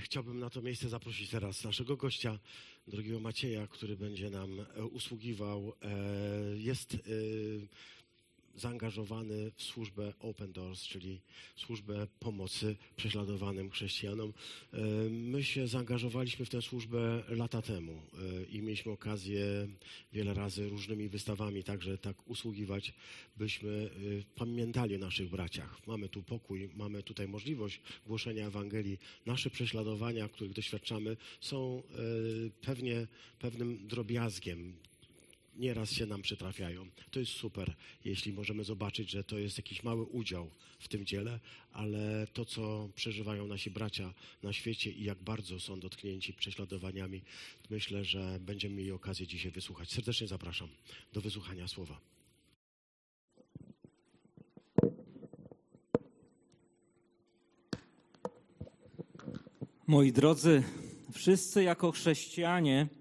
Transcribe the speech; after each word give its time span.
Chciałbym 0.00 0.38
na 0.38 0.50
to 0.50 0.62
miejsce 0.62 0.88
zaprosić 0.88 1.30
teraz 1.30 1.64
naszego 1.64 1.96
gościa, 1.96 2.38
drogiego 2.88 3.20
Macieja, 3.20 3.66
który 3.66 3.96
będzie 3.96 4.30
nam 4.30 4.60
e, 4.60 4.84
usługiwał. 4.84 5.72
E, 5.82 5.88
jest 6.56 6.94
e, 6.94 6.98
zaangażowany 8.54 9.50
w 9.56 9.62
służbę 9.62 10.12
Open 10.20 10.52
Doors, 10.52 10.82
czyli 10.82 11.20
służbę 11.56 12.06
pomocy 12.20 12.76
prześladowanym 12.96 13.70
chrześcijanom. 13.70 14.32
E, 14.72 14.80
my 15.10 15.44
się 15.44 15.68
zaangażowaliśmy 15.68 16.44
w 16.44 16.50
tę 16.50 16.62
służbę 16.62 17.22
lata 17.28 17.62
temu 17.62 17.92
e, 17.92 18.44
i 18.44 18.62
mieliśmy 18.62 18.92
okazję 18.92 19.68
wiele 20.12 20.34
razy 20.34 20.68
różnymi 20.68 21.08
wystawami 21.08 21.64
także 21.64 21.98
tak 21.98 22.28
usługiwać, 22.30 22.94
byśmy 23.36 23.70
e, 23.70 24.34
pamiętali 24.34 24.96
o 24.96 24.98
naszych 24.98 25.30
braciach. 25.30 25.86
Mamy 25.86 26.08
tu 26.08 26.22
pokój, 26.22 26.70
mamy 26.74 27.02
tutaj 27.02 27.28
możliwość 27.28 27.80
głoszenia 28.06 28.46
Ewangelii. 28.46 28.98
Nasze 29.26 29.50
prześladowania, 29.50 30.28
których 30.28 30.52
doświadczamy, 30.52 31.16
są 31.40 31.82
pewnie 32.60 33.06
pewnym 33.38 33.88
drobiazgiem 33.88 34.74
nieraz 35.60 35.92
się 35.92 36.06
nam 36.06 36.22
przytrafiają. 36.22 36.86
To 37.10 37.20
jest 37.20 37.32
super, 37.32 37.74
jeśli 38.04 38.32
możemy 38.32 38.64
zobaczyć, 38.64 39.10
że 39.10 39.24
to 39.24 39.38
jest 39.38 39.56
jakiś 39.56 39.82
mały 39.82 40.04
udział 40.04 40.50
w 40.78 40.88
tym 40.88 41.06
dziele, 41.06 41.40
ale 41.72 42.26
to, 42.32 42.44
co 42.44 42.88
przeżywają 42.94 43.46
nasi 43.46 43.70
bracia 43.70 44.14
na 44.42 44.52
świecie 44.52 44.90
i 44.90 45.04
jak 45.04 45.18
bardzo 45.22 45.60
są 45.60 45.80
dotknięci 45.80 46.34
prześladowaniami, 46.34 47.22
myślę, 47.70 48.04
że 48.04 48.38
będziemy 48.40 48.74
mieli 48.74 48.92
okazję 48.92 49.26
dzisiaj 49.26 49.52
wysłuchać. 49.52 49.92
Serdecznie 49.92 50.26
zapraszam 50.26 50.68
do 51.12 51.20
wysłuchania 51.20 51.68
słowa. 51.68 52.00
Moi 59.86 60.12
drodzy, 60.12 60.62
wszyscy 61.12 61.62
jako 61.62 61.92
chrześcijanie 61.92 62.99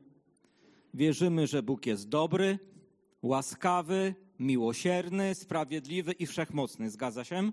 Wierzymy, 0.99 1.47
że 1.47 1.63
Bóg 1.63 1.85
jest 1.85 2.09
dobry, 2.09 2.59
łaskawy, 3.21 4.15
miłosierny, 4.39 5.35
sprawiedliwy 5.35 6.11
i 6.11 6.25
wszechmocny. 6.25 6.89
Zgadza 6.89 7.23
się? 7.23 7.51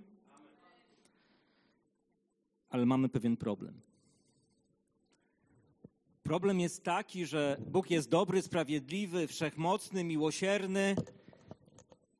Ale 2.71 2.87
mamy 2.87 3.09
pewien 3.09 3.37
problem. 3.37 3.81
Problem 6.23 6.61
jest 6.61 6.85
taki, 6.85 7.27
że 7.27 7.57
Bóg 7.67 7.91
jest 7.91 8.09
dobry, 8.09 8.43
sprawiedliwy, 8.43 9.27
wszechmocny, 9.27 10.05
miłosierny, 10.05 10.97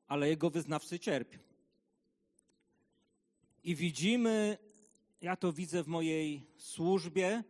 ale 0.07 0.29
jego 0.29 0.49
wyznawcy 0.49 0.99
cierpią. 0.99 1.39
I 3.63 3.75
widzimy, 3.75 4.57
ja 5.21 5.35
to 5.35 5.53
widzę 5.53 5.83
w 5.83 5.87
mojej 5.87 6.45
służbie, 6.57 7.43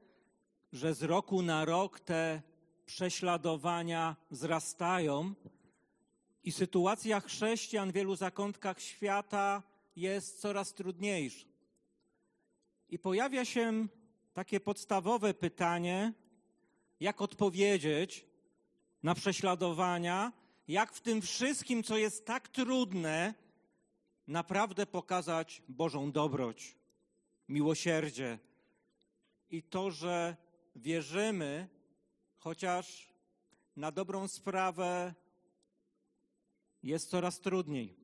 że 0.74 0.94
z 0.94 1.04
roku 1.04 1.42
na 1.42 1.66
rok 1.66 2.00
te 2.00 2.42
prześladowania 2.88 4.16
wzrastają 4.32 5.34
i 6.44 6.52
sytuacja 6.52 7.20
chrześcijan 7.20 7.92
w 7.92 7.94
wielu 7.94 8.16
zakątkach 8.16 8.82
świata 8.82 9.64
jest 9.96 10.42
coraz 10.42 10.74
trudniejsza. 10.74 11.48
I 12.90 13.00
pojawia 13.00 13.46
się 13.46 13.88
takie 14.34 14.60
podstawowe 14.60 15.34
pytanie, 15.34 16.14
jak 17.00 17.22
odpowiedzieć 17.22 18.26
na 19.04 19.16
prześladowania, 19.16 20.32
jak 20.68 20.94
w 20.94 21.02
tym 21.02 21.22
wszystkim, 21.22 21.84
co 21.84 21.98
jest 21.98 22.26
tak 22.26 22.48
trudne, 22.48 23.34
naprawdę 24.28 24.86
pokazać 24.86 25.62
Bożą 25.70 26.12
dobroć, 26.12 26.76
miłosierdzie 27.50 28.40
i 29.50 29.64
to, 29.64 29.92
że 29.92 30.36
wierzymy, 30.76 31.77
chociaż 32.38 33.14
na 33.76 33.92
dobrą 33.92 34.28
sprawę 34.28 35.14
jest 36.84 37.10
coraz 37.10 37.40
trudniej. 37.40 37.98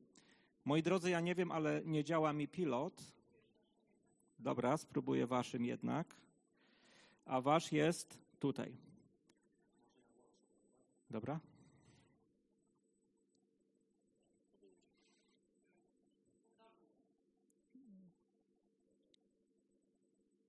Moi 0.64 0.82
drodzy, 0.82 1.10
ja 1.10 1.20
nie 1.20 1.34
wiem, 1.34 1.52
ale 1.52 1.82
nie 1.84 2.04
działa 2.04 2.32
mi 2.32 2.48
pilot. 2.48 3.02
Dobra, 4.38 4.76
spróbuję 4.76 5.26
waszym 5.26 5.64
jednak. 5.64 6.16
A 7.24 7.40
wasz 7.40 7.72
jest 7.72 8.18
tutaj. 8.38 8.76
Dobra? 11.10 11.40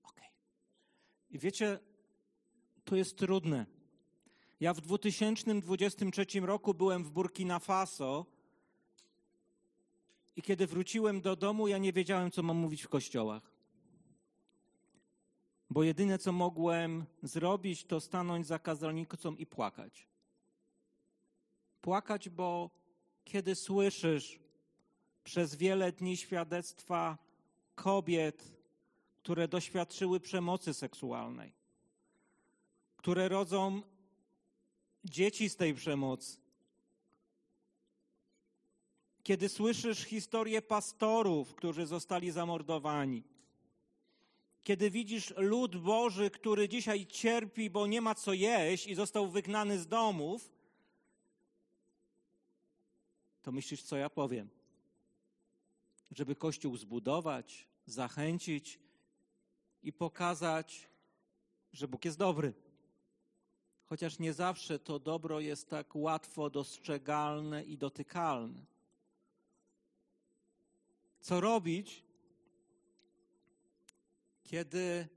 Ok. 0.02 0.20
I 1.30 1.38
wiecie, 1.38 1.78
to 2.84 2.96
jest 2.96 3.18
trudne. 3.18 3.75
Ja 4.60 4.74
w 4.74 4.80
2023 4.80 6.40
roku 6.40 6.74
byłem 6.74 7.04
w 7.04 7.10
Burkina 7.10 7.58
Faso 7.58 8.26
i 10.36 10.42
kiedy 10.42 10.66
wróciłem 10.66 11.20
do 11.20 11.36
domu, 11.36 11.68
ja 11.68 11.78
nie 11.78 11.92
wiedziałem, 11.92 12.30
co 12.30 12.42
mam 12.42 12.56
mówić 12.56 12.82
w 12.82 12.88
kościołach. 12.88 13.50
Bo 15.70 15.82
jedyne, 15.82 16.18
co 16.18 16.32
mogłem 16.32 17.04
zrobić, 17.22 17.84
to 17.84 18.00
stanąć 18.00 18.46
za 18.46 18.58
kazalnicą 18.58 19.34
i 19.34 19.46
płakać. 19.46 20.06
Płakać, 21.80 22.28
bo 22.28 22.70
kiedy 23.24 23.54
słyszysz 23.54 24.40
przez 25.24 25.54
wiele 25.54 25.92
dni 25.92 26.16
świadectwa 26.16 27.18
kobiet, 27.74 28.52
które 29.16 29.48
doświadczyły 29.48 30.20
przemocy 30.20 30.74
seksualnej, 30.74 31.52
które 32.96 33.28
rodzą 33.28 33.82
dzieci 35.10 35.48
z 35.48 35.56
tej 35.56 35.74
przemocy. 35.74 36.38
Kiedy 39.22 39.48
słyszysz 39.48 40.04
historię 40.04 40.62
pastorów, 40.62 41.54
którzy 41.54 41.86
zostali 41.86 42.30
zamordowani, 42.30 43.22
kiedy 44.62 44.90
widzisz 44.90 45.34
lud 45.36 45.76
Boży, 45.76 46.30
który 46.30 46.68
dzisiaj 46.68 47.06
cierpi, 47.06 47.70
bo 47.70 47.86
nie 47.86 48.00
ma 48.00 48.14
co 48.14 48.32
jeść 48.32 48.86
i 48.86 48.94
został 48.94 49.30
wygnany 49.30 49.78
z 49.78 49.86
domów, 49.86 50.52
to 53.42 53.52
myślisz, 53.52 53.82
co 53.82 53.96
ja 53.96 54.10
powiem? 54.10 54.48
Żeby 56.10 56.36
Kościół 56.36 56.76
zbudować, 56.76 57.68
zachęcić 57.86 58.80
i 59.82 59.92
pokazać, 59.92 60.88
że 61.72 61.88
Bóg 61.88 62.04
jest 62.04 62.18
dobry 62.18 62.54
chociaż 63.86 64.18
nie 64.18 64.32
zawsze 64.32 64.78
to 64.78 64.98
dobro 64.98 65.40
jest 65.40 65.68
tak 65.68 65.96
łatwo 65.96 66.50
dostrzegalne 66.50 67.64
i 67.64 67.78
dotykalne. 67.78 68.66
Co 71.20 71.40
robić, 71.40 72.04
kiedy 74.42 75.08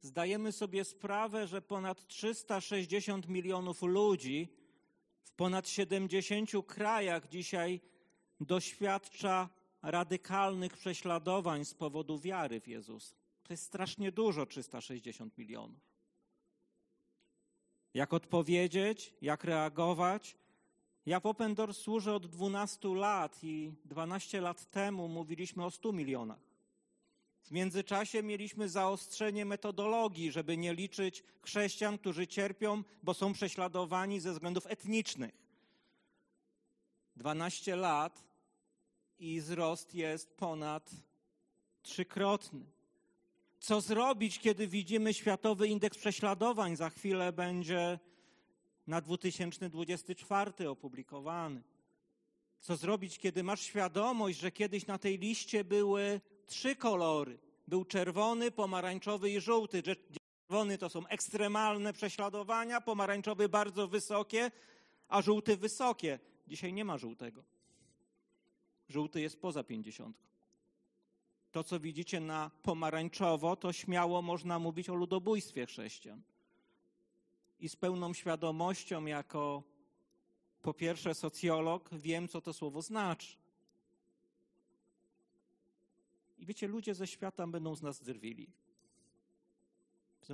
zdajemy 0.00 0.52
sobie 0.52 0.84
sprawę, 0.84 1.46
że 1.46 1.62
ponad 1.62 2.06
360 2.06 3.28
milionów 3.28 3.82
ludzi 3.82 4.48
w 5.22 5.32
ponad 5.32 5.68
70 5.68 6.50
krajach 6.66 7.28
dzisiaj 7.28 7.80
doświadcza 8.40 9.48
radykalnych 9.82 10.76
prześladowań 10.76 11.64
z 11.64 11.74
powodu 11.74 12.18
wiary 12.18 12.60
w 12.60 12.68
Jezus. 12.68 13.14
To 13.42 13.52
jest 13.52 13.64
strasznie 13.64 14.12
dużo 14.12 14.46
360 14.46 15.38
milionów 15.38 15.91
jak 17.94 18.12
odpowiedzieć, 18.12 19.14
jak 19.22 19.44
reagować. 19.44 20.36
Ja 21.06 21.20
w 21.20 21.26
Open 21.26 21.54
Doors 21.54 21.78
służę 21.78 22.14
od 22.14 22.26
12 22.26 22.88
lat 22.88 23.44
i 23.44 23.72
12 23.84 24.40
lat 24.40 24.70
temu 24.70 25.08
mówiliśmy 25.08 25.64
o 25.64 25.70
100 25.70 25.92
milionach. 25.92 26.52
W 27.42 27.50
międzyczasie 27.50 28.22
mieliśmy 28.22 28.68
zaostrzenie 28.68 29.44
metodologii, 29.44 30.32
żeby 30.32 30.56
nie 30.56 30.74
liczyć 30.74 31.24
chrześcijan, 31.42 31.98
którzy 31.98 32.26
cierpią, 32.26 32.82
bo 33.02 33.14
są 33.14 33.32
prześladowani 33.32 34.20
ze 34.20 34.32
względów 34.32 34.66
etnicznych. 34.66 35.42
12 37.16 37.76
lat 37.76 38.24
i 39.18 39.40
wzrost 39.40 39.94
jest 39.94 40.36
ponad 40.36 40.90
trzykrotny. 41.82 42.64
Co 43.62 43.80
zrobić, 43.80 44.38
kiedy 44.38 44.66
widzimy 44.68 45.14
Światowy 45.14 45.68
Indeks 45.68 45.98
Prześladowań? 45.98 46.76
Za 46.76 46.90
chwilę 46.90 47.32
będzie 47.32 47.98
na 48.86 49.00
2024 49.00 50.68
opublikowany. 50.68 51.62
Co 52.60 52.76
zrobić, 52.76 53.18
kiedy 53.18 53.42
masz 53.42 53.60
świadomość, 53.60 54.38
że 54.38 54.50
kiedyś 54.50 54.86
na 54.86 54.98
tej 54.98 55.18
liście 55.18 55.64
były 55.64 56.20
trzy 56.46 56.76
kolory? 56.76 57.38
Był 57.68 57.84
czerwony, 57.84 58.50
pomarańczowy 58.50 59.30
i 59.30 59.40
żółty. 59.40 59.82
Czerwony 59.82 60.78
to 60.78 60.88
są 60.88 61.06
ekstremalne 61.06 61.92
prześladowania, 61.92 62.80
pomarańczowy 62.80 63.48
bardzo 63.48 63.88
wysokie, 63.88 64.50
a 65.08 65.22
żółty 65.22 65.56
wysokie. 65.56 66.18
Dzisiaj 66.46 66.72
nie 66.72 66.84
ma 66.84 66.98
żółtego. 66.98 67.44
Żółty 68.88 69.20
jest 69.20 69.40
poza 69.40 69.64
pięćdziesiątką. 69.64 70.31
To, 71.52 71.64
co 71.64 71.80
widzicie 71.80 72.20
na 72.20 72.50
pomarańczowo, 72.62 73.56
to 73.56 73.72
śmiało 73.72 74.22
można 74.22 74.58
mówić 74.58 74.90
o 74.90 74.94
ludobójstwie 74.94 75.66
chrześcijan. 75.66 76.22
I 77.60 77.68
z 77.68 77.76
pełną 77.76 78.14
świadomością, 78.14 79.06
jako 79.06 79.62
po 80.62 80.74
pierwsze 80.74 81.14
socjolog, 81.14 81.90
wiem, 81.94 82.28
co 82.28 82.40
to 82.40 82.52
słowo 82.52 82.82
znaczy. 82.82 83.36
I 86.38 86.46
wiecie, 86.46 86.68
ludzie 86.68 86.94
ze 86.94 87.06
świata 87.06 87.46
będą 87.46 87.76
z 87.76 87.82
nas 87.82 88.02
drwili. 88.02 88.50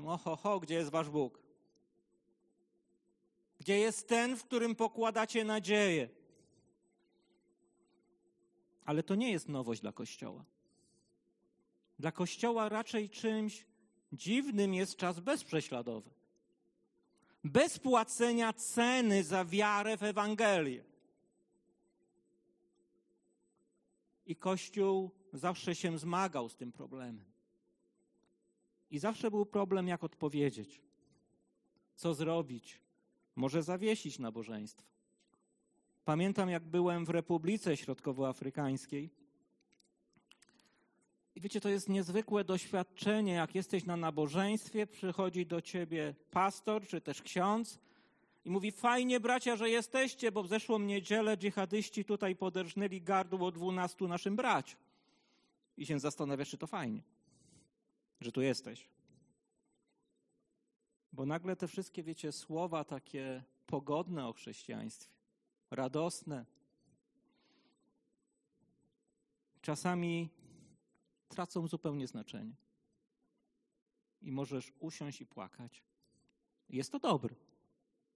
Oho, 0.06 0.36
ho, 0.36 0.60
gdzie 0.60 0.74
jest 0.74 0.90
wasz 0.90 1.10
Bóg? 1.10 1.42
Gdzie 3.58 3.78
jest 3.78 4.08
ten, 4.08 4.36
w 4.36 4.44
którym 4.44 4.74
pokładacie 4.74 5.44
nadzieję? 5.44 6.08
Ale 8.84 9.02
to 9.02 9.14
nie 9.14 9.32
jest 9.32 9.48
nowość 9.48 9.80
dla 9.80 9.92
Kościoła. 9.92 10.44
Dla 11.98 12.12
Kościoła 12.12 12.68
raczej 12.68 13.10
czymś 13.10 13.66
dziwnym 14.12 14.74
jest 14.74 14.96
czas 14.96 15.20
bez 15.20 15.44
prześladowań. 15.44 16.12
Bez 17.44 17.78
płacenia 17.78 18.52
ceny 18.52 19.24
za 19.24 19.44
wiarę 19.44 19.96
w 19.96 20.02
Ewangelię. 20.02 20.84
I 24.26 24.36
Kościół 24.36 25.10
zawsze 25.32 25.74
się 25.74 25.98
zmagał 25.98 26.48
z 26.48 26.56
tym 26.56 26.72
problemem. 26.72 27.24
I 28.90 28.98
zawsze 28.98 29.30
był 29.30 29.46
problem, 29.46 29.88
jak 29.88 30.04
odpowiedzieć. 30.04 30.82
Co 31.96 32.14
zrobić? 32.14 32.80
Może 33.36 33.62
zawiesić 33.62 34.18
nabożeństwo. 34.18 34.82
Pamiętam, 36.04 36.48
jak 36.48 36.64
byłem 36.64 37.04
w 37.04 37.10
Republice 37.10 37.76
Środkowoafrykańskiej. 37.76 39.10
I 41.34 41.40
wiecie, 41.40 41.60
to 41.60 41.68
jest 41.68 41.88
niezwykłe 41.88 42.44
doświadczenie, 42.44 43.32
jak 43.32 43.54
jesteś 43.54 43.84
na 43.84 43.96
nabożeństwie, 43.96 44.86
przychodzi 44.86 45.46
do 45.46 45.62
ciebie 45.62 46.14
pastor 46.30 46.86
czy 46.86 47.00
też 47.00 47.22
ksiądz 47.22 47.78
i 48.44 48.50
mówi: 48.50 48.72
Fajnie, 48.72 49.20
bracia, 49.20 49.56
że 49.56 49.70
jesteście, 49.70 50.32
bo 50.32 50.42
w 50.42 50.48
zeszłą 50.48 50.78
niedzielę 50.78 51.36
dżihadyści 51.36 52.04
tutaj 52.04 52.36
poderżnęli 52.36 53.00
gardło 53.00 53.50
dwunastu 53.50 54.08
naszym 54.08 54.36
braciom. 54.36 54.80
I 55.76 55.86
się 55.86 56.00
zastanawiasz, 56.00 56.50
czy 56.50 56.58
to 56.58 56.66
fajnie, 56.66 57.02
że 58.20 58.32
tu 58.32 58.42
jesteś. 58.42 58.88
Bo 61.12 61.26
nagle 61.26 61.56
te 61.56 61.68
wszystkie, 61.68 62.02
wiecie, 62.02 62.32
słowa 62.32 62.84
takie 62.84 63.42
pogodne 63.66 64.28
o 64.28 64.32
chrześcijaństwie, 64.32 65.12
radosne, 65.70 66.44
czasami 69.62 70.28
tracą 71.28 71.68
zupełnie 71.68 72.06
znaczenie. 72.06 72.54
I 74.20 74.32
możesz 74.32 74.72
usiąść 74.78 75.20
i 75.20 75.26
płakać. 75.26 75.82
Jest 76.68 76.92
to 76.92 76.98
dobre. 76.98 77.34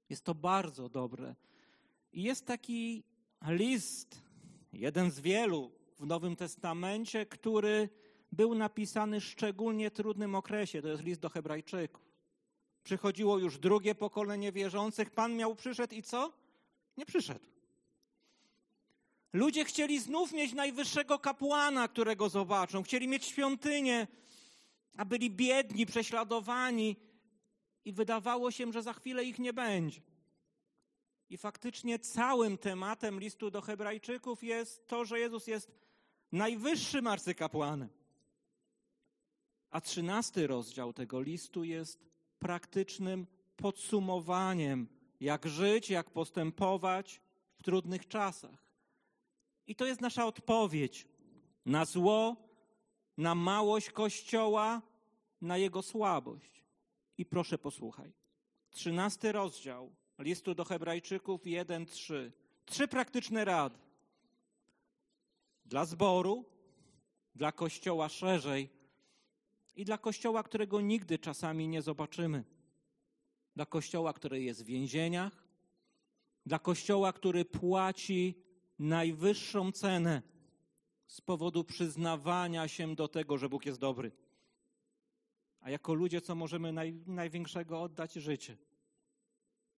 Jest 0.09 0.25
to 0.25 0.35
bardzo 0.35 0.89
dobre. 0.89 1.35
I 2.13 2.23
jest 2.23 2.47
taki 2.47 3.05
list, 3.47 4.23
jeden 4.73 5.11
z 5.11 5.21
wielu 5.21 5.71
w 5.99 6.07
Nowym 6.07 6.37
Testamencie, 6.37 7.27
który 7.27 7.89
był 8.33 8.55
napisany 8.55 9.21
w 9.21 9.25
szczególnie 9.25 9.91
trudnym 9.91 10.35
okresie. 10.35 10.83
To 10.83 10.89
jest 10.89 11.03
list 11.03 11.21
do 11.21 11.29
Hebrajczyków. 11.29 12.13
Przychodziło 12.83 13.39
już 13.39 13.59
drugie 13.59 13.95
pokolenie 13.95 14.53
wierzących. 14.53 15.11
Pan 15.11 15.37
miał 15.37 15.55
przyszedł 15.55 15.95
i 15.95 16.03
co? 16.03 16.33
Nie 16.97 17.07
przyszedł. 17.07 17.52
Ludzie 19.33 19.65
chcieli 19.65 20.01
znów 20.01 20.33
mieć 20.33 20.53
najwyższego 20.53 21.19
kapłana, 21.19 21.89
którego 21.89 22.29
zobaczą. 22.29 22.83
Chcieli 22.83 23.09
mieć 23.09 23.25
świątynię, 23.25 24.07
a 24.97 25.05
byli 25.05 25.31
biedni, 25.31 25.87
prześladowani 25.87 26.97
i 27.85 27.93
wydawało 27.93 28.51
się, 28.51 28.73
że 28.73 28.83
za 28.83 28.93
chwilę 28.93 29.25
ich 29.25 29.39
nie 29.39 29.53
będzie. 29.53 30.01
I 31.31 31.37
faktycznie 31.37 31.99
całym 31.99 32.59
tematem 32.59 33.21
listu 33.21 33.51
do 33.51 33.61
Hebrajczyków 33.61 34.43
jest 34.43 34.87
to, 34.87 35.05
że 35.05 35.21
Jezus 35.21 35.47
jest 35.47 35.71
najwyższym 36.33 37.07
arcykapłanem. 37.07 37.89
A 39.71 39.81
trzynasty 39.81 40.47
rozdział 40.47 40.93
tego 40.93 41.21
listu 41.21 41.65
jest 41.65 42.05
praktycznym 42.39 43.27
podsumowaniem, 43.57 44.89
jak 45.21 45.47
żyć, 45.47 45.91
jak 45.91 46.11
postępować 46.11 47.21
w 47.55 47.63
trudnych 47.63 48.09
czasach. 48.09 48.72
I 49.67 49.75
to 49.75 49.87
jest 49.87 50.01
nasza 50.01 50.27
odpowiedź 50.27 51.07
na 51.67 51.85
zło, 51.85 52.37
na 53.17 53.35
małość 53.35 53.91
Kościoła, 53.91 54.83
na 55.41 55.59
jego 55.59 55.83
słabość. 55.83 56.65
I 57.19 57.27
proszę 57.27 57.59
posłuchaj. 57.59 58.13
Trzynasty 58.71 59.33
rozdział 59.33 59.95
listu 60.19 60.55
do 60.55 60.65
Hebrajczyków 60.65 61.43
1-3. 61.43 62.31
Trzy 62.65 62.89
praktyczne 62.89 63.45
rady. 63.45 63.79
Dla 65.65 65.85
zboru, 65.85 66.45
dla 67.35 67.53
Kościoła 67.53 68.09
szerzej 68.09 68.69
i 69.77 69.85
dla 69.85 69.99
Kościoła, 69.99 70.43
którego 70.43 70.81
nigdy 70.81 71.19
czasami 71.19 71.69
nie 71.69 71.83
zobaczymy. 71.83 72.45
Dla 73.57 73.67
Kościoła, 73.67 74.13
który 74.13 74.43
jest 74.43 74.63
w 74.63 74.67
więzieniach, 74.67 75.45
dla 76.47 76.59
Kościoła, 76.59 77.13
który 77.13 77.45
płaci 77.45 78.43
najwyższą 78.83 79.73
cenę 79.73 80.23
z 81.07 81.21
powodu 81.21 81.65
przyznawania 81.65 82.69
się 82.69 82.95
do 82.95 83.09
tego, 83.09 83.39
że 83.39 83.49
Bóg 83.49 83.67
jest 83.67 83.81
dobry. 83.81 84.13
A 85.61 85.71
jako 85.71 85.95
ludzie, 85.95 86.21
co 86.21 86.35
możemy 86.35 86.73
naj, 86.73 86.95
największego 87.07 87.83
oddać 87.83 88.13
życie? 88.13 88.57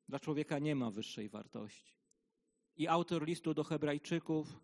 Dla 0.09 0.19
człowieka 0.19 0.59
nie 0.59 0.75
ma 0.75 0.91
wyższej 0.91 1.29
wartości. 1.29 1.93
I 2.77 2.87
autor 2.87 3.25
listu 3.25 3.53
do 3.53 3.63
Hebrajczyków 3.63 4.59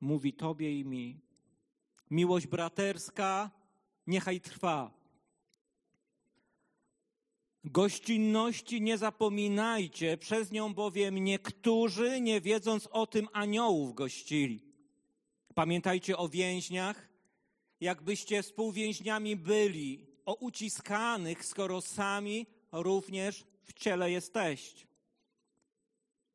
mówi 0.00 0.32
Tobie 0.32 0.80
i 0.80 0.84
mi: 0.84 1.20
Miłość 2.10 2.46
braterska 2.46 3.50
niechaj 4.06 4.40
trwa. 4.40 5.01
Gościnności 7.64 8.82
nie 8.82 8.98
zapominajcie, 8.98 10.16
przez 10.16 10.50
nią 10.50 10.74
bowiem 10.74 11.18
niektórzy, 11.18 12.20
nie 12.20 12.40
wiedząc 12.40 12.88
o 12.90 13.06
tym, 13.06 13.28
aniołów 13.32 13.94
gościli. 13.94 14.60
Pamiętajcie 15.54 16.16
o 16.16 16.28
więźniach, 16.28 17.08
jakbyście 17.80 18.42
współwięźniami 18.42 19.36
byli, 19.36 20.06
o 20.24 20.34
uciskanych, 20.34 21.44
skoro 21.46 21.80
sami 21.80 22.46
również 22.72 23.44
w 23.62 23.72
ciele 23.72 24.10
jesteście. 24.10 24.86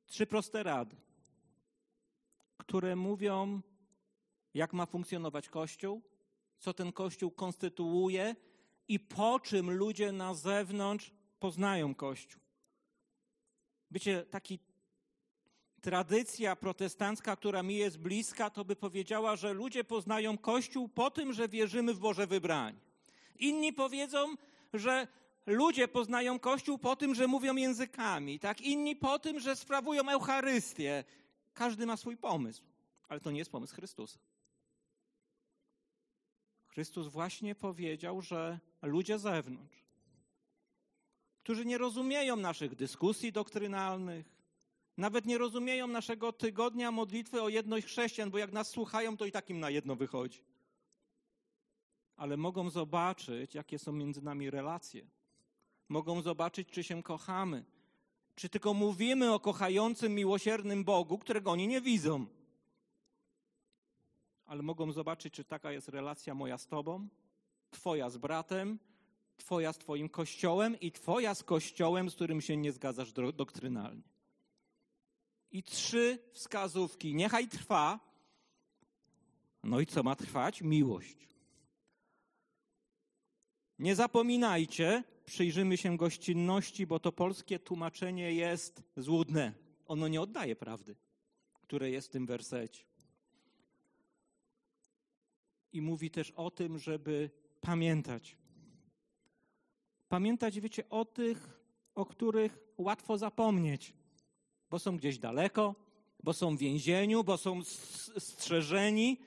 Trzy 0.06 0.26
proste 0.26 0.64
rady, 0.64 0.96
które 2.58 2.96
mówią, 2.96 3.62
jak 4.54 4.74
ma 4.74 4.86
funkcjonować 4.86 5.50
Kościół, 5.50 6.02
co 6.60 6.74
ten 6.74 6.92
Kościół 6.92 7.32
konstytuuje 7.32 8.36
i 8.88 9.00
po 9.00 9.40
czym 9.40 9.72
ludzie 9.72 10.12
na 10.12 10.34
zewnątrz 10.34 11.17
poznają 11.40 11.96
Kościół. 11.96 12.42
Wiecie, 13.92 14.26
taki 14.26 14.60
tradycja 15.82 16.56
protestancka, 16.56 17.36
która 17.36 17.64
mi 17.64 17.76
jest 17.76 17.98
bliska, 17.98 18.50
to 18.50 18.66
by 18.66 18.76
powiedziała, 18.76 19.36
że 19.36 19.54
ludzie 19.54 19.84
poznają 19.84 20.38
Kościół 20.38 20.90
po 20.90 21.12
tym, 21.12 21.34
że 21.34 21.50
wierzymy 21.50 21.94
w 21.94 22.00
Boże 22.00 22.28
wybranie. 22.28 22.80
Inni 23.36 23.74
powiedzą, 23.74 24.36
że 24.74 25.08
ludzie 25.46 25.88
poznają 25.88 26.40
Kościół 26.40 26.78
po 26.78 26.96
tym, 26.96 27.16
że 27.16 27.28
mówią 27.28 27.56
językami, 27.56 28.40
tak? 28.40 28.62
Inni 28.62 28.96
po 28.96 29.20
tym, 29.20 29.40
że 29.40 29.56
sprawują 29.56 30.10
Eucharystię. 30.10 31.04
Każdy 31.54 31.86
ma 31.86 31.98
swój 31.98 32.18
pomysł, 32.18 32.64
ale 33.10 33.20
to 33.20 33.32
nie 33.32 33.40
jest 33.40 33.52
pomysł 33.52 33.76
Chrystusa. 33.76 34.20
Chrystus 36.68 37.08
właśnie 37.08 37.56
powiedział, 37.56 38.22
że 38.22 38.60
ludzie 38.82 39.20
zewnątrz, 39.20 39.87
którzy 41.48 41.66
nie 41.66 41.78
rozumieją 41.78 42.36
naszych 42.36 42.76
dyskusji 42.76 43.32
doktrynalnych, 43.32 44.26
nawet 44.98 45.26
nie 45.26 45.38
rozumieją 45.38 45.88
naszego 45.88 46.34
tygodnia 46.34 46.92
modlitwy 46.92 47.42
o 47.42 47.50
jedność 47.50 47.88
chrześcijan, 47.88 48.32
bo 48.32 48.38
jak 48.38 48.52
nas 48.52 48.70
słuchają, 48.70 49.18
to 49.18 49.26
i 49.26 49.32
takim 49.32 49.60
na 49.60 49.70
jedno 49.70 49.96
wychodzi. 49.96 50.44
Ale 52.18 52.38
mogą 52.38 52.70
zobaczyć, 52.70 53.56
jakie 53.56 53.80
są 53.80 53.92
między 53.92 54.22
nami 54.22 54.50
relacje. 54.50 55.08
Mogą 55.90 56.22
zobaczyć, 56.22 56.70
czy 56.70 56.84
się 56.84 57.04
kochamy. 57.04 57.66
Czy 58.36 58.50
tylko 58.50 58.74
mówimy 58.74 59.34
o 59.34 59.40
kochającym, 59.40 60.16
miłosiernym 60.16 60.84
Bogu, 60.84 61.18
którego 61.18 61.52
oni 61.52 61.68
nie 61.68 61.82
widzą. 61.82 62.26
Ale 64.46 64.64
mogą 64.64 64.92
zobaczyć, 64.92 65.34
czy 65.34 65.44
taka 65.44 65.72
jest 65.72 65.90
relacja 65.90 66.34
moja 66.36 66.58
z 66.58 66.68
Tobą, 66.68 67.08
Twoja 67.72 68.10
z 68.10 68.18
bratem, 68.18 68.80
Twoja 69.38 69.74
z 69.74 69.78
Twoim 69.78 70.10
kościołem 70.10 70.80
i 70.80 70.92
Twoja 70.92 71.36
z 71.36 71.44
kościołem, 71.44 72.10
z 72.10 72.16
którym 72.16 72.42
się 72.42 72.58
nie 72.58 72.72
zgadzasz 72.72 73.14
doktrynalnie. 73.14 74.04
I 75.52 75.64
trzy 75.64 76.20
wskazówki. 76.34 77.16
Niechaj 77.16 77.48
trwa. 77.48 78.00
No 79.64 79.80
i 79.80 79.86
co 79.86 80.04
ma 80.04 80.16
trwać? 80.16 80.62
Miłość. 80.62 81.28
Nie 83.80 83.96
zapominajcie, 83.96 85.04
przyjrzymy 85.26 85.78
się 85.78 85.98
gościnności, 85.98 86.88
bo 86.88 87.00
to 87.00 87.12
polskie 87.12 87.60
tłumaczenie 87.60 88.34
jest 88.34 88.84
złudne. 88.98 89.54
Ono 89.86 90.08
nie 90.08 90.22
oddaje 90.22 90.56
prawdy, 90.56 90.96
które 91.62 91.90
jest 91.90 92.08
w 92.08 92.12
tym 92.12 92.26
wersecie. 92.26 92.84
I 95.74 95.82
mówi 95.82 96.12
też 96.12 96.32
o 96.32 96.52
tym, 96.52 96.80
żeby 96.80 97.30
pamiętać. 97.62 98.38
Pamiętać, 100.10 100.60
wiecie, 100.60 100.90
o 100.90 101.06
tych, 101.06 101.60
o 101.96 102.06
których 102.06 102.58
łatwo 102.78 103.18
zapomnieć, 103.18 103.94
bo 104.70 104.80
są 104.80 104.98
gdzieś 104.98 105.20
daleko, 105.20 105.76
bo 106.24 106.34
są 106.34 106.56
w 106.56 106.60
więzieniu, 106.60 107.24
bo 107.24 107.38
są 107.38 107.64
strzeżeni, 108.18 109.18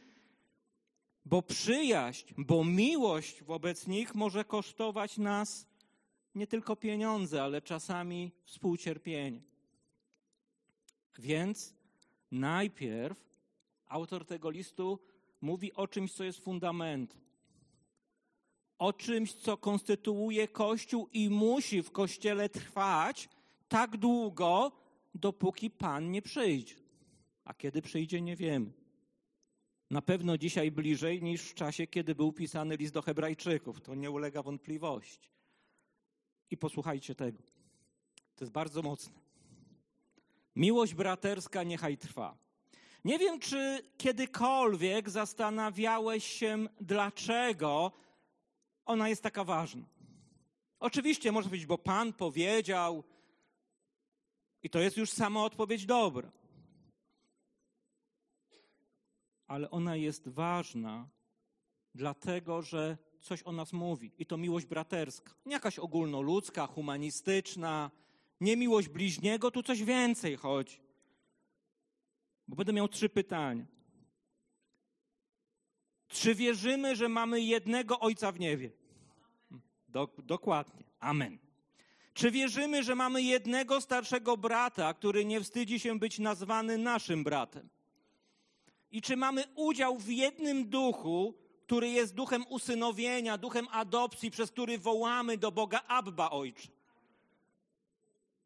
bo 1.25 1.43
przyjaźń, 1.43 2.35
bo 2.39 2.65
miłość 2.65 3.43
wobec 3.43 3.87
nich 3.87 4.15
może 4.15 4.45
kosztować 4.45 5.19
nas 5.19 5.67
nie 6.35 6.47
tylko 6.47 6.77
pieniądze, 6.77 7.43
ale 7.43 7.63
czasami 7.63 8.33
współcierpienie. 8.45 9.43
Więc 11.19 11.75
najpierw 12.31 13.19
autor 13.87 14.27
tego 14.27 14.51
listu 14.51 14.99
mówi 15.41 15.73
o 15.73 15.89
czymś, 15.89 16.13
co 16.13 16.25
jest 16.25 16.45
fundamentem. 16.45 17.21
O 18.81 18.93
czymś, 18.93 19.35
co 19.35 19.57
konstytuuje 19.57 20.49
Kościół 20.49 21.09
i 21.13 21.31
musi 21.31 21.83
w 21.83 21.91
Kościele 21.91 22.49
trwać 22.49 23.29
tak 23.69 23.97
długo, 23.97 24.73
dopóki 25.15 25.71
Pan 25.71 26.11
nie 26.11 26.23
przyjdzie. 26.23 26.75
A 27.45 27.55
kiedy 27.55 27.83
przyjdzie, 27.83 28.21
nie 28.21 28.37
wiemy. 28.37 28.73
Na 29.91 30.03
pewno 30.03 30.39
dzisiaj 30.39 30.71
bliżej 30.71 31.23
niż 31.23 31.43
w 31.43 31.55
czasie, 31.55 31.87
kiedy 31.87 32.15
był 32.15 32.33
pisany 32.33 32.77
list 32.77 32.95
do 32.95 33.03
Hebrajczyków. 33.03 33.81
To 33.81 33.95
nie 33.95 34.11
ulega 34.11 34.43
wątpliwości. 34.43 35.31
I 36.51 36.57
posłuchajcie 36.57 37.15
tego. 37.15 37.43
To 38.37 38.45
jest 38.45 38.53
bardzo 38.53 38.83
mocne. 38.83 39.15
Miłość 40.57 40.95
braterska 40.95 41.63
niechaj 41.63 41.99
trwa. 41.99 42.37
Nie 43.05 43.19
wiem, 43.19 43.41
czy 43.41 43.83
kiedykolwiek 43.99 45.11
zastanawiałeś 45.11 46.25
się, 46.25 46.67
dlaczego 46.81 47.93
ona 48.87 49.09
jest 49.09 49.23
taka 49.23 49.45
ważna. 49.45 49.85
Oczywiście 50.81 51.33
może 51.33 51.49
być, 51.49 51.67
bo 51.67 51.79
Pan 51.79 52.13
powiedział, 52.13 53.05
i 54.63 54.71
to 54.71 54.79
jest 54.79 54.97
już 54.97 55.11
sama 55.11 55.45
odpowiedź 55.45 55.87
dobra. 55.87 56.33
Ale 59.47 59.71
ona 59.71 59.97
jest 59.97 60.29
ważna, 60.29 61.09
dlatego 61.95 62.63
że 62.63 62.99
coś 63.21 63.43
o 63.43 63.53
nas 63.53 63.73
mówi. 63.73 64.13
I 64.19 64.27
to 64.27 64.37
miłość 64.37 64.67
braterska. 64.67 65.35
Nie 65.47 65.53
jakaś 65.53 65.79
ogólnoludzka, 65.79 66.67
humanistyczna, 66.67 67.91
nie 68.41 68.57
miłość 68.57 68.89
bliźniego, 68.89 69.51
tu 69.51 69.63
coś 69.63 69.85
więcej 69.85 70.37
chodzi. 70.37 70.81
Bo 72.49 72.57
będę 72.57 72.73
miał 72.73 72.89
trzy 72.89 73.09
pytania. 73.09 73.67
Czy 76.11 76.35
wierzymy, 76.35 76.97
że 76.97 77.09
mamy 77.09 77.41
jednego 77.41 78.01
Ojca 78.01 78.33
w 78.33 78.41
niebie? 78.41 78.71
Dok 79.89 80.23
dokładnie. 80.23 80.85
Amen. 81.01 81.39
Czy 82.15 82.31
wierzymy, 82.31 82.83
że 82.83 82.95
mamy 82.95 83.23
jednego 83.23 83.81
starszego 83.81 84.37
brata, 84.37 84.95
który 84.95 85.25
nie 85.25 85.41
wstydzi 85.41 85.81
się 85.81 85.99
być 85.99 86.19
nazwany 86.19 86.79
naszym 86.79 87.25
bratem? 87.25 87.69
I 88.91 89.03
czy 89.03 89.17
mamy 89.17 89.45
udział 89.55 89.99
w 89.99 90.09
jednym 90.09 90.69
duchu, 90.69 91.35
który 91.67 91.89
jest 91.89 92.15
duchem 92.15 92.45
usynowienia, 92.49 93.39
duchem 93.39 93.69
adopcji, 93.71 94.31
przez 94.31 94.51
który 94.51 94.79
wołamy 94.79 95.39
do 95.39 95.53
Boga 95.53 95.81
Abba 95.89 96.31
Ojcze? 96.31 96.69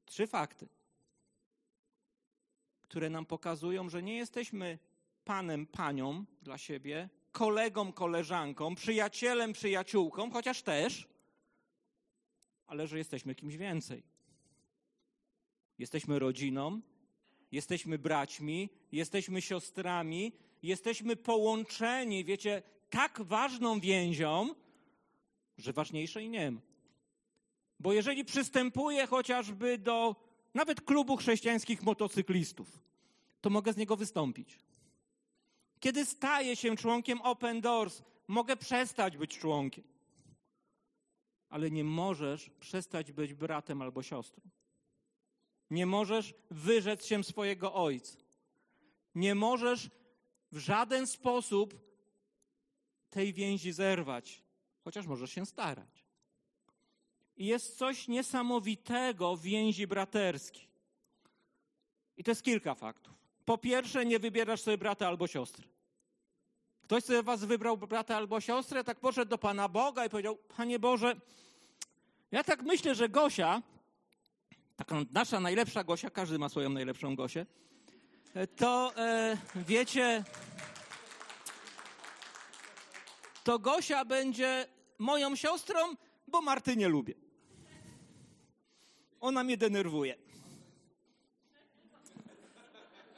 Trzy 0.06 0.26
fakty, 0.26 0.68
które 2.83 3.11
nam 3.11 3.26
pokazują, 3.26 3.88
że 3.88 4.02
nie 4.02 4.16
jesteśmy 4.16 4.78
panem, 5.25 5.66
panią 5.66 6.25
dla 6.42 6.59
siebie, 6.59 7.09
kolegą, 7.35 7.93
koleżanką, 7.93 8.75
przyjacielem, 8.75 9.53
przyjaciółką, 9.53 10.31
chociaż 10.31 10.62
też, 10.62 11.09
ale 12.67 12.87
że 12.87 12.99
jesteśmy 12.99 13.35
kimś 13.35 13.57
więcej. 13.57 14.03
Jesteśmy 15.79 16.19
rodziną, 16.19 16.81
jesteśmy 17.53 17.99
braćmi, 17.99 18.69
jesteśmy 18.93 19.43
siostrami, 19.43 20.33
jesteśmy 20.62 21.17
połączeni, 21.17 22.25
wiecie, 22.25 22.62
tak 22.91 23.23
ważną 23.23 23.81
więzią, 23.81 24.55
że 25.59 25.73
ważniejszej 25.73 26.29
nie 26.29 26.50
ma. 26.50 26.61
Bo 27.81 27.93
jeżeli 27.93 28.25
przystępuję 28.25 29.07
chociażby 29.07 29.79
do 29.79 30.17
nawet 30.55 30.81
klubu 30.81 31.17
chrześcijańskich 31.17 31.83
motocyklistów, 31.83 32.81
to 33.41 33.50
mogę 33.50 33.73
z 33.73 33.76
niego 33.76 33.97
wystąpić. 33.97 34.59
Kiedy 35.85 36.05
staję 36.05 36.57
się 36.57 36.76
członkiem 36.76 37.21
Open 37.21 37.61
Doors, 37.61 38.03
mogę 38.29 38.57
przestać 38.57 39.17
być 39.17 39.38
członkiem. 39.38 39.85
Ale 41.49 41.71
nie 41.71 41.85
możesz 41.85 42.50
przestać 42.50 43.12
być 43.12 43.35
bratem 43.35 43.83
albo 43.83 44.03
siostrą. 44.03 44.43
Nie 45.71 45.87
możesz 45.87 46.35
wyrzec 46.50 47.07
się 47.07 47.25
swojego 47.25 47.75
ojca. 47.75 48.19
Nie 49.14 49.35
możesz 49.35 49.91
w 50.53 50.59
żaden 50.59 51.07
sposób 51.07 51.75
tej 53.11 53.33
więzi 53.33 53.73
zerwać, 53.73 54.43
chociaż 54.85 55.07
możesz 55.07 55.31
się 55.31 55.47
starać. 55.47 56.05
I 57.37 57.47
jest 57.47 57.79
coś 57.79 58.09
niesamowitego 58.09 59.37
w 59.37 59.43
więzi 59.43 59.87
braterskiej. 59.87 60.69
I 62.17 62.25
to 62.25 62.31
jest 62.31 62.43
kilka 62.43 62.75
faktów. 62.75 63.14
Po 63.45 63.59
pierwsze, 63.59 64.07
nie 64.07 64.19
wybierasz 64.19 64.61
sobie 64.61 64.79
brata 64.79 65.09
albo 65.09 65.26
siostry. 65.26 65.74
Ktoś 66.85 67.05
sobie 67.05 67.23
was 67.23 67.45
wybrał 67.45 67.76
brata 67.76 68.17
albo 68.17 68.41
siostrę, 68.41 68.85
tak 68.85 69.00
poszedł 69.00 69.31
do 69.31 69.38
Pana 69.38 69.69
Boga 69.69 70.07
i 70.07 70.11
powiedział: 70.11 70.37
Panie 70.57 70.79
Boże, 70.79 71.17
ja 72.33 72.45
tak 72.45 72.62
myślę, 72.62 72.95
że 72.95 73.09
Gosia, 73.09 73.62
taka 74.76 74.97
nasza 75.12 75.41
najlepsza 75.41 75.85
Gosia, 75.85 76.11
każdy 76.11 76.38
ma 76.38 76.49
swoją 76.49 76.71
najlepszą 76.71 77.17
Gosię, 77.17 77.47
to 78.57 78.93
e, 78.97 79.37
wiecie, 79.57 80.25
to 83.45 83.59
Gosia 83.59 84.05
będzie 84.05 84.67
moją 84.99 85.37
siostrą, 85.37 85.79
bo 86.29 86.43
Marty 86.43 86.76
nie 86.76 86.88
lubię. 86.88 87.14
Ona 89.21 89.45
mnie 89.45 89.57
denerwuje. 89.57 90.17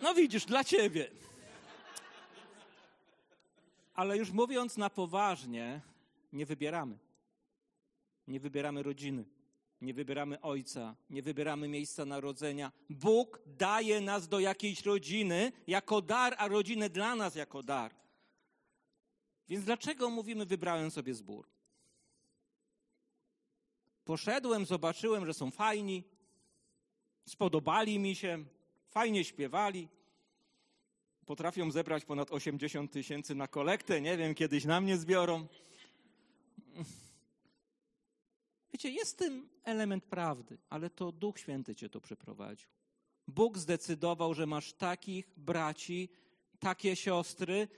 No 0.00 0.14
widzisz, 0.14 0.44
dla 0.44 0.64
ciebie. 0.64 1.10
Ale 3.96 4.16
już 4.16 4.30
mówiąc 4.30 4.76
na 4.76 4.90
poważnie, 4.90 5.80
nie 6.32 6.46
wybieramy. 6.46 6.98
Nie 8.26 8.40
wybieramy 8.40 8.82
rodziny, 8.82 9.24
nie 9.80 9.94
wybieramy 9.94 10.40
ojca, 10.40 10.96
nie 11.10 11.22
wybieramy 11.22 11.68
miejsca 11.68 12.04
narodzenia. 12.04 12.72
Bóg 12.90 13.40
daje 13.46 14.00
nas 14.00 14.28
do 14.28 14.40
jakiejś 14.40 14.82
rodziny 14.82 15.52
jako 15.66 16.02
dar, 16.02 16.34
a 16.38 16.48
rodzinę 16.48 16.90
dla 16.90 17.14
nas 17.14 17.34
jako 17.34 17.62
dar. 17.62 17.94
Więc 19.48 19.64
dlaczego 19.64 20.10
mówimy, 20.10 20.46
wybrałem 20.46 20.90
sobie 20.90 21.14
zbór? 21.14 21.48
Poszedłem, 24.04 24.66
zobaczyłem, 24.66 25.26
że 25.26 25.34
są 25.34 25.50
fajni, 25.50 26.04
spodobali 27.26 27.98
mi 27.98 28.14
się, 28.14 28.44
fajnie 28.88 29.24
śpiewali. 29.24 29.88
Potrafią 31.26 31.70
zebrać 31.70 32.04
ponad 32.04 32.30
80 32.30 32.92
tysięcy 32.92 33.34
na 33.34 33.48
kolektę, 33.48 34.00
nie 34.00 34.16
wiem, 34.16 34.34
kiedyś 34.34 34.64
na 34.64 34.80
mnie 34.80 34.96
zbiorą. 34.96 35.46
Wiecie, 38.72 38.90
jest 38.90 39.18
tym 39.18 39.48
element 39.64 40.04
prawdy, 40.04 40.58
ale 40.70 40.90
to 40.90 41.12
Duch 41.12 41.38
Święty 41.38 41.74
cię 41.74 41.88
to 41.88 42.00
przeprowadził. 42.00 42.68
Bóg 43.28 43.58
zdecydował, 43.58 44.34
że 44.34 44.46
masz 44.46 44.72
takich 44.72 45.32
braci, 45.36 46.08
takie 46.58 46.96
siostry 46.96 47.68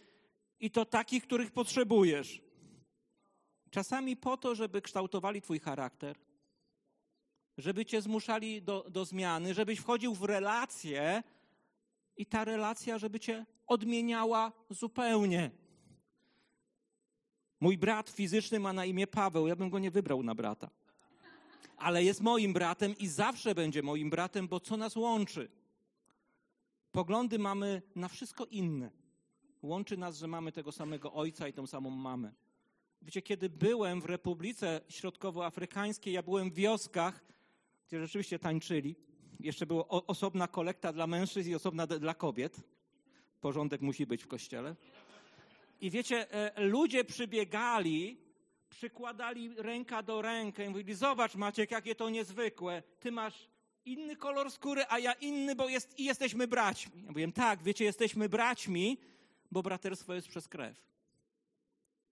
i 0.60 0.70
to 0.70 0.84
takich, 0.84 1.22
których 1.22 1.50
potrzebujesz. 1.50 2.42
Czasami 3.70 4.16
po 4.16 4.36
to, 4.36 4.54
żeby 4.54 4.82
kształtowali 4.82 5.42
Twój 5.42 5.60
charakter, 5.60 6.16
żeby 7.58 7.86
Cię 7.86 8.02
zmuszali 8.02 8.62
do, 8.62 8.86
do 8.90 9.04
zmiany, 9.04 9.54
żebyś 9.54 9.78
wchodził 9.78 10.14
w 10.14 10.22
relację 10.22 11.22
i 12.18 12.26
ta 12.26 12.44
relacja, 12.44 12.98
żeby 12.98 13.20
Cię 13.20 13.46
odmieniała 13.66 14.52
zupełnie. 14.70 15.50
Mój 17.60 17.78
brat 17.78 18.10
fizyczny 18.10 18.60
ma 18.60 18.72
na 18.72 18.84
imię 18.84 19.06
Paweł, 19.06 19.46
ja 19.46 19.56
bym 19.56 19.70
go 19.70 19.78
nie 19.78 19.90
wybrał 19.90 20.22
na 20.22 20.34
brata. 20.34 20.70
Ale 21.76 22.04
jest 22.04 22.20
moim 22.20 22.52
bratem 22.52 22.98
i 22.98 23.08
zawsze 23.08 23.54
będzie 23.54 23.82
moim 23.82 24.10
bratem, 24.10 24.48
bo 24.48 24.60
co 24.60 24.76
nas 24.76 24.96
łączy? 24.96 25.50
Poglądy 26.92 27.38
mamy 27.38 27.82
na 27.94 28.08
wszystko 28.08 28.44
inne. 28.44 28.90
Łączy 29.62 29.96
nas, 29.96 30.16
że 30.18 30.26
mamy 30.26 30.52
tego 30.52 30.72
samego 30.72 31.12
ojca 31.12 31.48
i 31.48 31.52
tą 31.52 31.66
samą 31.66 31.90
mamę. 31.90 32.32
Wiecie, 33.02 33.22
kiedy 33.22 33.48
byłem 33.48 34.00
w 34.00 34.04
Republice 34.04 34.80
Środkowoafrykańskiej, 34.88 36.14
ja 36.14 36.22
byłem 36.22 36.50
w 36.50 36.54
wioskach, 36.54 37.24
gdzie 37.88 38.00
rzeczywiście 38.00 38.38
tańczyli. 38.38 38.96
Jeszcze 39.40 39.66
była 39.66 39.88
osobna 39.88 40.48
kolekta 40.48 40.92
dla 40.92 41.06
mężczyzn 41.06 41.50
i 41.50 41.54
osobna 41.54 41.86
dla 41.86 42.14
kobiet. 42.14 42.60
Porządek 43.40 43.80
musi 43.80 44.06
być 44.06 44.24
w 44.24 44.26
kościele. 44.26 44.76
I 45.80 45.90
wiecie, 45.90 46.32
e, 46.32 46.64
ludzie 46.64 47.04
przybiegali, 47.04 48.16
przykładali 48.70 49.54
ręka 49.56 50.02
do 50.02 50.22
ręki 50.22 50.62
i 50.62 50.68
mówili, 50.68 50.94
zobacz 50.94 51.34
Maciek, 51.34 51.70
jakie 51.70 51.94
to 51.94 52.10
niezwykłe. 52.10 52.82
Ty 53.00 53.12
masz 53.12 53.48
inny 53.84 54.16
kolor 54.16 54.50
skóry, 54.50 54.84
a 54.88 54.98
ja 54.98 55.12
inny, 55.12 55.54
bo 55.54 55.68
jest, 55.68 55.98
i 55.98 56.04
jesteśmy 56.04 56.48
braćmi. 56.48 57.02
Ja 57.02 57.08
mówiłem, 57.08 57.32
tak, 57.32 57.62
wiecie, 57.62 57.84
jesteśmy 57.84 58.28
braćmi, 58.28 58.98
bo 59.50 59.62
braterstwo 59.62 60.14
jest 60.14 60.28
przez 60.28 60.48
krew. 60.48 60.88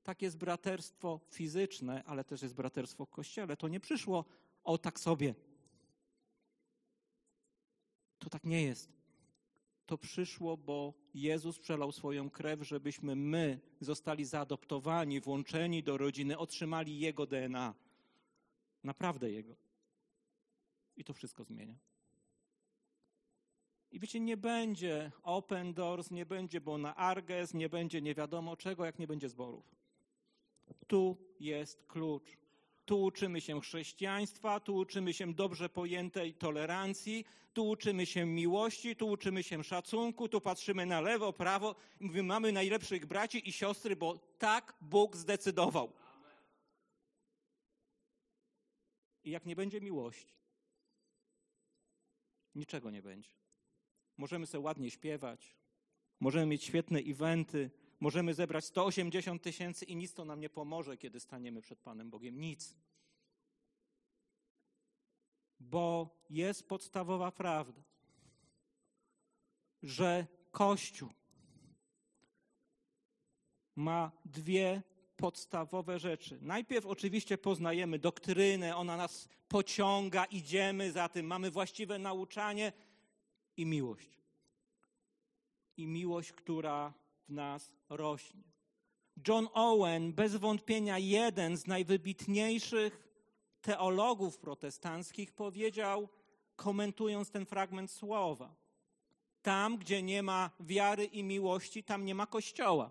Tak 0.02 0.23
jest 0.23 0.38
braterstwo 0.38 1.21
fizyczne, 1.30 2.02
ale 2.06 2.25
też 2.25 2.42
jest 2.42 2.54
braterstwo 2.54 3.04
w 3.04 3.11
kościele. 3.11 3.56
To 3.56 3.68
nie 3.68 3.80
przyszło 3.80 4.25
o 4.64 4.78
tak 4.78 5.00
sobie. 5.00 5.35
To 8.18 8.30
tak 8.30 8.44
nie 8.44 8.62
jest. 8.62 8.92
To 9.87 9.99
przyszło, 9.99 10.56
bo 10.56 10.94
Jezus 11.14 11.58
przelał 11.58 11.92
swoją 11.92 12.30
krew, 12.30 12.62
żebyśmy 12.62 13.16
my 13.16 13.61
zostali 13.80 14.25
zaadoptowani, 14.25 15.20
włączeni 15.20 15.82
do 15.82 15.96
rodziny, 15.96 16.38
otrzymali 16.38 16.99
Jego 16.99 17.26
DNA. 17.26 17.75
Naprawdę 18.85 19.30
Jego. 19.30 19.56
I 20.96 21.04
to 21.04 21.12
wszystko 21.12 21.44
zmienia. 21.44 21.75
I 23.92 24.00
wiecie, 24.00 24.20
nie 24.20 24.37
będzie 24.37 25.12
open 25.23 25.75
doors, 25.75 26.11
nie 26.11 26.26
będzie 26.26 26.61
Bona 26.61 26.96
Arges, 26.96 27.54
nie 27.54 27.68
będzie 27.68 28.02
nie 28.02 28.14
wiadomo 28.14 28.56
czego, 28.56 28.85
jak 28.85 28.99
nie 28.99 29.06
będzie 29.06 29.28
zborów. 29.28 29.76
Tu 30.87 31.16
jest 31.40 31.87
klucz. 31.87 32.37
Tu 32.87 33.02
uczymy 33.02 33.40
się 33.40 33.61
chrześcijaństwa, 33.61 34.61
tu 34.61 34.76
uczymy 34.76 35.12
się 35.14 35.35
dobrze 35.35 35.69
pojętej 35.69 36.35
tolerancji, 36.35 37.25
tu 37.52 37.69
uczymy 37.69 38.07
się 38.07 38.26
miłości, 38.26 38.97
tu 38.97 39.09
uczymy 39.09 39.43
się 39.43 39.64
szacunku, 39.64 40.28
tu 40.28 40.40
patrzymy 40.40 40.87
na 40.87 41.00
lewo, 41.00 41.33
prawo 41.33 41.75
i 42.00 42.05
mówimy, 42.05 42.23
mamy 42.23 42.52
najlepszych 42.52 43.07
braci 43.07 43.49
i 43.49 43.52
siostry, 43.52 43.97
bo 43.97 44.19
tak 44.38 44.75
Bóg 44.81 45.16
zdecydował. 45.16 45.93
I 49.25 49.31
jak 49.31 49.47
nie 49.47 49.57
będzie 49.57 49.81
miłości, 49.81 50.35
niczego 52.55 52.90
nie 52.90 53.02
będzie. 53.02 53.31
Możemy 54.16 54.47
sobie 54.47 54.64
ładnie 54.64 54.90
śpiewać, 54.90 55.57
możemy 56.21 56.47
mieć 56.47 56.64
świetne 56.64 56.99
eventy, 56.99 57.71
możemy 58.00 58.35
zebrać 58.35 58.65
180 58.65 59.43
tysięcy 59.43 59.85
i 59.85 59.97
nic 59.97 60.15
to 60.15 60.25
nam 60.25 60.41
nie 60.41 60.50
pomoże, 60.50 60.97
kiedy 60.97 61.21
staniemy 61.21 61.61
przed 61.62 61.81
Panem 61.81 62.11
Bogiem. 62.11 62.41
Nic. 62.41 62.76
Bo 65.61 66.17
jest 66.31 66.69
podstawowa 66.69 67.33
prawda, 67.33 67.83
że 69.83 70.26
Kościół 70.50 71.11
ma 73.76 74.12
dwie 74.25 74.83
podstawowe 75.17 75.99
rzeczy. 75.99 76.38
Najpierw 76.43 76.87
oczywiście 76.87 77.38
poznajemy 77.38 77.99
doktrynę, 77.99 78.76
ona 78.76 78.97
nas 78.97 79.29
pociąga, 79.49 80.25
idziemy 80.25 80.93
za 80.93 81.09
tym, 81.09 81.26
mamy 81.26 81.50
właściwe 81.50 81.99
nauczanie 81.99 82.73
i 83.57 83.67
miłość. 83.67 84.11
I 85.76 85.87
miłość, 85.87 86.33
która 86.33 86.95
w 87.28 87.33
nas 87.33 87.73
rośnie. 87.88 88.42
John 89.28 89.49
Owen, 89.52 90.12
bez 90.12 90.37
wątpienia 90.37 90.99
jeden 90.99 91.56
z 91.56 91.66
najwybitniejszych 91.66 93.09
teologów 93.61 94.38
protestanckich, 94.38 95.33
powiedział, 95.33 96.09
komentując 96.56 97.30
ten 97.30 97.47
fragment 97.47 97.91
słowa: 97.91 98.54
Tam, 99.43 99.78
gdzie 99.78 100.02
nie 100.02 100.23
ma 100.23 100.50
wiary 100.60 101.04
i 101.04 101.25
miłości, 101.25 101.84
tam 101.84 102.04
nie 102.04 102.15
ma 102.15 102.26
kościoła. 102.26 102.91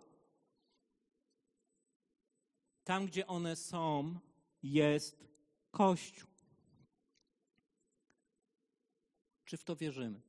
Tam, 2.83 3.05
gdzie 3.05 3.27
one 3.27 3.55
są, 3.55 4.19
jest 4.63 5.27
Kościół. 5.71 6.29
Czy 9.45 9.57
w 9.57 9.63
to 9.63 9.75
wierzymy? 9.75 10.21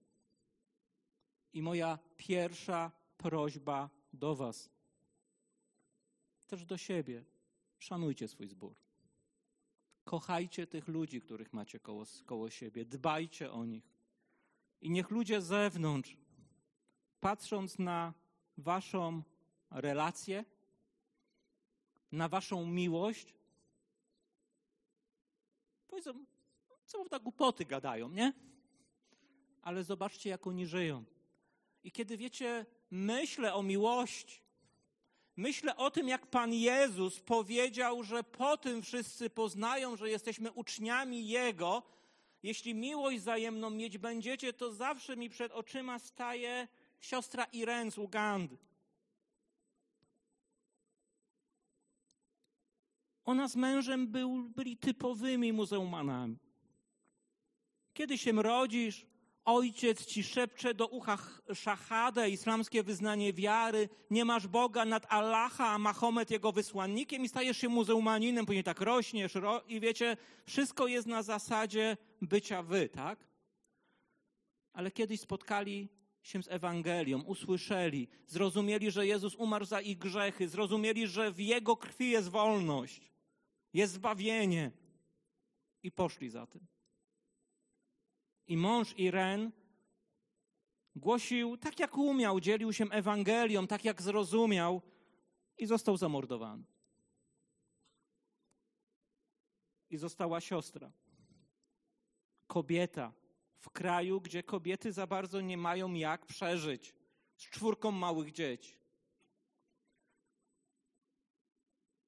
I 1.52 1.62
moja 1.62 1.98
pierwsza 2.16 2.90
prośba 3.16 3.95
do 4.16 4.34
Was, 4.34 4.70
też 6.46 6.64
do 6.64 6.78
siebie, 6.78 7.24
szanujcie 7.78 8.28
swój 8.28 8.48
zbór. 8.48 8.74
Kochajcie 10.04 10.66
tych 10.66 10.88
ludzi, 10.88 11.20
których 11.20 11.52
macie 11.52 11.80
koło, 11.80 12.04
koło 12.26 12.50
siebie, 12.50 12.84
dbajcie 12.84 13.52
o 13.52 13.64
nich. 13.64 13.84
I 14.80 14.90
niech 14.90 15.10
ludzie 15.10 15.42
z 15.42 15.46
zewnątrz, 15.46 16.16
patrząc 17.20 17.78
na 17.78 18.14
Waszą 18.56 19.22
relację, 19.70 20.44
na 22.12 22.28
Waszą 22.28 22.66
miłość, 22.66 23.34
powiedzą, 25.88 26.24
co 26.84 26.98
prawda 26.98 27.18
głupoty 27.18 27.64
gadają, 27.64 28.10
nie? 28.10 28.32
Ale 29.62 29.84
zobaczcie, 29.84 30.30
jak 30.30 30.46
oni 30.46 30.66
żyją. 30.66 31.04
I 31.84 31.92
kiedy 31.92 32.16
wiecie, 32.16 32.66
myślę 32.90 33.54
o 33.54 33.62
miłości, 33.62 34.40
myślę 35.36 35.76
o 35.76 35.90
tym, 35.90 36.08
jak 36.08 36.26
Pan 36.26 36.52
Jezus 36.52 37.20
powiedział, 37.20 38.02
że 38.02 38.24
po 38.24 38.56
tym 38.56 38.82
wszyscy 38.82 39.30
poznają, 39.30 39.96
że 39.96 40.10
jesteśmy 40.10 40.52
uczniami 40.52 41.28
Jego. 41.28 41.82
Jeśli 42.42 42.74
miłość 42.74 43.18
wzajemną 43.18 43.70
mieć 43.70 43.98
będziecie, 43.98 44.52
to 44.52 44.72
zawsze 44.72 45.16
mi 45.16 45.30
przed 45.30 45.52
oczyma 45.52 45.98
staje 45.98 46.68
siostra 47.00 47.44
Irene 47.44 47.90
z 47.90 47.98
Ugandy. 47.98 48.58
Ona 53.24 53.48
z 53.48 53.56
mężem 53.56 54.08
był, 54.08 54.42
byli 54.42 54.76
typowymi 54.76 55.52
muzułmanami. 55.52 56.36
Kiedy 57.94 58.18
się 58.18 58.32
rodzisz, 58.32 59.06
ojciec 59.46 60.06
ci 60.06 60.22
szepcze 60.22 60.74
do 60.74 60.86
ucha 60.86 61.18
szahadę, 61.54 62.30
islamskie 62.30 62.82
wyznanie 62.82 63.32
wiary, 63.32 63.88
nie 64.10 64.24
masz 64.24 64.46
Boga 64.46 64.84
nad 64.84 65.06
Allaha, 65.08 65.66
a 65.68 65.78
Mahomet 65.78 66.30
jego 66.30 66.52
wysłannikiem 66.52 67.24
i 67.24 67.28
stajesz 67.28 67.56
się 67.56 67.68
muzułmaninem, 67.68 68.46
później 68.46 68.64
tak 68.64 68.80
rośniesz 68.80 69.34
ro 69.34 69.62
i 69.68 69.80
wiecie, 69.80 70.16
wszystko 70.46 70.86
jest 70.86 71.06
na 71.06 71.22
zasadzie 71.22 71.96
bycia 72.22 72.62
wy, 72.62 72.88
tak? 72.88 73.26
Ale 74.72 74.90
kiedyś 74.90 75.20
spotkali 75.20 75.88
się 76.22 76.42
z 76.42 76.48
Ewangelią, 76.48 77.22
usłyszeli, 77.22 78.08
zrozumieli, 78.26 78.90
że 78.90 79.06
Jezus 79.06 79.34
umarł 79.34 79.64
za 79.64 79.80
ich 79.80 79.98
grzechy, 79.98 80.48
zrozumieli, 80.48 81.06
że 81.06 81.32
w 81.32 81.40
Jego 81.40 81.76
krwi 81.76 82.10
jest 82.10 82.28
wolność, 82.28 83.12
jest 83.72 83.92
zbawienie 83.92 84.70
i 85.82 85.92
poszli 85.92 86.30
za 86.30 86.46
tym. 86.46 86.66
I 88.46 88.56
mąż 88.56 88.98
Iren 88.98 89.52
głosił 90.96 91.56
tak, 91.56 91.78
jak 91.80 91.98
umiał, 91.98 92.40
dzielił 92.40 92.72
się 92.72 92.84
Ewangelią, 92.90 93.66
tak, 93.66 93.84
jak 93.84 94.02
zrozumiał 94.02 94.82
i 95.58 95.66
został 95.66 95.96
zamordowany. 95.96 96.64
I 99.90 99.96
została 99.96 100.40
siostra, 100.40 100.92
kobieta 102.46 103.12
w 103.58 103.70
kraju, 103.70 104.20
gdzie 104.20 104.42
kobiety 104.42 104.92
za 104.92 105.06
bardzo 105.06 105.40
nie 105.40 105.56
mają 105.56 105.92
jak 105.92 106.26
przeżyć 106.26 106.94
z 107.36 107.50
czwórką 107.50 107.90
małych 107.90 108.32
dzieci. 108.32 108.76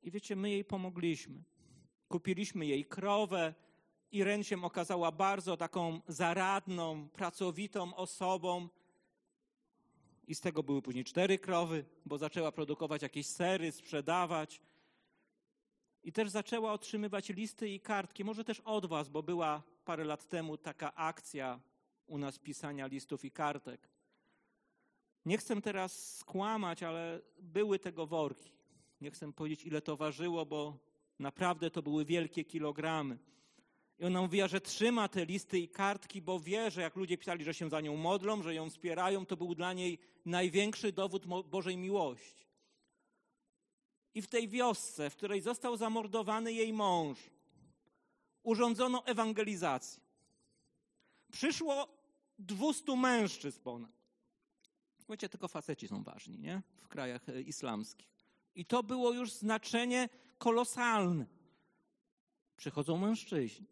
I 0.02 0.10
wiecie, 0.10 0.36
my 0.36 0.50
jej 0.50 0.64
pomogliśmy. 0.64 1.42
Kupiliśmy 2.08 2.66
jej 2.66 2.84
krowę, 2.84 3.54
Irene 4.12 4.44
się 4.44 4.64
okazała 4.64 5.12
bardzo 5.12 5.56
taką 5.56 6.00
zaradną, 6.08 7.08
pracowitą 7.08 7.94
osobą. 7.94 8.68
I 10.26 10.34
z 10.34 10.40
tego 10.40 10.62
były 10.62 10.82
później 10.82 11.04
cztery 11.04 11.38
krowy, 11.38 11.84
bo 12.06 12.18
zaczęła 12.18 12.52
produkować 12.52 13.02
jakieś 13.02 13.26
sery, 13.26 13.72
sprzedawać. 13.72 14.60
I 16.04 16.12
też 16.12 16.30
zaczęła 16.30 16.72
otrzymywać 16.72 17.28
listy 17.28 17.68
i 17.68 17.80
kartki, 17.80 18.24
może 18.24 18.44
też 18.44 18.60
od 18.60 18.86
Was, 18.86 19.08
bo 19.08 19.22
była 19.22 19.62
parę 19.84 20.04
lat 20.04 20.28
temu 20.28 20.56
taka 20.56 20.94
akcja 20.94 21.60
u 22.06 22.18
nas 22.18 22.38
pisania 22.38 22.86
listów 22.86 23.24
i 23.24 23.30
kartek. 23.30 23.88
Nie 25.26 25.38
chcę 25.38 25.62
teraz 25.62 26.16
skłamać, 26.16 26.82
ale 26.82 27.20
były 27.38 27.78
tego 27.78 28.06
worki. 28.06 28.52
Nie 29.00 29.10
chcę 29.10 29.32
powiedzieć, 29.32 29.64
ile 29.64 29.80
to 29.80 29.96
ważyło, 29.96 30.46
bo 30.46 30.78
naprawdę 31.18 31.70
to 31.70 31.82
były 31.82 32.04
wielkie 32.04 32.44
kilogramy. 32.44 33.18
I 33.98 34.04
ona 34.04 34.22
mówiła, 34.22 34.48
że 34.48 34.60
trzyma 34.60 35.08
te 35.08 35.26
listy 35.26 35.58
i 35.58 35.68
kartki, 35.68 36.22
bo 36.22 36.40
wie, 36.40 36.70
że 36.70 36.82
jak 36.82 36.96
ludzie 36.96 37.18
pisali, 37.18 37.44
że 37.44 37.54
się 37.54 37.70
za 37.70 37.80
nią 37.80 37.96
modlą, 37.96 38.42
że 38.42 38.54
ją 38.54 38.70
wspierają, 38.70 39.26
to 39.26 39.36
był 39.36 39.54
dla 39.54 39.72
niej 39.72 39.98
największy 40.24 40.92
dowód 40.92 41.26
Bożej 41.26 41.76
miłości. 41.76 42.46
I 44.14 44.22
w 44.22 44.26
tej 44.26 44.48
wiosce, 44.48 45.10
w 45.10 45.16
której 45.16 45.40
został 45.40 45.76
zamordowany 45.76 46.52
jej 46.52 46.72
mąż, 46.72 47.18
urządzono 48.42 49.06
ewangelizację. 49.06 50.02
Przyszło 51.32 51.88
dwustu 52.38 52.96
mężczyzn 52.96 53.60
ponad. 53.60 53.98
Wiecie, 55.08 55.28
tylko 55.28 55.48
faceci 55.48 55.88
są 55.88 56.02
ważni, 56.02 56.38
nie? 56.38 56.62
W 56.82 56.88
krajach 56.88 57.28
e, 57.28 57.42
islamskich. 57.42 58.08
I 58.54 58.64
to 58.64 58.82
było 58.82 59.12
już 59.12 59.32
znaczenie 59.32 60.08
kolosalne. 60.38 61.26
Przychodzą 62.56 62.96
mężczyźni. 62.96 63.66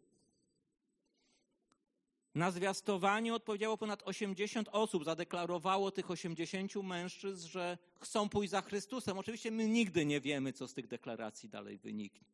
Na 2.35 2.51
zwiastowanie 2.51 3.33
odpowiedziało 3.33 3.77
ponad 3.77 4.03
80 4.03 4.69
osób. 4.71 5.05
Zadeklarowało 5.05 5.91
tych 5.91 6.11
80 6.11 6.75
mężczyzn, 6.75 7.47
że 7.47 7.77
chcą 7.99 8.29
pójść 8.29 8.51
za 8.51 8.61
Chrystusem. 8.61 9.17
Oczywiście 9.17 9.51
my 9.51 9.67
nigdy 9.67 10.05
nie 10.05 10.21
wiemy, 10.21 10.53
co 10.53 10.67
z 10.67 10.73
tych 10.73 10.87
deklaracji 10.87 11.49
dalej 11.49 11.77
wyniknie. 11.77 12.27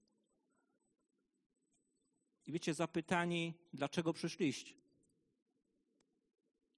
I 2.45 2.51
wiecie, 2.51 2.73
zapytani, 2.73 3.53
dlaczego 3.73 4.13
przyszliście? 4.13 4.73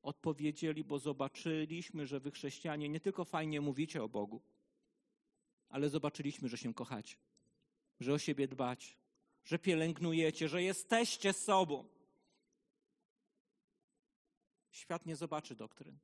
Odpowiedzieli, 0.01 0.83
bo 0.83 0.99
zobaczyliśmy, 0.99 2.07
że 2.07 2.19
wy 2.19 2.31
chrześcijanie 2.31 2.89
nie 2.89 2.99
tylko 2.99 3.25
fajnie 3.25 3.61
mówicie 3.61 4.03
o 4.03 4.09
Bogu, 4.09 4.41
ale 5.69 5.89
zobaczyliśmy, 5.89 6.49
że 6.49 6.57
się 6.57 6.73
kochacie, 6.73 7.15
że 7.99 8.13
o 8.13 8.17
siebie 8.17 8.47
dbacie, 8.47 8.95
że 9.45 9.59
pielęgnujecie, 9.59 10.49
że 10.49 10.63
jesteście 10.63 11.33
sobą. 11.33 11.94
Świat 14.75 15.05
nie 15.05 15.15
zobaczy 15.15 15.55
doktryn. 15.55 15.97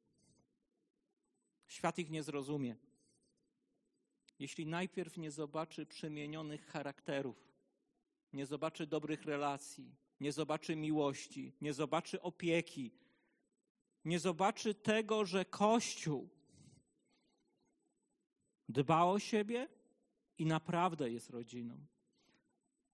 Świat 1.67 1.99
ich 1.99 2.09
nie 2.09 2.23
zrozumie. 2.23 2.75
Jeśli 4.39 4.65
najpierw 4.65 5.17
nie 5.17 5.31
zobaczy 5.31 5.85
przemienionych 5.85 6.65
charakterów, 6.65 7.37
nie 8.33 8.45
zobaczy 8.45 8.87
dobrych 8.87 9.23
relacji, 9.23 9.95
nie 10.19 10.31
zobaczy 10.31 10.75
miłości, 10.75 11.53
nie 11.61 11.73
zobaczy 11.73 12.21
opieki, 12.21 12.91
nie 14.05 14.19
zobaczy 14.19 14.73
tego, 14.73 15.25
że 15.25 15.45
Kościół 15.45 16.29
dba 18.69 19.03
o 19.03 19.19
siebie 19.19 19.67
i 20.37 20.45
naprawdę 20.45 21.11
jest 21.11 21.29
rodziną. 21.29 21.85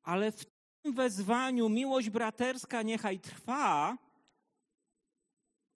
Ale 0.03 0.31
w 0.31 0.45
tym 0.81 0.93
wezwaniu 0.93 1.69
miłość 1.69 2.09
braterska 2.09 2.81
niechaj 2.81 3.19
trwa, 3.19 4.06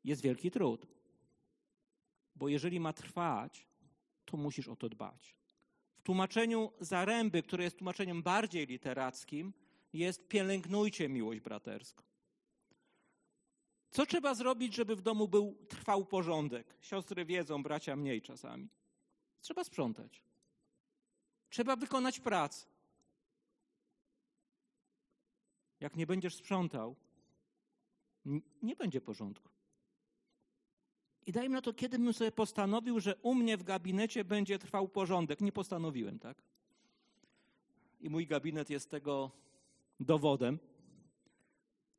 jest 0.04 0.22
wielki 0.22 0.52
trud. 0.52 0.88
Bo 2.36 2.48
jeżeli 2.48 2.80
ma 2.80 2.94
trwać, 2.94 3.68
to 4.26 4.38
musisz 4.38 4.68
o 4.68 4.76
to 4.76 4.90
dbać. 4.90 5.36
W 5.98 6.02
tłumaczeniu 6.02 6.72
Zaręby, 6.80 7.44
które 7.44 7.64
jest 7.64 7.78
tłumaczeniem 7.78 8.24
bardziej 8.24 8.68
literackim, 8.68 9.54
jest 9.94 10.28
pielęgnujcie 10.28 11.10
miłość 11.10 11.40
braterską. 11.40 12.04
Co 13.92 14.06
trzeba 14.06 14.34
zrobić, 14.36 14.76
żeby 14.76 14.96
w 14.96 15.02
domu 15.02 15.28
był 15.28 15.58
trwał 15.70 16.06
porządek? 16.06 16.78
Siostry 16.82 17.26
wiedzą, 17.26 17.64
bracia 17.64 17.96
mniej 17.96 18.22
czasami. 18.22 18.70
Trzeba 19.42 19.64
sprzątać. 19.64 20.24
Trzeba 21.50 21.76
wykonać 21.76 22.20
pracę. 22.20 22.66
Jak 25.80 25.96
nie 25.96 26.08
będziesz 26.08 26.36
sprzątał, 26.36 26.96
nie 28.62 28.76
będzie 28.76 29.02
porządku. 29.02 29.50
I 31.26 31.32
dajmy 31.32 31.56
na 31.56 31.62
to, 31.62 31.74
kiedy 31.74 32.00
bym 32.00 32.14
sobie 32.14 32.32
postanowił, 32.32 33.00
że 33.00 33.16
u 33.16 33.36
mnie 33.36 33.58
w 33.58 33.64
gabinecie 33.64 34.24
będzie 34.24 34.60
trwał 34.60 34.88
porządek. 34.88 35.42
Nie 35.42 35.52
postanowiłem, 35.52 36.20
tak? 36.20 36.44
I 38.00 38.10
mój 38.10 38.28
gabinet 38.28 38.70
jest 38.70 38.90
tego 38.90 39.32
dowodem. 40.00 40.60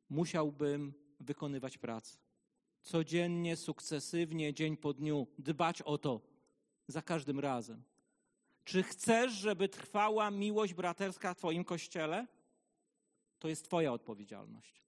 Musiałbym 0.09 0.93
wykonywać 1.19 1.77
pracę. 1.77 2.17
Codziennie, 2.81 3.55
sukcesywnie, 3.55 4.53
dzień 4.53 4.77
po 4.77 4.93
dniu, 4.93 5.27
dbać 5.37 5.81
o 5.81 5.97
to 5.97 6.21
za 6.87 7.01
każdym 7.01 7.39
razem. 7.39 7.83
Czy 8.63 8.83
chcesz, 8.83 9.33
żeby 9.33 9.69
trwała 9.69 10.31
miłość 10.31 10.73
braterska 10.73 11.33
w 11.33 11.37
Twoim 11.37 11.63
kościele? 11.63 12.27
To 13.39 13.47
jest 13.47 13.65
Twoja 13.65 13.93
odpowiedzialność. 13.93 14.83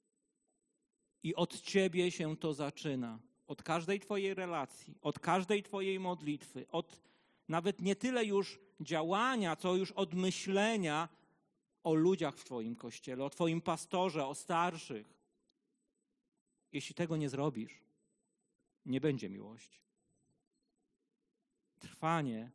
I 1.23 1.35
od 1.35 1.61
Ciebie 1.61 2.11
się 2.11 2.37
to 2.37 2.53
zaczyna 2.53 3.19
od 3.47 3.63
każdej 3.63 3.99
Twojej 3.99 4.33
relacji, 4.33 4.97
od 5.01 5.19
każdej 5.19 5.63
Twojej 5.63 5.99
modlitwy, 5.99 6.65
od 6.71 7.01
nawet 7.47 7.81
nie 7.81 7.95
tyle 7.95 8.25
już 8.25 8.59
działania, 8.79 9.55
co 9.55 9.75
już 9.75 9.91
od 9.91 10.13
myślenia 10.13 11.09
o 11.83 11.93
ludziach 11.93 12.35
w 12.35 12.43
Twoim 12.43 12.75
kościele, 12.75 13.23
o 13.23 13.29
Twoim 13.29 13.61
pastorze, 13.61 14.27
o 14.27 14.35
starszych. 14.35 15.13
Jeśli 16.71 16.95
tego 16.95 17.17
nie 17.17 17.29
zrobisz, 17.29 17.81
nie 18.85 19.01
będzie 19.01 19.29
miłości. 19.29 19.79
Trwanie 21.79 22.51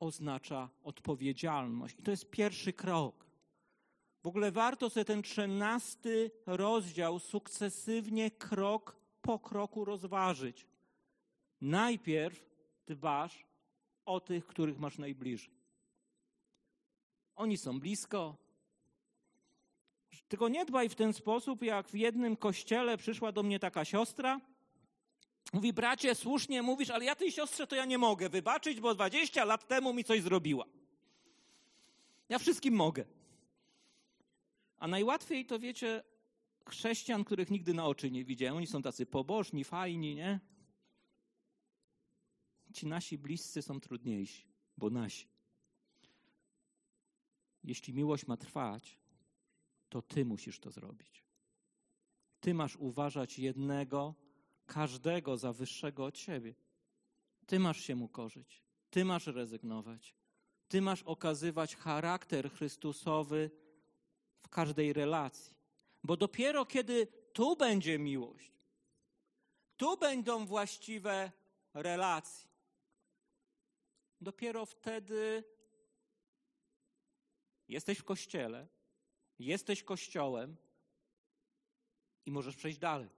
oznacza 0.00 0.68
odpowiedzialność. 0.82 1.98
I 1.98 2.02
to 2.02 2.10
jest 2.10 2.30
pierwszy 2.30 2.72
krok. 2.72 3.26
W 4.22 4.26
ogóle 4.26 4.52
warto 4.52 4.90
sobie 4.90 5.04
ten 5.04 5.22
trzynasty 5.22 6.30
rozdział 6.46 7.18
sukcesywnie 7.18 8.30
krok 8.30 8.97
po 9.22 9.38
kroku 9.38 9.84
rozważyć. 9.84 10.66
Najpierw 11.60 12.44
dbasz 12.86 13.44
o 14.04 14.20
tych, 14.20 14.46
których 14.46 14.78
masz 14.78 14.98
najbliżej. 14.98 15.50
Oni 17.36 17.56
są 17.56 17.80
blisko. 17.80 18.36
Tylko 20.28 20.48
nie 20.48 20.64
dbaj 20.64 20.88
w 20.88 20.94
ten 20.94 21.12
sposób, 21.12 21.62
jak 21.62 21.88
w 21.88 21.94
jednym 21.94 22.36
kościele 22.36 22.96
przyszła 22.96 23.32
do 23.32 23.42
mnie 23.42 23.58
taka 23.58 23.84
siostra. 23.84 24.40
Mówi, 25.52 25.72
bracie, 25.72 26.14
słusznie 26.14 26.62
mówisz, 26.62 26.90
ale 26.90 27.04
ja 27.04 27.14
tej 27.14 27.32
siostrze 27.32 27.66
to 27.66 27.76
ja 27.76 27.84
nie 27.84 27.98
mogę 27.98 28.28
wybaczyć, 28.28 28.80
bo 28.80 28.94
20 28.94 29.44
lat 29.44 29.68
temu 29.68 29.94
mi 29.94 30.04
coś 30.04 30.22
zrobiła. 30.22 30.64
Ja 32.28 32.38
wszystkim 32.38 32.74
mogę. 32.74 33.04
A 34.78 34.88
najłatwiej 34.88 35.46
to 35.46 35.58
wiecie, 35.58 36.02
chrześcijan, 36.68 37.24
których 37.24 37.50
nigdy 37.50 37.74
na 37.74 37.86
oczy 37.86 38.10
nie 38.10 38.24
widziałem. 38.24 38.56
Oni 38.56 38.66
są 38.66 38.82
tacy 38.82 39.06
pobożni, 39.06 39.64
fajni, 39.64 40.14
nie? 40.14 40.40
Ci 42.72 42.86
nasi 42.86 43.18
bliscy 43.18 43.62
są 43.62 43.80
trudniejsi, 43.80 44.46
bo 44.76 44.90
nasi. 44.90 45.28
Jeśli 47.64 47.94
miłość 47.94 48.26
ma 48.26 48.36
trwać, 48.36 48.98
to 49.88 50.02
ty 50.02 50.24
musisz 50.24 50.60
to 50.60 50.70
zrobić. 50.70 51.24
Ty 52.40 52.54
masz 52.54 52.76
uważać 52.76 53.38
jednego, 53.38 54.14
każdego 54.66 55.36
za 55.36 55.52
wyższego 55.52 56.04
od 56.04 56.18
siebie. 56.18 56.54
Ty 57.46 57.58
masz 57.58 57.80
się 57.80 57.96
mu 57.96 58.08
korzyć. 58.08 58.62
Ty 58.90 59.04
masz 59.04 59.26
rezygnować. 59.26 60.14
Ty 60.68 60.80
masz 60.80 61.02
okazywać 61.02 61.76
charakter 61.76 62.50
Chrystusowy 62.50 63.50
w 64.40 64.48
każdej 64.48 64.92
relacji. 64.92 65.57
Bo 66.04 66.16
dopiero 66.16 66.66
kiedy 66.66 67.06
tu 67.32 67.56
będzie 67.56 67.98
miłość, 67.98 68.52
tu 69.76 69.96
będą 69.96 70.46
właściwe 70.46 71.32
relacje, 71.74 72.50
dopiero 74.20 74.66
wtedy 74.66 75.44
jesteś 77.68 77.98
w 77.98 78.04
kościele, 78.04 78.68
jesteś 79.38 79.82
kościołem 79.82 80.56
i 82.26 82.30
możesz 82.30 82.56
przejść 82.56 82.78
dalej. 82.78 83.10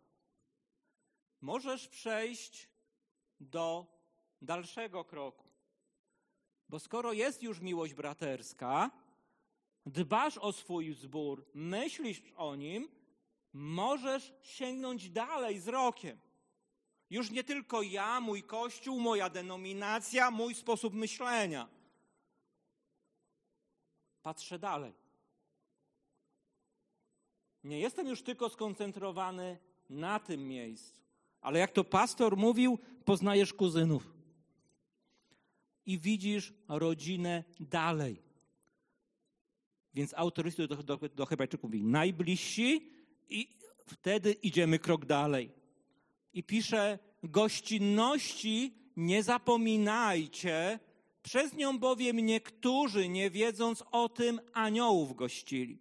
Możesz 1.40 1.88
przejść 1.88 2.68
do 3.40 3.86
dalszego 4.42 5.04
kroku. 5.04 5.48
Bo 6.68 6.78
skoro 6.78 7.12
jest 7.12 7.42
już 7.42 7.60
miłość 7.60 7.94
braterska, 7.94 8.90
dbasz 9.90 10.38
o 10.38 10.52
swój 10.52 10.94
zbór, 10.94 11.46
myślisz 11.54 12.22
o 12.36 12.56
nim, 12.56 12.88
możesz 13.52 14.32
sięgnąć 14.42 15.10
dalej 15.10 15.60
z 15.60 15.68
rokiem. 15.68 16.18
Już 17.10 17.30
nie 17.30 17.44
tylko 17.44 17.82
ja, 17.82 18.20
mój 18.20 18.42
kościół, 18.42 19.00
moja 19.00 19.30
denominacja, 19.30 20.30
mój 20.30 20.54
sposób 20.54 20.94
myślenia. 20.94 21.68
Patrzę 24.22 24.58
dalej. 24.58 24.92
Nie 27.64 27.80
jestem 27.80 28.06
już 28.06 28.22
tylko 28.22 28.48
skoncentrowany 28.48 29.58
na 29.90 30.18
tym 30.18 30.48
miejscu, 30.48 31.00
ale 31.40 31.58
jak 31.58 31.72
to 31.72 31.84
pastor 31.84 32.36
mówił, 32.36 32.78
poznajesz 33.04 33.52
kuzynów 33.52 34.20
i 35.86 35.98
widzisz 35.98 36.54
rodzinę 36.68 37.44
dalej. 37.60 38.29
Więc 39.94 40.14
autor 40.14 40.44
listu 40.44 40.66
do, 40.66 40.76
do, 40.76 40.98
do 41.14 41.26
Hebrajczyków 41.26 41.70
mówi 41.70 41.84
najbliżsi 41.84 42.90
i 43.28 43.48
wtedy 43.86 44.32
idziemy 44.32 44.78
krok 44.78 45.06
dalej. 45.06 45.50
I 46.32 46.42
pisze 46.42 46.98
gościnności 47.22 48.74
nie 48.96 49.22
zapominajcie, 49.22 50.78
przez 51.22 51.54
nią 51.54 51.78
bowiem 51.78 52.16
niektórzy, 52.16 53.08
nie 53.08 53.30
wiedząc 53.30 53.84
o 53.90 54.08
tym, 54.08 54.40
aniołów 54.52 55.16
gościli. 55.16 55.78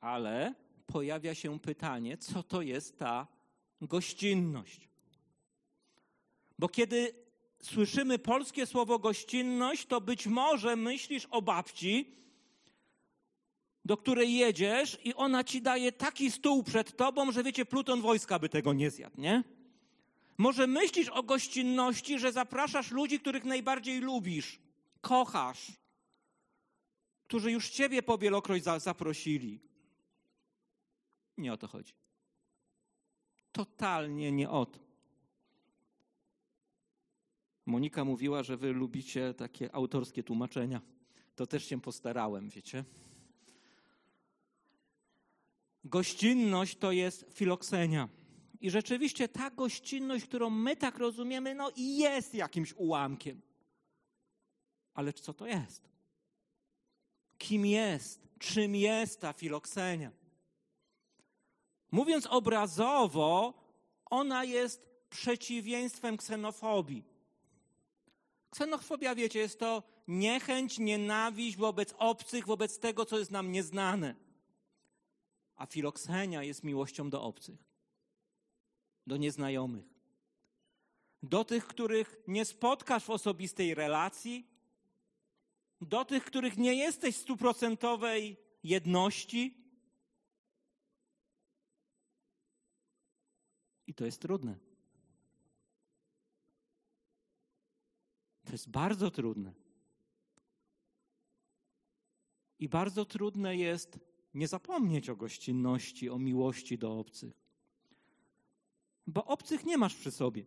Ale 0.00 0.54
pojawia 0.86 1.34
się 1.34 1.60
pytanie, 1.60 2.18
co 2.18 2.42
to 2.42 2.62
jest 2.62 2.98
ta 2.98 3.26
gościnność? 3.80 4.88
Bo 6.58 6.68
kiedy 6.68 7.14
słyszymy 7.62 8.18
polskie 8.18 8.66
słowo 8.66 8.98
gościnność, 8.98 9.86
to 9.86 10.00
być 10.00 10.26
może 10.26 10.76
myślisz 10.76 11.26
o 11.30 11.42
babci, 11.42 12.14
do 13.88 13.96
której 13.96 14.34
jedziesz 14.34 14.98
i 15.04 15.14
ona 15.14 15.44
ci 15.44 15.62
daje 15.62 15.92
taki 15.92 16.30
stół 16.30 16.62
przed 16.62 16.96
tobą, 16.96 17.32
że 17.32 17.42
wiecie, 17.42 17.64
pluton 17.64 18.00
wojska 18.00 18.38
by 18.38 18.48
tego 18.48 18.72
nie 18.72 18.90
zjadł, 18.90 19.20
nie? 19.20 19.44
Może 20.38 20.66
myślisz 20.66 21.08
o 21.08 21.22
gościnności, 21.22 22.18
że 22.18 22.32
zapraszasz 22.32 22.90
ludzi, 22.90 23.20
których 23.20 23.44
najbardziej 23.44 24.00
lubisz, 24.00 24.58
kochasz, 25.00 25.72
którzy 27.26 27.52
już 27.52 27.70
ciebie 27.70 28.02
po 28.02 28.18
wielokroć 28.18 28.62
zaprosili. 28.78 29.60
Nie 31.38 31.52
o 31.52 31.56
to 31.56 31.66
chodzi. 31.66 31.94
Totalnie 33.52 34.32
nie 34.32 34.50
o 34.50 34.66
to. 34.66 34.78
Monika 37.66 38.04
mówiła, 38.04 38.42
że 38.42 38.56
wy 38.56 38.72
lubicie 38.72 39.34
takie 39.34 39.74
autorskie 39.74 40.22
tłumaczenia. 40.22 40.80
To 41.36 41.46
też 41.46 41.64
się 41.64 41.80
postarałem, 41.80 42.48
wiecie. 42.48 42.84
Gościnność 45.88 46.76
to 46.76 46.92
jest 46.92 47.26
filoksenia. 47.32 48.08
I 48.60 48.70
rzeczywiście 48.70 49.28
ta 49.28 49.50
gościnność, 49.50 50.24
którą 50.24 50.50
my 50.50 50.76
tak 50.76 50.98
rozumiemy, 50.98 51.54
no 51.54 51.70
i 51.76 51.98
jest 51.98 52.34
jakimś 52.34 52.72
ułamkiem. 52.72 53.40
Ale 54.94 55.12
co 55.12 55.34
to 55.34 55.46
jest? 55.46 55.88
Kim 57.38 57.66
jest? 57.66 58.28
Czym 58.38 58.74
jest 58.74 59.20
ta 59.20 59.32
filoksenia? 59.32 60.10
Mówiąc 61.90 62.26
obrazowo, 62.26 63.54
ona 64.04 64.44
jest 64.44 64.88
przeciwieństwem 65.10 66.16
ksenofobii. 66.16 67.04
Ksenofobia, 68.50 69.14
wiecie, 69.14 69.38
jest 69.38 69.58
to 69.58 69.82
niechęć, 70.08 70.78
nienawiść 70.78 71.56
wobec 71.56 71.94
obcych, 71.98 72.46
wobec 72.46 72.78
tego, 72.78 73.04
co 73.04 73.18
jest 73.18 73.30
nam 73.30 73.52
nieznane. 73.52 74.27
A 75.58 75.66
filoksenia 75.66 76.42
jest 76.42 76.64
miłością 76.64 77.10
do 77.10 77.22
obcych 77.22 77.68
do 79.08 79.16
nieznajomych, 79.16 79.84
do 81.22 81.44
tych, 81.44 81.66
których 81.66 82.22
nie 82.26 82.44
spotkasz 82.44 83.04
w 83.04 83.10
osobistej 83.10 83.74
relacji, 83.74 84.46
do 85.80 86.04
tych, 86.04 86.24
których 86.24 86.56
nie 86.56 86.74
jesteś 86.74 87.16
stuprocentowej 87.16 88.36
jedności. 88.62 89.54
I 93.86 93.94
to 93.94 94.04
jest 94.04 94.20
trudne. 94.22 94.58
To 98.44 98.52
jest 98.52 98.70
bardzo 98.70 99.10
trudne. 99.10 99.52
I 102.58 102.68
bardzo 102.68 103.04
trudne 103.04 103.56
jest 103.56 103.98
nie 104.38 104.48
zapomnieć 104.48 105.10
o 105.10 105.16
gościnności, 105.16 106.10
o 106.10 106.18
miłości 106.18 106.78
do 106.78 106.98
obcych 106.98 107.48
bo 109.08 109.24
obcych 109.24 109.64
nie 109.64 109.78
masz 109.78 109.94
przy 109.94 110.10
sobie. 110.10 110.44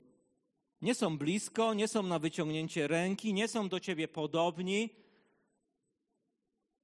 Nie 0.82 0.96
są 0.96 1.18
blisko, 1.18 1.74
nie 1.74 1.88
są 1.88 2.04
na 2.04 2.20
wyciągnięcie 2.20 2.88
ręki, 2.88 3.34
nie 3.34 3.48
są 3.48 3.70
do 3.70 3.80
ciebie 3.80 4.08
podobni. 4.08 4.90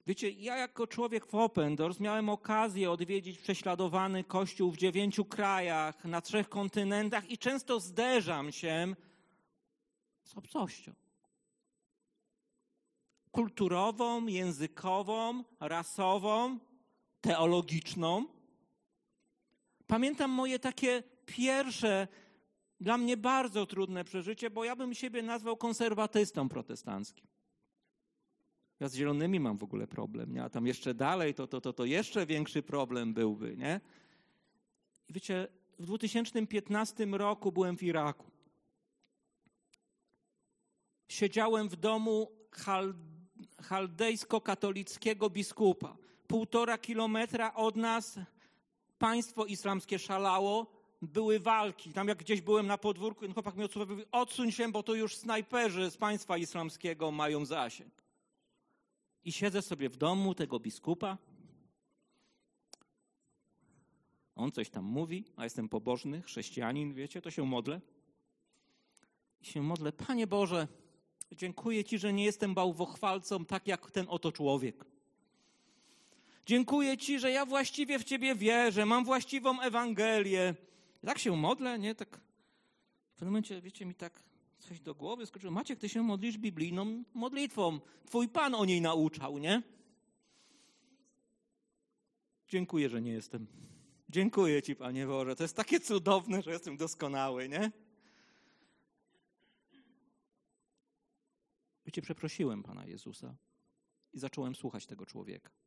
Wiecie, 0.07 0.31
ja 0.31 0.57
jako 0.57 0.87
człowiek 0.87 1.25
w 1.25 1.35
Open 1.35 1.75
Doors 1.75 1.99
miałem 1.99 2.29
okazję 2.29 2.91
odwiedzić 2.91 3.37
prześladowany 3.37 4.23
kościół 4.23 4.71
w 4.71 4.77
dziewięciu 4.77 5.25
krajach, 5.25 6.05
na 6.05 6.21
trzech 6.21 6.49
kontynentach 6.49 7.31
i 7.31 7.37
często 7.37 7.79
zderzam 7.79 8.51
się 8.51 8.95
z 10.23 10.37
obcością. 10.37 10.93
Kulturową, 13.31 14.27
językową, 14.27 15.43
rasową, 15.59 16.59
teologiczną. 17.21 18.25
Pamiętam 19.88 20.32
moje 20.32 20.60
takie 20.60 21.03
pierwsze 21.25 22.08
dla 22.80 22.97
mnie 22.97 23.17
bardzo 23.17 23.65
trudne 23.65 24.03
przeżycie, 24.03 24.49
bo 24.49 24.63
ja 24.63 24.75
bym 24.75 24.93
siebie 24.93 25.23
nazwał 25.23 25.58
konserwatystą 25.58 26.49
protestanckim. 26.49 27.27
Ja 28.80 28.88
z 28.88 28.95
zielonymi 28.95 29.39
mam 29.39 29.58
w 29.58 29.63
ogóle 29.63 29.88
problem, 29.88 30.34
nie? 30.34 30.43
a 30.43 30.49
tam 30.49 30.67
jeszcze 30.67 30.93
dalej 30.93 31.34
to, 31.34 31.47
to, 31.47 31.62
to, 31.62 31.73
to 31.73 31.86
jeszcze 31.86 32.25
większy 32.25 32.63
problem 32.63 33.13
byłby. 33.13 33.58
Nie? 33.58 33.82
I 35.10 35.13
wiecie, 35.13 35.47
w 35.80 35.86
2015 35.86 37.06
roku 37.06 37.51
byłem 37.51 37.77
w 37.77 37.84
Iraku. 37.84 38.32
Siedziałem 41.08 41.69
w 41.69 41.75
domu 41.75 42.32
chaldejsko-katolickiego 43.62 45.30
biskupa. 45.30 45.97
Półtora 46.27 46.77
kilometra 46.77 47.53
od 47.53 47.75
nas 47.75 48.19
państwo 48.99 49.45
islamskie 49.45 49.99
szalało, 49.99 50.77
były 51.01 51.39
walki. 51.39 51.93
Tam 51.93 52.07
jak 52.07 52.17
gdzieś 52.17 52.41
byłem 52.41 52.67
na 52.67 52.77
podwórku, 52.77 53.21
ten 53.21 53.33
chłopak 53.33 53.55
mi 53.55 53.63
odsuwał, 53.63 53.97
odsuń 54.11 54.51
się, 54.51 54.71
bo 54.71 54.83
to 54.83 54.93
już 54.93 55.15
snajperzy 55.15 55.91
z 55.91 55.97
państwa 55.97 56.37
islamskiego 56.37 57.11
mają 57.11 57.45
zasięg. 57.45 57.93
I 59.23 59.31
siedzę 59.31 59.61
sobie 59.61 59.89
w 59.89 59.97
domu 59.97 60.35
tego 60.35 60.59
biskupa. 60.59 61.17
On 64.35 64.51
coś 64.51 64.69
tam 64.69 64.85
mówi, 64.85 65.25
a 65.35 65.43
jestem 65.43 65.69
pobożny, 65.69 66.21
chrześcijanin, 66.21 66.93
wiecie, 66.93 67.21
to 67.21 67.31
się 67.31 67.45
modlę. 67.45 67.81
I 69.41 69.45
się 69.45 69.61
modlę, 69.61 69.91
Panie 69.91 70.27
Boże, 70.27 70.67
dziękuję 71.31 71.83
Ci, 71.83 71.99
że 71.99 72.13
nie 72.13 72.25
jestem 72.25 72.53
bałwochwalcą 72.53 73.45
tak 73.45 73.67
jak 73.67 73.91
ten 73.91 74.05
oto 74.09 74.31
człowiek. 74.31 74.85
Dziękuję 76.47 76.97
Ci, 76.97 77.19
że 77.19 77.31
ja 77.31 77.45
właściwie 77.45 77.99
w 77.99 78.03
Ciebie 78.03 78.36
wierzę, 78.36 78.86
mam 78.86 79.05
właściwą 79.05 79.62
Ewangelię. 79.62 80.55
Tak 81.05 81.19
się 81.19 81.38
modlę, 81.38 81.79
nie? 81.79 81.95
Tak 81.95 82.10
w 83.10 83.15
pewnym 83.15 83.31
momencie, 83.31 83.62
wiecie, 83.62 83.86
mi 83.86 83.95
tak 83.95 84.23
coś 84.60 84.79
do 84.79 84.95
głowy 84.95 85.25
skoczyło. 85.25 85.53
Maciek, 85.53 85.79
ty 85.79 85.89
się 85.89 86.03
modlisz 86.03 86.38
biblijną 86.38 87.03
modlitwą. 87.13 87.79
Twój 88.05 88.29
Pan 88.29 88.55
o 88.55 88.65
niej 88.65 88.81
nauczał, 88.81 89.38
nie? 89.38 89.63
Dziękuję, 92.47 92.89
że 92.89 93.01
nie 93.01 93.12
jestem. 93.12 93.47
Dziękuję 94.10 94.62
Ci, 94.62 94.75
Panie 94.75 95.07
Boże. 95.07 95.36
To 95.36 95.43
jest 95.43 95.55
takie 95.55 95.79
cudowne, 95.79 96.41
że 96.41 96.51
jestem 96.51 96.77
doskonały, 96.77 97.49
nie? 97.49 97.71
Wiecie, 101.86 102.01
przeprosiłem 102.01 102.63
Pana 102.63 102.86
Jezusa 102.86 103.36
i 104.13 104.19
zacząłem 104.19 104.55
słuchać 104.55 104.86
tego 104.86 105.05
człowieka. 105.05 105.66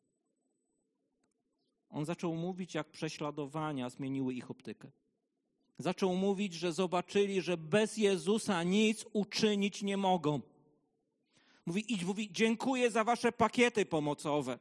On 1.90 2.04
zaczął 2.04 2.34
mówić, 2.34 2.74
jak 2.74 2.90
prześladowania 2.90 3.90
zmieniły 3.90 4.34
ich 4.34 4.50
optykę 4.50 4.90
zaczął 5.82 6.16
mówić, 6.16 6.54
że 6.54 6.72
zobaczyli, 6.72 7.40
że 7.40 7.56
bez 7.56 7.96
Jezusa 7.96 8.62
nic 8.62 9.04
uczynić 9.12 9.82
nie 9.82 9.96
mogą. 9.96 10.40
Mówi, 11.66 11.92
idź, 11.92 12.04
mówi, 12.04 12.28
dziękuję 12.32 12.90
za 12.90 13.04
wasze 13.04 13.32
pakiety 13.32 13.86
pomocowe. 13.86 14.58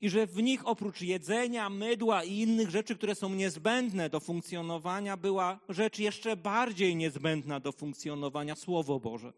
I 0.00 0.10
że 0.10 0.26
w 0.26 0.42
nich 0.42 0.66
oprócz 0.66 1.00
jedzenia, 1.00 1.70
mydła 1.70 2.24
i 2.24 2.38
innych 2.38 2.70
rzeczy, 2.70 2.96
które 2.96 3.14
są 3.14 3.28
niezbędne 3.34 4.10
do 4.10 4.20
funkcjonowania, 4.20 5.16
była 5.16 5.60
rzecz 5.68 5.98
jeszcze 5.98 6.36
bardziej 6.36 6.96
niezbędna 6.96 7.60
do 7.60 7.72
funkcjonowania 7.72 8.54
Słowo 8.54 9.00
Boże. 9.00 9.32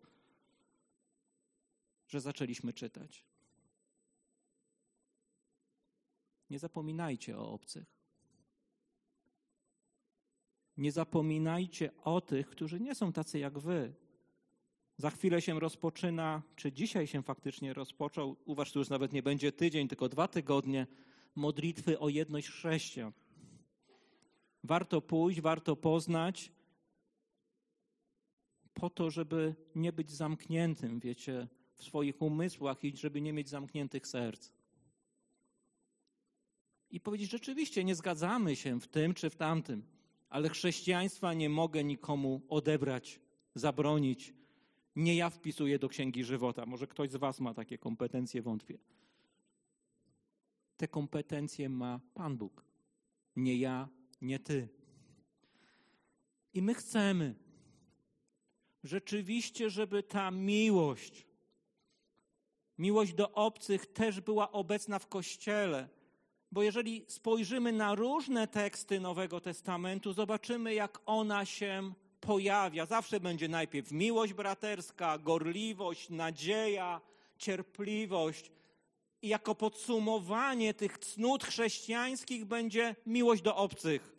Że 2.09 2.21
zaczęliśmy 2.21 2.73
czytać. 2.73 3.25
Nie 6.51 6.59
zapominajcie 6.59 7.39
o 7.39 7.53
obcych. 7.53 7.97
Nie 10.77 10.93
zapominajcie 10.93 11.91
o 12.05 12.21
tych, 12.21 12.49
którzy 12.49 12.81
nie 12.81 12.95
są 12.95 13.13
tacy 13.13 13.39
jak 13.39 13.59
wy. 13.59 13.95
Za 14.97 15.11
chwilę 15.11 15.43
się 15.43 15.61
rozpoczyna, 15.61 16.43
czy 16.57 16.73
dzisiaj 16.73 17.07
się 17.07 17.23
faktycznie 17.23 17.75
rozpoczął, 17.75 18.37
uważ, 18.45 18.73
to 18.73 18.79
już 18.79 18.89
nawet 18.89 19.13
nie 19.13 19.23
będzie 19.23 19.53
tydzień, 19.53 19.89
tylko 19.89 20.09
dwa 20.09 20.29
tygodnie, 20.29 20.87
modlitwy 21.35 21.99
o 21.99 22.09
jedność 22.09 22.49
chrześcijan. 22.49 23.13
Warto 24.65 25.01
pójść, 25.01 25.41
warto 25.41 25.77
poznać, 25.77 26.53
po 28.75 28.91
to, 28.91 29.11
żeby 29.11 29.55
nie 29.75 29.93
być 29.93 30.11
zamkniętym, 30.11 31.01
wiecie, 31.01 31.49
w 31.75 31.85
swoich 31.85 32.23
umysłach 32.23 32.85
i 32.85 32.97
żeby 32.97 33.21
nie 33.21 33.33
mieć 33.33 33.49
zamkniętych 33.49 34.07
serc. 34.07 34.56
I 36.97 37.01
powiedzieć, 37.01 37.31
rzeczywiście 37.31 37.85
nie 37.85 37.95
zgadzamy 37.95 38.57
się 38.57 38.81
w 38.81 38.87
tym 38.87 39.15
czy 39.15 39.31
w 39.31 39.37
tamtym, 39.37 39.83
ale 40.29 40.49
chrześcijaństwa 40.49 41.35
nie 41.35 41.49
mogę 41.49 41.85
nikomu 41.85 42.43
odebrać, 42.49 43.21
zabronić. 43.55 44.35
Nie 44.97 45.17
ja 45.17 45.31
wpisuję 45.31 45.79
do 45.79 45.89
księgi 45.89 46.25
żywota. 46.25 46.67
Może 46.67 46.87
ktoś 46.87 47.11
z 47.11 47.17
Was 47.17 47.41
ma 47.41 47.55
takie 47.55 47.79
kompetencje, 47.79 48.43
wątpię. 48.43 48.79
Te 50.77 50.89
kompetencje 50.89 51.69
ma 51.69 52.01
Pan 52.15 52.37
Bóg. 52.37 52.65
Nie 53.37 53.57
ja, 53.57 53.89
nie 54.23 54.39
Ty. 54.39 54.69
I 56.55 56.63
my 56.63 56.75
chcemy 56.75 57.35
rzeczywiście, 58.85 59.71
żeby 59.71 60.03
ta 60.03 60.31
miłość, 60.31 61.27
miłość 62.79 63.15
do 63.15 63.33
obcych 63.33 63.87
też 63.87 64.21
była 64.21 64.53
obecna 64.53 64.99
w 64.99 65.07
Kościele. 65.07 65.96
Bo 66.57 66.63
jeżeli 66.63 67.05
spojrzymy 67.09 67.73
na 67.73 67.95
różne 67.95 68.49
teksty 68.49 69.01
Nowego 69.01 69.41
Testamentu, 69.41 70.13
zobaczymy, 70.13 70.75
jak 70.75 70.99
ona 71.07 71.45
się 71.45 71.93
pojawia. 72.21 72.87
Zawsze 72.87 73.21
będzie 73.21 73.49
najpierw 73.49 73.93
miłość 73.93 74.33
braterska, 74.33 75.19
gorliwość, 75.19 76.11
nadzieja, 76.11 77.01
cierpliwość. 77.39 78.51
I 79.23 79.29
jako 79.29 79.55
podsumowanie 79.55 80.75
tych 80.75 80.99
cnót 80.99 81.45
chrześcijańskich 81.45 82.45
będzie 82.45 82.97
miłość 83.07 83.43
do 83.43 83.57
obcych. 83.57 84.17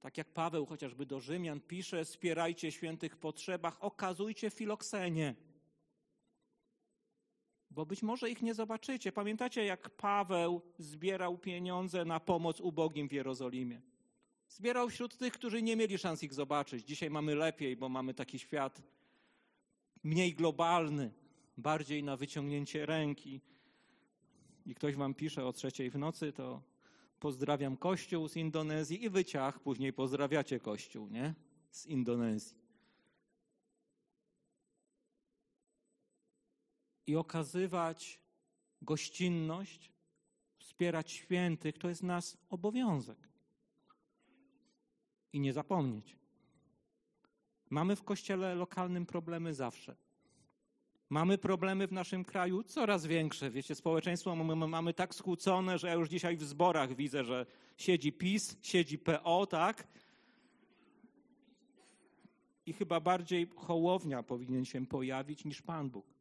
Tak 0.00 0.18
jak 0.18 0.28
Paweł 0.28 0.66
chociażby 0.66 1.06
do 1.06 1.20
Rzymian 1.20 1.60
pisze, 1.60 2.04
wspierajcie 2.04 2.72
świętych 2.72 3.16
potrzebach, 3.16 3.84
okazujcie 3.84 4.50
filoksenie. 4.50 5.34
Bo 7.74 7.86
być 7.86 8.02
może 8.02 8.30
ich 8.30 8.42
nie 8.42 8.54
zobaczycie. 8.54 9.12
Pamiętacie, 9.12 9.64
jak 9.64 9.90
Paweł 9.90 10.62
zbierał 10.78 11.38
pieniądze 11.38 12.04
na 12.04 12.20
pomoc 12.20 12.60
ubogim 12.60 13.08
w 13.08 13.12
Jerozolimie? 13.12 13.80
Zbierał 14.48 14.88
wśród 14.88 15.16
tych, 15.16 15.32
którzy 15.32 15.62
nie 15.62 15.76
mieli 15.76 15.98
szans 15.98 16.22
ich 16.22 16.34
zobaczyć. 16.34 16.86
Dzisiaj 16.86 17.10
mamy 17.10 17.34
lepiej, 17.34 17.76
bo 17.76 17.88
mamy 17.88 18.14
taki 18.14 18.38
świat 18.38 18.82
mniej 20.04 20.34
globalny, 20.34 21.12
bardziej 21.56 22.02
na 22.02 22.16
wyciągnięcie 22.16 22.86
ręki. 22.86 23.40
I 24.66 24.74
ktoś 24.74 24.94
wam 24.94 25.14
pisze 25.14 25.46
o 25.46 25.52
trzeciej 25.52 25.90
w 25.90 25.98
nocy, 25.98 26.32
to 26.32 26.62
pozdrawiam 27.20 27.76
Kościół 27.76 28.28
z 28.28 28.36
Indonezji 28.36 29.04
i 29.04 29.10
wyciach, 29.10 29.60
później 29.60 29.92
pozdrawiacie 29.92 30.60
Kościół, 30.60 31.08
nie? 31.08 31.34
Z 31.70 31.86
Indonezji. 31.86 32.61
I 37.06 37.16
okazywać 37.16 38.20
gościnność, 38.82 39.92
wspierać 40.58 41.12
świętych, 41.12 41.78
to 41.78 41.88
jest 41.88 42.02
nas 42.02 42.36
obowiązek. 42.50 43.28
I 45.32 45.40
nie 45.40 45.52
zapomnieć. 45.52 46.16
Mamy 47.70 47.96
w 47.96 48.02
kościele 48.02 48.54
lokalnym 48.54 49.06
problemy 49.06 49.54
zawsze. 49.54 49.96
Mamy 51.10 51.38
problemy 51.38 51.86
w 51.86 51.92
naszym 51.92 52.24
kraju 52.24 52.62
coraz 52.62 53.06
większe. 53.06 53.50
Wiecie, 53.50 53.74
społeczeństwo 53.74 54.36
mamy 54.36 54.94
tak 54.94 55.14
skłócone, 55.14 55.78
że 55.78 55.88
ja 55.88 55.94
już 55.94 56.08
dzisiaj 56.08 56.36
w 56.36 56.42
zborach 56.42 56.94
widzę, 56.94 57.24
że 57.24 57.46
siedzi 57.76 58.12
PiS, 58.12 58.56
siedzi 58.62 58.98
PO, 58.98 59.46
tak? 59.46 59.88
I 62.66 62.72
chyba 62.72 63.00
bardziej 63.00 63.50
hołownia 63.56 64.22
powinien 64.22 64.64
się 64.64 64.86
pojawić 64.86 65.44
niż 65.44 65.62
Pan 65.62 65.90
Bóg. 65.90 66.11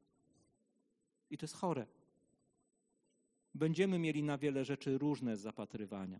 I 1.31 1.37
to 1.37 1.43
jest 1.43 1.55
chore. 1.55 1.87
Będziemy 3.53 3.99
mieli 3.99 4.23
na 4.23 4.37
wiele 4.37 4.65
rzeczy 4.65 4.97
różne 4.97 5.37
zapatrywania. 5.37 6.19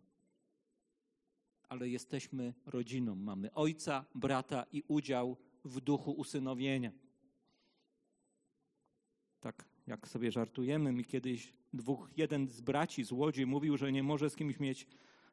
Ale 1.70 1.90
jesteśmy 1.90 2.54
rodziną. 2.66 3.16
Mamy 3.16 3.54
ojca, 3.54 4.06
brata 4.16 4.66
i 4.72 4.84
udział 4.88 5.38
w 5.66 5.82
duchu 5.82 6.12
usynowienia 6.12 6.92
tak 9.42 9.66
jak 9.88 10.08
sobie 10.08 10.32
żartujemy, 10.32 10.92
mi 10.92 11.06
kiedyś 11.06 11.54
dwóch, 11.74 12.10
jeden 12.18 12.48
z 12.48 12.62
braci 12.62 13.04
z 13.04 13.12
Łodzi 13.12 13.46
mówił, 13.46 13.78
że 13.78 13.92
nie 13.92 14.04
może 14.04 14.30
z 14.30 14.36
kimś 14.36 14.60
mieć 14.60 14.88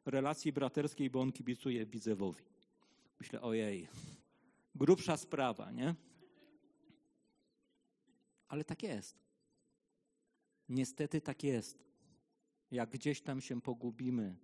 relacji 0.05 0.53
braterskiej, 0.53 1.09
bo 1.09 1.21
on 1.21 1.31
kibicuje 1.31 1.85
Widzewowi. 1.85 2.43
Myślę, 3.19 3.41
ojej, 3.41 3.87
grubsza 4.75 5.17
sprawa, 5.17 5.71
nie? 5.71 5.95
Ale 8.47 8.63
tak 8.63 8.83
jest. 8.83 9.28
Niestety 10.69 11.21
tak 11.21 11.43
jest. 11.43 11.77
Jak 12.71 12.89
gdzieś 12.89 13.21
tam 13.21 13.41
się 13.41 13.61
pogubimy 13.61 14.35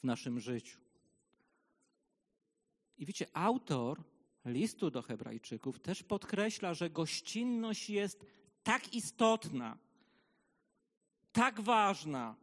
w 0.00 0.04
naszym 0.04 0.40
życiu. 0.40 0.78
I 2.98 3.06
wiecie, 3.06 3.26
autor 3.32 4.02
listu 4.44 4.90
do 4.90 5.02
Hebrajczyków 5.02 5.80
też 5.80 6.02
podkreśla, 6.02 6.74
że 6.74 6.90
gościnność 6.90 7.90
jest 7.90 8.26
tak 8.62 8.94
istotna, 8.94 9.78
tak 11.32 11.60
ważna, 11.60 12.36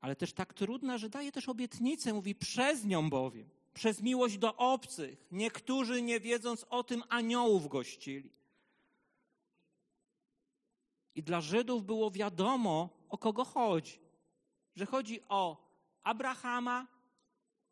ale 0.00 0.16
też 0.16 0.32
tak 0.32 0.54
trudna, 0.54 0.98
że 0.98 1.08
daje 1.08 1.32
też 1.32 1.48
obietnicę, 1.48 2.12
mówi 2.12 2.34
przez 2.34 2.84
nią 2.84 3.10
bowiem, 3.10 3.48
przez 3.74 4.02
miłość 4.02 4.38
do 4.38 4.56
obcych. 4.56 5.26
Niektórzy 5.30 6.02
nie 6.02 6.20
wiedząc 6.20 6.66
o 6.70 6.84
tym 6.84 7.02
aniołów 7.08 7.68
gościli. 7.68 8.30
I 11.16 11.22
dla 11.22 11.40
Żydów 11.40 11.84
było 11.84 12.10
wiadomo, 12.10 12.88
o 13.08 13.18
kogo 13.18 13.44
chodzi. 13.44 14.00
Że 14.74 14.86
chodzi 14.86 15.20
o 15.28 15.56
Abrahama, 16.02 16.86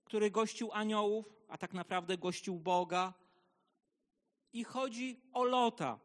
który 0.05 0.31
gościł 0.31 0.73
aniołów, 0.73 1.33
a 1.49 1.59
tak 1.59 1.75
naprawdę 1.75 2.19
gościł 2.19 2.59
Boga. 2.59 3.13
I 4.53 4.65
chodzi 4.65 5.21
o 5.33 5.45
Lota, 5.45 5.99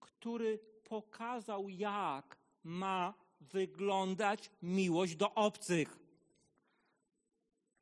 który 0.00 0.58
pokazał, 0.84 1.68
jak 1.68 2.38
ma 2.64 3.14
wyglądać 3.40 4.50
miłość 4.62 5.16
do 5.16 5.34
obcych. 5.34 5.98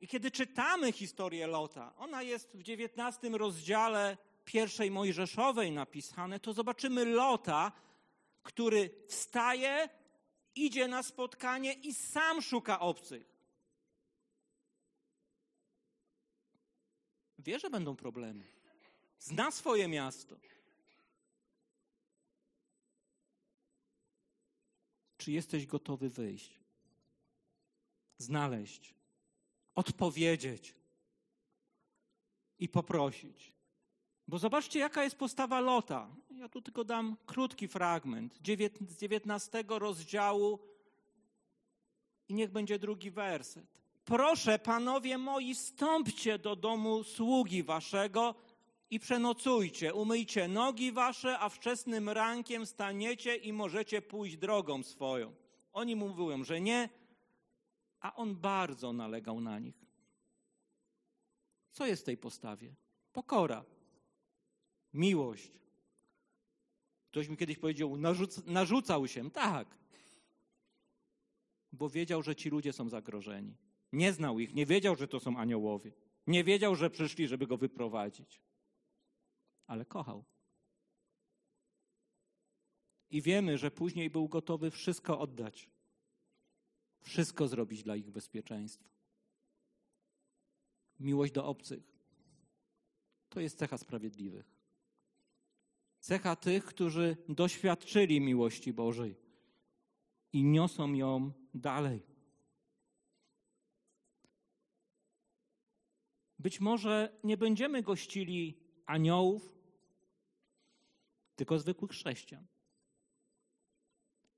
I 0.01 0.07
kiedy 0.07 0.31
czytamy 0.31 0.91
historię 0.91 1.47
Lota, 1.47 1.95
ona 1.97 2.21
jest 2.21 2.57
w 2.57 2.61
XIX 2.69 3.33
rozdziale 3.33 4.17
pierwszej 4.49 4.91
Mojżeszowej 4.91 5.71
napisane, 5.71 6.39
to 6.39 6.53
zobaczymy 6.53 7.05
Lota, 7.05 7.71
który 8.43 8.89
wstaje, 9.07 9.89
idzie 10.55 10.87
na 10.87 11.03
spotkanie 11.03 11.73
i 11.73 11.93
sam 11.93 12.41
szuka 12.41 12.79
obcych. 12.79 13.35
Wie, 17.39 17.59
że 17.59 17.69
będą 17.69 17.95
problemy. 17.95 18.47
Zna 19.19 19.51
swoje 19.51 19.87
miasto. 19.87 20.35
Czy 25.17 25.31
jesteś 25.31 25.65
gotowy 25.65 26.09
wyjść, 26.09 26.59
znaleźć, 28.17 28.93
odpowiedzieć 29.75 30.75
i 32.59 32.69
poprosić? 32.69 33.58
Bo 34.29 34.37
zobaczcie, 34.37 34.79
jaka 34.79 35.03
jest 35.03 35.15
postawa 35.15 35.59
Lota. 35.59 36.07
Ja 36.31 36.49
tu 36.49 36.61
tylko 36.61 36.83
dam 36.83 37.17
krótki 37.25 37.67
fragment 37.67 38.39
z 38.87 38.97
19 38.97 39.63
rozdziału 39.69 40.59
i 42.27 42.33
niech 42.33 42.51
będzie 42.51 42.79
drugi 42.79 43.11
werset. 43.11 43.65
Proszę, 44.05 44.59
panowie 44.59 45.17
moi, 45.17 45.55
stąpcie 45.55 46.39
do 46.39 46.55
domu 46.55 47.03
sługi 47.03 47.63
waszego 47.63 48.35
i 48.89 48.99
przenocujcie, 48.99 49.93
umyjcie 49.93 50.47
nogi 50.47 50.91
wasze, 50.91 51.39
a 51.39 51.49
wczesnym 51.49 52.09
rankiem 52.09 52.65
staniecie 52.65 53.35
i 53.35 53.53
możecie 53.53 54.01
pójść 54.01 54.37
drogą 54.37 54.83
swoją. 54.83 55.35
Oni 55.73 55.95
mówią, 55.95 56.43
że 56.43 56.61
nie, 56.61 56.89
a 57.99 58.15
on 58.15 58.35
bardzo 58.35 58.93
nalegał 58.93 59.41
na 59.41 59.59
nich. 59.59 59.85
Co 61.71 61.85
jest 61.85 62.01
w 62.01 62.05
tej 62.05 62.17
postawie? 62.17 62.73
Pokora, 63.13 63.65
miłość. 64.93 65.51
Ktoś 67.11 67.27
mi 67.27 67.37
kiedyś 67.37 67.57
powiedział, 67.57 67.97
narzuc 67.97 68.45
narzucał 68.45 69.07
się. 69.07 69.31
Tak. 69.31 69.77
Bo 71.71 71.89
wiedział, 71.89 72.23
że 72.23 72.35
ci 72.35 72.49
ludzie 72.49 72.73
są 72.73 72.89
zagrożeni. 72.89 73.57
Nie 73.91 74.13
znał 74.13 74.39
ich, 74.39 74.53
nie 74.53 74.65
wiedział, 74.65 74.95
że 74.95 75.07
to 75.07 75.19
są 75.19 75.37
aniołowie. 75.37 75.91
Nie 76.27 76.43
wiedział, 76.43 76.75
że 76.75 76.89
przyszli, 76.89 77.27
żeby 77.27 77.47
go 77.47 77.57
wyprowadzić 77.57 78.41
ale 79.69 79.85
kochał. 79.85 80.25
I 83.09 83.21
wiemy, 83.21 83.57
że 83.57 83.71
później 83.71 84.09
był 84.09 84.27
gotowy 84.27 84.71
wszystko 84.71 85.19
oddać, 85.19 85.69
wszystko 87.01 87.47
zrobić 87.47 87.83
dla 87.83 87.95
ich 87.95 88.11
bezpieczeństwa. 88.11 88.89
Miłość 90.99 91.33
do 91.33 91.45
obcych. 91.45 91.83
To 93.29 93.39
jest 93.39 93.57
cecha 93.57 93.77
sprawiedliwych. 93.77 94.58
Cecha 95.99 96.35
tych, 96.35 96.65
którzy 96.65 97.17
doświadczyli 97.29 98.21
miłości 98.21 98.73
Bożej 98.73 99.15
i 100.33 100.43
niosą 100.43 100.93
ją 100.93 101.31
dalej. 101.53 102.01
Być 106.39 106.59
może 106.59 107.19
nie 107.23 107.37
będziemy 107.37 107.81
gościli 107.81 108.57
aniołów, 108.85 109.53
tylko 111.35 111.59
zwykłych 111.59 111.91
chrześcijan. 111.91 112.45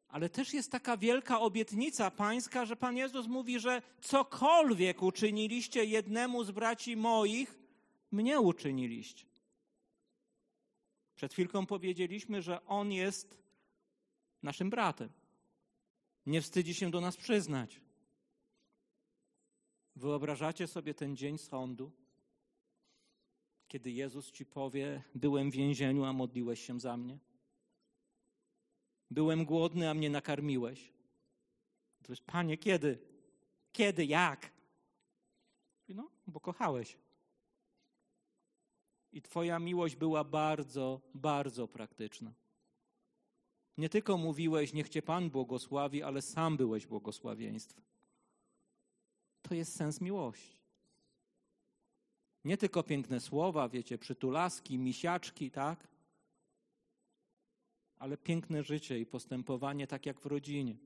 Ale 0.08 0.30
też 0.30 0.54
jest 0.54 0.72
taka 0.72 0.98
wielka 0.98 1.40
obietnica 1.40 2.12
pańska, 2.12 2.66
że 2.66 2.76
Pan 2.76 2.98
Jezus 2.98 3.28
mówi, 3.28 3.60
że 3.60 3.82
cokolwiek 4.02 5.04
uczyniliście 5.04 5.86
jednemu 5.86 6.44
z 6.44 6.52
braci 6.52 6.98
moich, 6.98 7.60
mnie 8.12 8.40
uczyniliście. 8.40 9.31
Przed 11.16 11.34
chwilką 11.34 11.66
powiedzieliśmy, 11.66 12.42
że 12.42 12.66
On 12.66 12.92
jest 12.92 13.38
naszym 14.44 14.70
bratem. 14.70 15.10
Nie 16.26 16.42
wstydzi 16.42 16.74
się 16.74 16.92
do 16.92 17.02
nas 17.02 17.18
przyznać. 17.18 17.82
Wyobrażacie 19.96 20.68
sobie 20.68 20.94
ten 20.94 21.16
dzień 21.16 21.38
sądu, 21.38 21.92
kiedy 23.68 23.92
Jezus 23.92 24.32
ci 24.32 24.46
powie: 24.46 25.04
Byłem 25.16 25.52
w 25.52 25.56
więzieniu, 25.56 26.04
a 26.04 26.14
modliłeś 26.14 26.66
się 26.66 26.80
za 26.80 26.98
mnie? 26.98 27.20
Byłem 29.12 29.46
głodny, 29.46 29.90
a 29.90 29.94
mnie 29.94 30.10
nakarmiłeś. 30.10 30.94
To 32.04 32.12
jest, 32.12 32.24
panie, 32.24 32.58
kiedy? 32.58 33.00
Kiedy? 33.72 34.06
Jak? 34.06 34.52
No, 35.90 36.10
bo 36.28 36.40
kochałeś. 36.40 36.98
I 39.14 39.22
Twoja 39.22 39.60
miłość 39.60 39.96
była 39.96 40.24
bardzo, 40.24 41.02
bardzo 41.14 41.68
praktyczna. 41.68 42.34
Nie 43.78 43.90
tylko 43.90 44.18
mówiłeś, 44.18 44.74
niech 44.74 44.90
Cię 44.90 45.02
Pan 45.02 45.30
błogosławi, 45.30 46.04
ale 46.04 46.22
sam 46.22 46.58
byłeś 46.58 46.88
błogosławieństwem. 46.88 47.84
To 49.42 49.56
jest 49.56 49.76
sens 49.76 50.02
miłości. 50.02 50.58
Nie 52.46 52.58
tylko 52.58 52.84
piękne 52.84 53.20
słowa, 53.20 53.70
wiecie, 53.70 53.98
przytulaski, 53.98 54.78
misiaczki, 54.78 55.52
tak? 55.52 55.88
Ale 57.98 58.18
piękne 58.18 58.64
życie 58.64 59.00
i 59.00 59.06
postępowanie 59.06 59.88
tak 59.88 60.06
jak 60.06 60.20
w 60.20 60.26
rodzinie. 60.26 60.78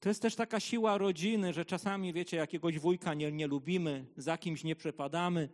To 0.00 0.08
jest 0.08 0.22
też 0.22 0.34
taka 0.34 0.60
siła 0.60 0.98
rodziny, 0.98 1.52
że 1.52 1.64
czasami, 1.64 2.12
wiecie, 2.12 2.36
jakiegoś 2.36 2.78
wujka 2.78 3.14
nie, 3.14 3.32
nie 3.32 3.46
lubimy, 3.46 4.06
za 4.16 4.38
kimś 4.38 4.64
nie 4.64 4.76
przepadamy, 4.76 5.48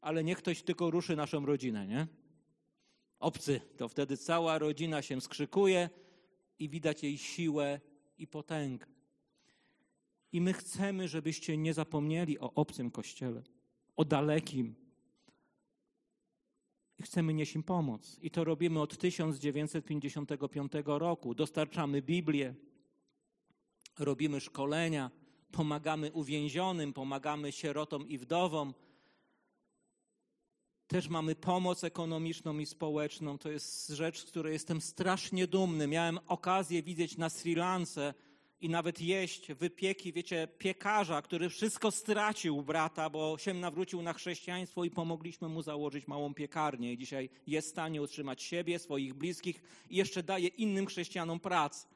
ale 0.00 0.24
niech 0.24 0.38
ktoś 0.38 0.62
tylko 0.62 0.90
ruszy 0.90 1.16
naszą 1.16 1.46
rodzinę, 1.46 1.86
nie? 1.86 2.06
Obcy, 3.20 3.60
to 3.76 3.88
wtedy 3.88 4.16
cała 4.16 4.58
rodzina 4.58 5.02
się 5.02 5.20
skrzykuje 5.20 5.90
i 6.58 6.68
widać 6.68 7.02
jej 7.02 7.18
siłę 7.18 7.80
i 8.18 8.26
potęgę. 8.26 8.86
I 10.32 10.40
my 10.40 10.52
chcemy, 10.52 11.08
żebyście 11.08 11.56
nie 11.56 11.74
zapomnieli 11.74 12.38
o 12.38 12.52
obcym 12.54 12.90
kościele, 12.90 13.42
o 13.96 14.04
dalekim. 14.04 14.74
I 16.98 17.02
chcemy 17.02 17.34
nieść 17.34 17.54
im 17.54 17.62
pomoc. 17.62 18.18
I 18.22 18.30
to 18.30 18.44
robimy 18.44 18.80
od 18.80 18.98
1955 18.98 20.72
roku. 20.84 21.34
Dostarczamy 21.34 22.02
Biblię, 22.02 22.54
robimy 23.98 24.40
szkolenia, 24.40 25.10
pomagamy 25.52 26.12
uwięzionym, 26.12 26.92
pomagamy 26.92 27.52
sierotom 27.52 28.08
i 28.08 28.18
wdowom. 28.18 28.74
Też 30.88 31.08
mamy 31.08 31.34
pomoc 31.34 31.84
ekonomiczną 31.84 32.58
i 32.58 32.66
społeczną. 32.66 33.38
To 33.38 33.50
jest 33.50 33.88
rzecz, 33.88 34.20
z 34.20 34.24
której 34.24 34.52
jestem 34.52 34.80
strasznie 34.80 35.46
dumny. 35.46 35.86
Miałem 35.86 36.18
okazję 36.26 36.82
widzieć 36.82 37.16
na 37.16 37.30
Sri 37.30 37.54
Lance 37.54 38.14
i 38.60 38.68
nawet 38.68 39.00
jeść 39.00 39.52
wypieki, 39.52 40.12
wiecie, 40.12 40.48
piekarza, 40.58 41.22
który 41.22 41.48
wszystko 41.48 41.90
stracił 41.90 42.62
brata, 42.62 43.10
bo 43.10 43.38
się 43.38 43.54
nawrócił 43.54 44.02
na 44.02 44.12
chrześcijaństwo 44.12 44.84
i 44.84 44.90
pomogliśmy 44.90 45.48
mu 45.48 45.62
założyć 45.62 46.08
małą 46.08 46.34
piekarnię. 46.34 46.92
I 46.92 46.98
dzisiaj 46.98 47.30
jest 47.46 47.68
w 47.68 47.70
stanie 47.70 48.02
utrzymać 48.02 48.42
siebie, 48.42 48.78
swoich 48.78 49.14
bliskich 49.14 49.62
i 49.90 49.96
jeszcze 49.96 50.22
daje 50.22 50.48
innym 50.48 50.86
chrześcijanom 50.86 51.40
pracę. 51.40 51.88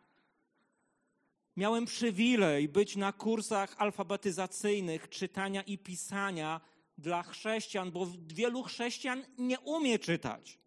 Miałem 1.56 1.84
przywilej 1.86 2.68
być 2.68 2.96
na 2.96 3.12
kursach 3.12 3.74
alfabetyzacyjnych, 3.78 5.08
czytania 5.08 5.62
i 5.62 5.78
pisania 5.78 6.60
dla 6.98 7.22
chrześcijan, 7.22 7.90
bo 7.92 8.06
wielu 8.26 8.62
chrześcijan 8.62 9.24
nie 9.38 9.60
umie 9.60 9.98
czytać. 9.98 10.58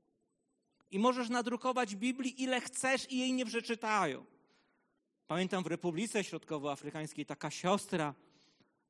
I 0.92 1.00
możesz 1.00 1.30
nadrukować 1.30 1.96
Biblii 1.96 2.44
ile 2.44 2.62
chcesz 2.62 3.12
i 3.12 3.18
jej 3.18 3.34
nie 3.34 3.46
przeczytają. 3.46 4.26
Pamiętam 5.28 5.64
w 5.64 5.68
Republice 5.68 6.24
Środkowoafrykańskiej 6.24 7.26
taka 7.26 7.52
siostra 7.52 8.14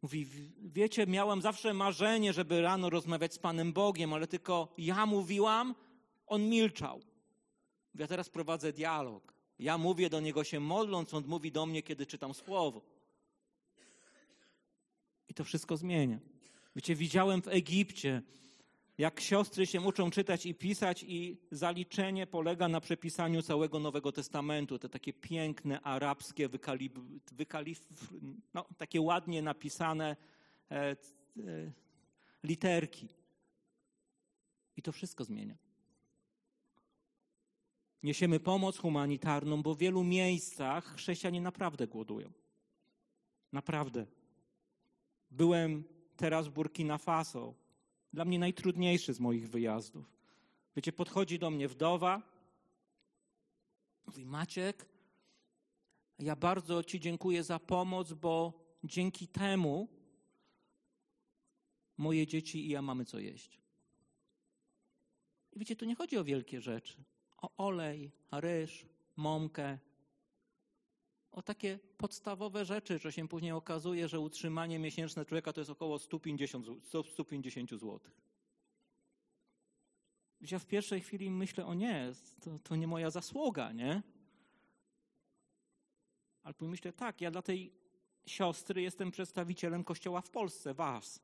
mówi, 0.02 0.28
wiecie, 0.64 1.08
miałam 1.08 1.42
zawsze 1.42 1.74
marzenie, 1.74 2.34
żeby 2.34 2.62
rano 2.62 2.90
rozmawiać 2.90 3.34
z 3.34 3.40
Panem 3.40 3.74
Bogiem, 3.74 4.14
ale 4.14 4.28
tylko 4.28 4.74
ja 4.78 5.06
mówiłam, 5.06 5.76
on 6.28 6.50
milczał. 6.50 7.02
Ja 7.96 8.08
teraz 8.08 8.30
prowadzę 8.30 8.74
dialog. 8.74 9.34
Ja 9.60 9.78
mówię 9.78 10.10
do 10.10 10.20
niego 10.20 10.44
się 10.44 10.60
modląc, 10.60 11.14
on 11.14 11.24
mówi 11.28 11.52
do 11.52 11.66
mnie, 11.66 11.84
kiedy 11.84 12.06
czytam 12.06 12.34
słowo. 12.34 12.82
I 15.28 15.34
to 15.34 15.44
wszystko 15.44 15.78
zmienia. 15.78 16.20
Wiecie, 16.76 16.95
widziałem 16.95 17.41
w 17.41 17.47
Egipcie, 17.47 18.21
jak 18.97 19.19
siostry 19.19 19.65
się 19.65 19.82
uczą 19.82 20.11
czytać 20.11 20.45
i 20.45 20.55
pisać, 20.55 21.03
i 21.07 21.38
zaliczenie 21.51 22.28
polega 22.28 22.67
na 22.67 22.82
przepisaniu 22.82 23.41
całego 23.41 23.80
Nowego 23.80 24.11
Testamentu. 24.11 24.80
Te 24.80 24.89
takie 24.89 25.13
piękne, 25.13 25.82
arabskie, 25.82 26.49
wykalib, 26.49 26.99
wykalif, 27.32 27.88
no, 28.53 28.65
takie 28.78 29.01
ładnie 29.01 29.41
napisane 29.41 30.15
e, 30.71 30.76
e, 30.76 30.95
literki. 32.43 33.07
I 34.78 34.82
to 34.82 34.91
wszystko 34.91 35.23
zmienia. 35.23 35.57
Niesiemy 38.03 38.39
pomoc 38.39 38.78
humanitarną, 38.78 39.63
bo 39.63 39.76
w 39.76 39.78
wielu 39.78 40.03
miejscach 40.03 40.95
chrześcijanie 40.95 41.41
naprawdę 41.41 41.88
głodują. 41.88 42.32
Naprawdę. 43.51 44.05
Byłem 45.32 45.84
teraz 46.18 46.47
Burkina 46.47 46.97
Faso. 46.97 47.53
Dla 48.13 48.26
mnie 48.26 48.39
najtrudniejszy 48.39 49.13
z 49.13 49.20
moich 49.20 49.49
wyjazdów. 49.49 50.05
Wiecie, 50.76 50.93
podchodzi 50.93 51.39
do 51.39 51.49
mnie 51.49 51.68
wdowa, 51.68 52.22
mówi: 54.05 54.26
Maciek, 54.26 54.86
ja 56.20 56.36
bardzo 56.36 56.84
Ci 56.84 56.99
dziękuję 56.99 57.43
za 57.43 57.59
pomoc, 57.59 58.13
bo 58.13 58.53
dzięki 58.84 59.28
temu 59.28 59.88
moje 61.97 62.28
dzieci 62.28 62.66
i 62.66 62.70
ja 62.70 62.82
mamy 62.82 63.05
co 63.05 63.20
jeść. 63.20 63.59
I 65.53 65.59
wiecie, 65.59 65.76
tu 65.76 65.86
nie 65.86 65.95
chodzi 65.95 66.18
o 66.18 66.24
wielkie 66.24 66.61
rzeczy. 66.61 67.03
O 67.38 67.49
olej, 67.57 68.11
ryż, 68.32 68.86
mąkę, 69.16 69.78
o 71.36 71.42
takie 71.42 71.80
podstawowe 71.98 72.66
rzeczy, 72.66 73.00
że 73.00 73.12
się 73.12 73.28
później 73.28 73.52
okazuje, 73.52 74.08
że 74.08 74.20
utrzymanie 74.20 74.80
miesięczne 74.80 75.26
człowieka 75.26 75.54
to 75.54 75.62
jest 75.62 75.72
około 75.72 76.00
150, 76.00 76.68
150 77.14 77.70
zł. 77.70 78.00
Ja 80.42 80.60
w 80.60 80.66
pierwszej 80.66 81.02
chwili 81.02 81.32
myślę, 81.32 81.66
o 81.66 81.74
nie, 81.74 82.12
to, 82.42 82.60
to 82.64 82.76
nie 82.76 82.88
moja 82.88 83.10
zasługa, 83.10 83.72
nie? 83.72 84.02
Ale 86.44 86.54
myślę, 86.62 86.94
tak, 86.94 87.22
ja 87.22 87.32
dla 87.32 87.42
tej 87.42 87.72
siostry 88.26 88.82
jestem 88.82 89.12
przedstawicielem 89.12 89.84
Kościoła 89.84 90.22
w 90.22 90.30
Polsce, 90.30 90.74
was. 90.74 91.20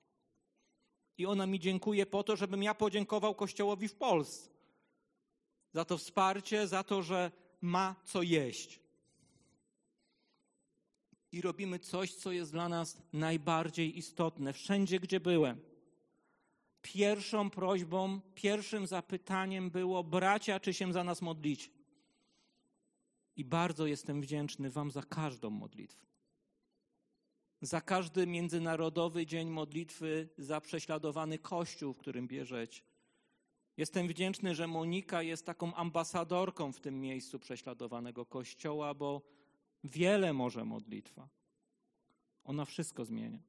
I 1.18 1.26
ona 1.26 1.48
mi 1.48 1.60
dziękuje 1.60 2.06
po 2.06 2.24
to, 2.24 2.36
żebym 2.36 2.64
ja 2.64 2.76
podziękował 2.76 3.36
Kościołowi 3.36 3.88
w 3.88 3.96
Polsce. 3.96 4.50
Za 5.74 5.86
to 5.86 5.98
wsparcie, 5.98 6.68
za 6.68 6.84
to, 6.84 7.02
że 7.02 7.32
ma 7.62 7.96
co 8.06 8.22
jeść 8.22 8.82
i 11.32 11.42
robimy 11.42 11.80
coś, 11.80 12.14
co 12.14 12.32
jest 12.32 12.52
dla 12.52 12.70
nas 12.70 12.98
najbardziej 13.14 13.98
istotne. 13.98 14.54
Wszędzie, 14.54 15.00
gdzie 15.00 15.20
byłem. 15.20 15.62
Pierwszą 16.82 17.50
prośbą, 17.50 18.22
pierwszym 18.36 18.88
zapytaniem 18.88 19.70
było: 19.70 20.04
bracia, 20.04 20.60
czy 20.60 20.74
się 20.74 20.94
za 20.94 21.04
nas 21.04 21.22
modlić? 21.22 21.72
I 23.36 23.46
bardzo 23.46 23.86
jestem 23.86 24.22
wdzięczny 24.22 24.70
Wam 24.70 24.92
za 24.92 25.04
każdą 25.04 25.50
modlitwę. 25.50 26.06
Za 27.62 27.82
każdy 27.82 28.28
Międzynarodowy 28.28 29.26
Dzień 29.26 29.50
Modlitwy 29.50 30.30
za 30.38 30.62
prześladowany 30.62 31.40
Kościół, 31.40 31.94
w 31.94 31.98
którym 31.98 32.28
bierzecie. 32.28 32.82
Jestem 33.78 34.08
wdzięczny, 34.08 34.56
że 34.56 34.68
Monika 34.68 35.24
jest 35.24 35.46
taką 35.46 35.74
ambasadorką 35.74 36.72
w 36.72 36.80
tym 36.80 37.02
miejscu 37.02 37.40
prześladowanego 37.40 38.26
Kościoła, 38.26 38.94
bo 38.94 39.22
Wiele 39.84 40.34
może 40.34 40.66
modlitwa. 40.66 41.28
Ona 42.44 42.66
wszystko 42.66 43.06
zmienia. 43.06 43.40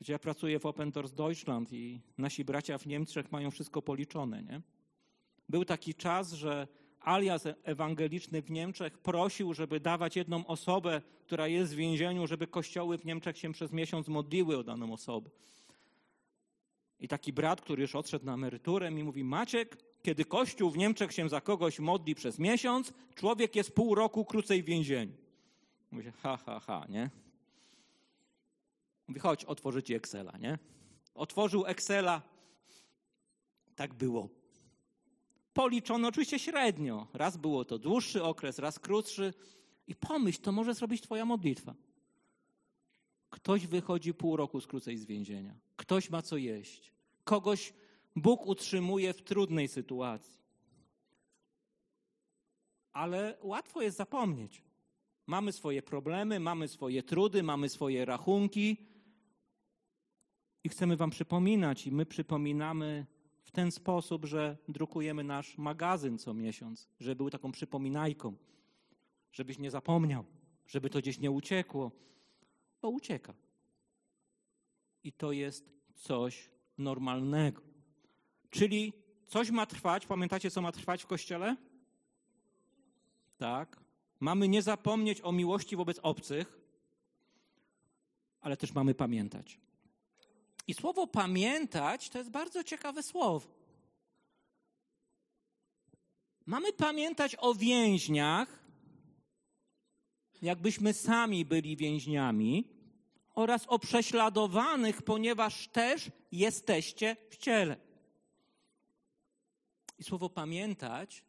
Wiecie, 0.00 0.12
ja 0.12 0.18
pracuję 0.18 0.58
w 0.58 0.66
Open 0.66 0.90
Doors 0.90 1.12
Deutschland 1.12 1.72
i 1.72 2.00
nasi 2.18 2.44
bracia 2.44 2.78
w 2.78 2.86
Niemczech 2.86 3.32
mają 3.32 3.50
wszystko 3.50 3.82
policzone, 3.82 4.42
nie? 4.42 4.60
Był 5.48 5.64
taki 5.64 5.94
czas, 5.94 6.32
że 6.32 6.68
alias 7.00 7.44
ewangeliczny 7.62 8.42
w 8.42 8.50
Niemczech 8.50 8.98
prosił, 8.98 9.54
żeby 9.54 9.80
dawać 9.80 10.16
jedną 10.16 10.46
osobę, 10.46 11.02
która 11.22 11.48
jest 11.48 11.72
w 11.72 11.76
więzieniu, 11.76 12.26
żeby 12.26 12.46
kościoły 12.46 12.98
w 12.98 13.04
Niemczech 13.04 13.38
się 13.38 13.52
przez 13.52 13.72
miesiąc 13.72 14.08
modliły 14.08 14.58
o 14.58 14.64
daną 14.64 14.92
osobę. 14.92 15.30
I 17.00 17.08
taki 17.08 17.32
brat, 17.32 17.60
który 17.60 17.82
już 17.82 17.94
odszedł 17.94 18.24
na 18.26 18.34
emeryturę, 18.34 18.90
mi 18.90 19.04
mówi: 19.04 19.24
Maciek, 19.24 19.78
kiedy 20.04 20.24
kościół 20.24 20.70
w 20.70 20.76
Niemczech 20.76 21.12
się 21.12 21.28
za 21.28 21.40
kogoś 21.40 21.78
modli 21.78 22.14
przez 22.14 22.38
miesiąc, 22.38 22.92
człowiek 23.14 23.56
jest 23.56 23.74
pół 23.74 23.94
roku 23.94 24.24
krócej 24.24 24.62
w 24.62 24.66
więzieniu. 24.66 25.12
Mówię, 25.90 26.12
ha, 26.22 26.36
ha, 26.36 26.60
ha, 26.60 26.86
nie? 26.88 27.10
Mówi, 29.08 29.20
chodź, 29.20 29.44
otworzę 29.44 29.82
ci 29.82 29.94
Excela, 29.94 30.38
nie? 30.38 30.58
Otworzył 31.14 31.66
Excela. 31.66 32.22
Tak 33.76 33.94
było. 33.94 34.28
Policzono 35.54 36.08
oczywiście 36.08 36.38
średnio. 36.38 37.06
Raz 37.12 37.36
było 37.36 37.64
to 37.64 37.78
dłuższy 37.78 38.22
okres, 38.22 38.58
raz 38.58 38.78
krótszy. 38.78 39.34
I 39.86 39.94
pomyśl, 39.94 40.40
to 40.40 40.52
może 40.52 40.74
zrobić 40.74 41.02
twoja 41.02 41.24
modlitwa. 41.24 41.74
Ktoś 43.30 43.66
wychodzi 43.66 44.14
pół 44.14 44.36
roku 44.36 44.60
z 44.60 44.66
krócej 44.66 44.98
z 44.98 45.04
więzienia. 45.04 45.54
Ktoś 45.76 46.10
ma 46.10 46.22
co 46.22 46.36
jeść. 46.36 46.92
Kogoś 47.24 47.72
Bóg 48.16 48.46
utrzymuje 48.46 49.12
w 49.12 49.22
trudnej 49.22 49.68
sytuacji. 49.68 50.38
Ale 52.92 53.38
łatwo 53.42 53.82
jest 53.82 53.96
zapomnieć. 53.96 54.62
Mamy 55.26 55.52
swoje 55.52 55.82
problemy, 55.82 56.40
mamy 56.40 56.68
swoje 56.68 57.02
trudy, 57.02 57.42
mamy 57.42 57.68
swoje 57.68 58.04
rachunki 58.04 58.76
i 60.64 60.68
chcemy 60.68 60.96
Wam 60.96 61.10
przypominać, 61.10 61.86
i 61.86 61.92
my 61.92 62.06
przypominamy 62.06 63.06
w 63.42 63.50
ten 63.50 63.70
sposób, 63.72 64.24
że 64.24 64.56
drukujemy 64.68 65.24
nasz 65.24 65.58
magazyn 65.58 66.18
co 66.18 66.34
miesiąc, 66.34 66.88
żeby 67.00 67.16
był 67.16 67.30
taką 67.30 67.52
przypominajką, 67.52 68.36
żebyś 69.32 69.58
nie 69.58 69.70
zapomniał, 69.70 70.24
żeby 70.66 70.90
to 70.90 70.98
gdzieś 70.98 71.18
nie 71.18 71.30
uciekło, 71.30 71.90
bo 72.82 72.90
ucieka. 72.90 73.34
I 75.02 75.12
to 75.12 75.32
jest 75.32 75.72
coś 75.94 76.50
normalnego. 76.78 77.73
Czyli 78.54 78.92
coś 79.26 79.50
ma 79.50 79.66
trwać. 79.66 80.06
Pamiętacie, 80.06 80.50
co 80.50 80.62
ma 80.62 80.72
trwać 80.72 81.02
w 81.02 81.06
kościele? 81.06 81.56
Tak. 83.38 83.80
Mamy 84.20 84.48
nie 84.48 84.62
zapomnieć 84.62 85.20
o 85.20 85.32
miłości 85.32 85.76
wobec 85.76 85.98
obcych, 86.02 86.60
ale 88.40 88.56
też 88.56 88.72
mamy 88.72 88.94
pamiętać. 88.94 89.58
I 90.66 90.74
słowo 90.74 91.06
pamiętać 91.06 92.10
to 92.10 92.18
jest 92.18 92.30
bardzo 92.30 92.64
ciekawe 92.64 93.02
słowo. 93.02 93.48
Mamy 96.46 96.72
pamiętać 96.72 97.36
o 97.38 97.54
więźniach, 97.54 98.64
jakbyśmy 100.42 100.92
sami 100.92 101.44
byli 101.44 101.76
więźniami, 101.76 102.64
oraz 103.34 103.66
o 103.66 103.78
prześladowanych, 103.78 105.02
ponieważ 105.02 105.68
też 105.68 106.10
jesteście 106.32 107.16
w 107.30 107.36
ciele. 107.36 107.83
I 109.98 110.04
słowo 110.04 110.30
pamiętać 110.30 111.24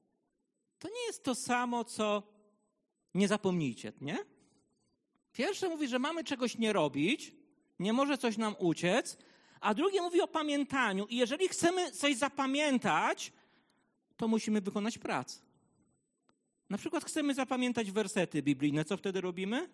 to 0.79 0.87
nie 0.87 1.05
jest 1.07 1.23
to 1.23 1.35
samo, 1.35 1.83
co 1.83 2.23
nie 3.13 3.27
zapomnijcie, 3.27 3.93
nie? 4.01 4.17
Pierwsze 5.33 5.69
mówi, 5.69 5.87
że 5.87 5.99
mamy 5.99 6.23
czegoś 6.23 6.57
nie 6.57 6.73
robić, 6.73 7.33
nie 7.79 7.93
może 7.93 8.17
coś 8.17 8.37
nam 8.37 8.55
uciec, 8.59 9.17
a 9.61 9.73
drugie 9.73 10.01
mówi 10.01 10.21
o 10.21 10.27
pamiętaniu. 10.27 11.05
I 11.05 11.17
jeżeli 11.17 11.47
chcemy 11.47 11.91
coś 11.91 12.15
zapamiętać, 12.15 13.31
to 14.17 14.27
musimy 14.27 14.61
wykonać 14.61 14.97
pracę. 14.97 15.39
Na 16.69 16.77
przykład 16.77 17.05
chcemy 17.05 17.33
zapamiętać 17.33 17.91
wersety 17.91 18.43
biblijne. 18.43 18.85
Co 18.85 18.97
wtedy 18.97 19.21
robimy? 19.21 19.69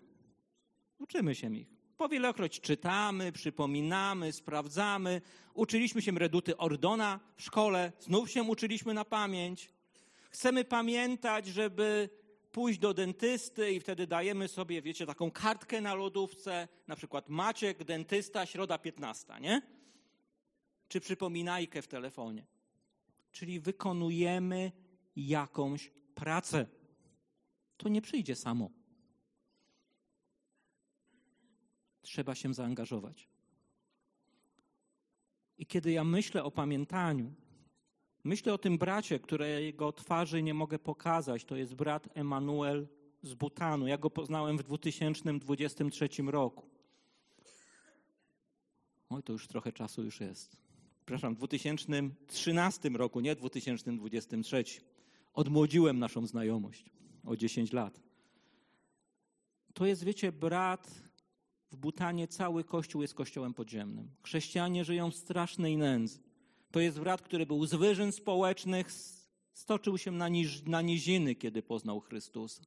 Uczymy 0.99 1.35
się 1.35 1.55
ich. 1.55 1.80
Po 2.01 2.09
wielokroć 2.09 2.59
czytamy, 2.59 3.31
przypominamy, 3.31 4.31
sprawdzamy. 4.33 5.21
Uczyliśmy 5.53 6.01
się 6.01 6.11
reduty 6.11 6.57
Ordona 6.57 7.19
w 7.35 7.41
szkole, 7.41 7.91
znów 7.99 8.31
się 8.31 8.43
uczyliśmy 8.43 8.93
na 8.93 9.05
pamięć. 9.05 9.69
Chcemy 10.29 10.65
pamiętać, 10.65 11.47
żeby 11.47 12.09
pójść 12.51 12.79
do 12.79 12.93
dentysty 12.93 13.71
i 13.71 13.79
wtedy 13.79 14.07
dajemy 14.07 14.47
sobie, 14.47 14.81
wiecie, 14.81 15.05
taką 15.05 15.31
kartkę 15.31 15.81
na 15.81 15.93
lodówce, 15.93 16.67
na 16.87 16.95
przykład 16.95 17.29
Maciek, 17.29 17.83
dentysta, 17.83 18.45
środa 18.45 18.77
15, 18.77 19.33
nie? 19.41 19.61
Czy 20.87 20.99
przypominajkę 20.99 21.81
w 21.81 21.87
telefonie. 21.87 22.45
Czyli 23.31 23.59
wykonujemy 23.59 24.71
jakąś 25.15 25.91
pracę. 26.15 26.65
To 27.77 27.89
nie 27.89 28.01
przyjdzie 28.01 28.35
samo. 28.35 28.80
Trzeba 32.01 32.35
się 32.35 32.53
zaangażować. 32.53 33.27
I 35.57 35.65
kiedy 35.65 35.91
ja 35.91 36.03
myślę 36.03 36.43
o 36.43 36.51
pamiętaniu, 36.51 37.33
myślę 38.23 38.53
o 38.53 38.57
tym 38.57 38.77
bracie, 38.77 39.19
którego 39.19 39.91
twarzy 39.91 40.43
nie 40.43 40.53
mogę 40.53 40.79
pokazać. 40.79 41.45
To 41.45 41.55
jest 41.55 41.75
brat 41.75 42.09
Emanuel 42.13 42.87
z 43.23 43.33
Butanu. 43.33 43.87
Ja 43.87 43.97
go 43.97 44.09
poznałem 44.09 44.57
w 44.57 44.63
2023 44.63 46.09
roku. 46.25 46.69
Oj, 49.09 49.23
to 49.23 49.33
już 49.33 49.47
trochę 49.47 49.71
czasu 49.71 50.03
już 50.03 50.19
jest. 50.19 50.57
Przepraszam, 51.05 51.35
w 51.35 51.37
2013 51.37 52.89
roku, 52.89 53.19
nie 53.19 53.35
2023. 53.35 54.63
Odmłodziłem 55.33 55.99
naszą 55.99 56.27
znajomość 56.27 56.85
o 57.25 57.35
10 57.35 57.73
lat. 57.73 57.99
To 59.73 59.85
jest, 59.85 60.03
wiecie, 60.03 60.31
brat 60.31 61.10
w 61.71 61.77
Butanie 61.77 62.27
cały 62.27 62.63
kościół 62.63 63.01
jest 63.01 63.13
kościołem 63.13 63.53
podziemnym. 63.53 64.09
Chrześcijanie 64.23 64.85
żyją 64.85 65.11
w 65.11 65.15
strasznej 65.15 65.77
nędzy. 65.77 66.19
To 66.71 66.79
jest 66.79 66.99
brat, 66.99 67.21
który 67.21 67.45
był 67.45 67.65
z 67.65 67.73
wyżyn 67.73 68.11
społecznych, 68.11 68.91
stoczył 69.53 69.97
się 69.97 70.11
na, 70.11 70.29
na 70.65 70.81
niziny, 70.81 71.35
kiedy 71.35 71.63
poznał 71.63 71.99
Chrystusa. 71.99 72.63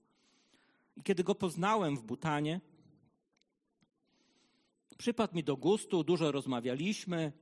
I 0.97 1.03
kiedy 1.03 1.25
go 1.25 1.35
poznałem 1.35 1.97
w 1.97 2.03
Butanie, 2.03 2.61
przypadł 4.99 5.35
mi 5.37 5.45
do 5.45 5.57
gustu, 5.57 6.05
dużo 6.05 6.33
rozmawialiśmy. 6.33 7.33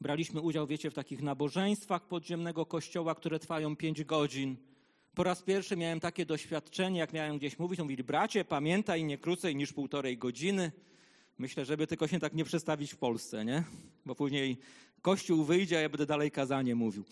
Braliśmy 0.00 0.40
udział, 0.40 0.66
wiecie, 0.66 0.90
w 0.90 0.94
takich 0.94 1.22
nabożeństwach 1.22 2.08
podziemnego 2.08 2.66
kościoła, 2.66 3.14
które 3.14 3.38
trwają 3.38 3.76
pięć 3.76 4.04
godzin. 4.04 4.56
Po 5.14 5.22
raz 5.22 5.42
pierwszy 5.42 5.76
miałem 5.76 6.00
takie 6.00 6.26
doświadczenie, 6.26 6.98
jak 6.98 7.12
miałem 7.12 7.38
gdzieś 7.38 7.58
mówić, 7.58 7.78
to 7.78 7.84
mówili, 7.84 8.04
bracie, 8.04 8.44
pamiętaj, 8.44 9.04
nie 9.04 9.18
krócej 9.18 9.56
niż 9.56 9.72
półtorej 9.72 10.18
godziny. 10.18 10.72
Myślę, 11.38 11.64
żeby 11.64 11.86
tylko 11.86 12.08
się 12.08 12.20
tak 12.20 12.34
nie 12.34 12.44
przestawić 12.44 12.92
w 12.92 12.96
Polsce, 12.96 13.44
nie? 13.44 13.64
Bo 14.06 14.14
później 14.14 14.58
Kościół 15.02 15.44
wyjdzie, 15.44 15.78
a 15.78 15.80
ja 15.80 15.88
będę 15.88 16.06
dalej 16.06 16.30
kazanie 16.30 16.74
mówił. 16.74 17.04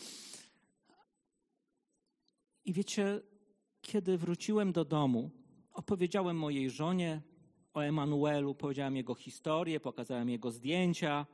I 2.65 2.73
wiecie, 2.73 3.21
kiedy 3.83 4.19
wróciłem 4.19 4.73
do 4.73 4.85
domu, 4.85 5.31
opowiedziałem 5.73 6.37
mojej 6.37 6.71
żonie 6.71 7.23
o 7.75 7.81
Emanuelu, 7.81 8.55
powiedziałem 8.55 8.97
jego 8.97 9.15
historię, 9.15 9.81
pokazałem 9.81 10.29
jego 10.29 10.51
zdjęcia 10.51 11.27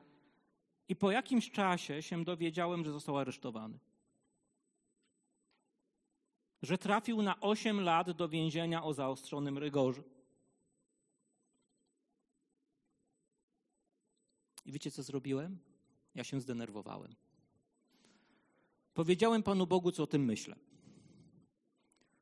i 0.89 0.97
po 0.97 1.11
jakimś 1.11 1.51
czasie 1.51 2.03
się 2.03 2.25
dowiedziałem, 2.25 2.85
że 2.85 2.93
został 2.93 3.19
aresztowany 3.19 3.79
że 6.63 6.79
trafił 6.79 7.23
na 7.23 7.41
8 7.41 7.81
lat 7.81 8.11
do 8.11 8.29
więzienia 8.29 8.85
o 8.85 8.95
zaostrzonym 8.95 9.59
rygorze. 9.59 10.03
I 14.65 14.73
wiecie, 14.73 14.91
co 14.91 15.03
zrobiłem? 15.03 15.59
Ja 16.15 16.25
się 16.25 16.41
zdenerwowałem. 16.41 17.15
Powiedziałem 18.95 19.43
Panu 19.43 19.67
Bogu, 19.67 19.93
co 19.93 20.03
o 20.03 20.07
tym 20.07 20.25
myślę. 20.25 20.57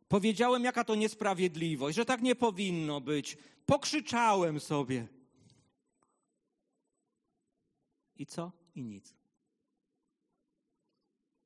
Powiedziałem, 0.08 0.64
jaka 0.64 0.84
to 0.84 0.94
niesprawiedliwość, 0.94 1.96
że 1.96 2.04
tak 2.04 2.22
nie 2.22 2.34
powinno 2.34 3.00
być. 3.00 3.38
Pokrzyczałem 3.66 4.60
sobie. 4.60 5.08
I 8.16 8.26
co? 8.26 8.52
I 8.74 8.84
nic. 8.84 9.14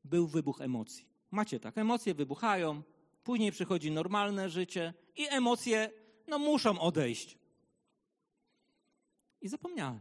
Był 0.05 0.27
wybuch 0.27 0.61
emocji. 0.61 1.07
Macie 1.31 1.61
tak, 1.61 1.79
emocje 1.79 2.15
wybuchają, 2.15 2.83
później 3.25 3.53
przychodzi 3.53 3.91
normalne 3.91 4.51
życie 4.51 4.95
i 5.17 5.27
emocje 5.29 5.91
no 6.27 6.39
muszą 6.39 6.79
odejść. 6.79 7.39
I 9.41 9.49
zapomniałem. 9.49 10.01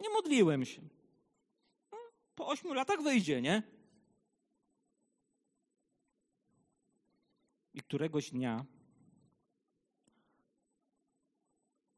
Nie 0.00 0.10
modliłem 0.10 0.64
się. 0.64 0.82
No, 1.92 1.98
po 2.34 2.46
ośmiu 2.46 2.74
latach 2.74 3.02
wyjdzie, 3.02 3.42
nie? 3.42 3.62
I 7.74 7.80
któregoś 7.80 8.30
dnia 8.30 8.64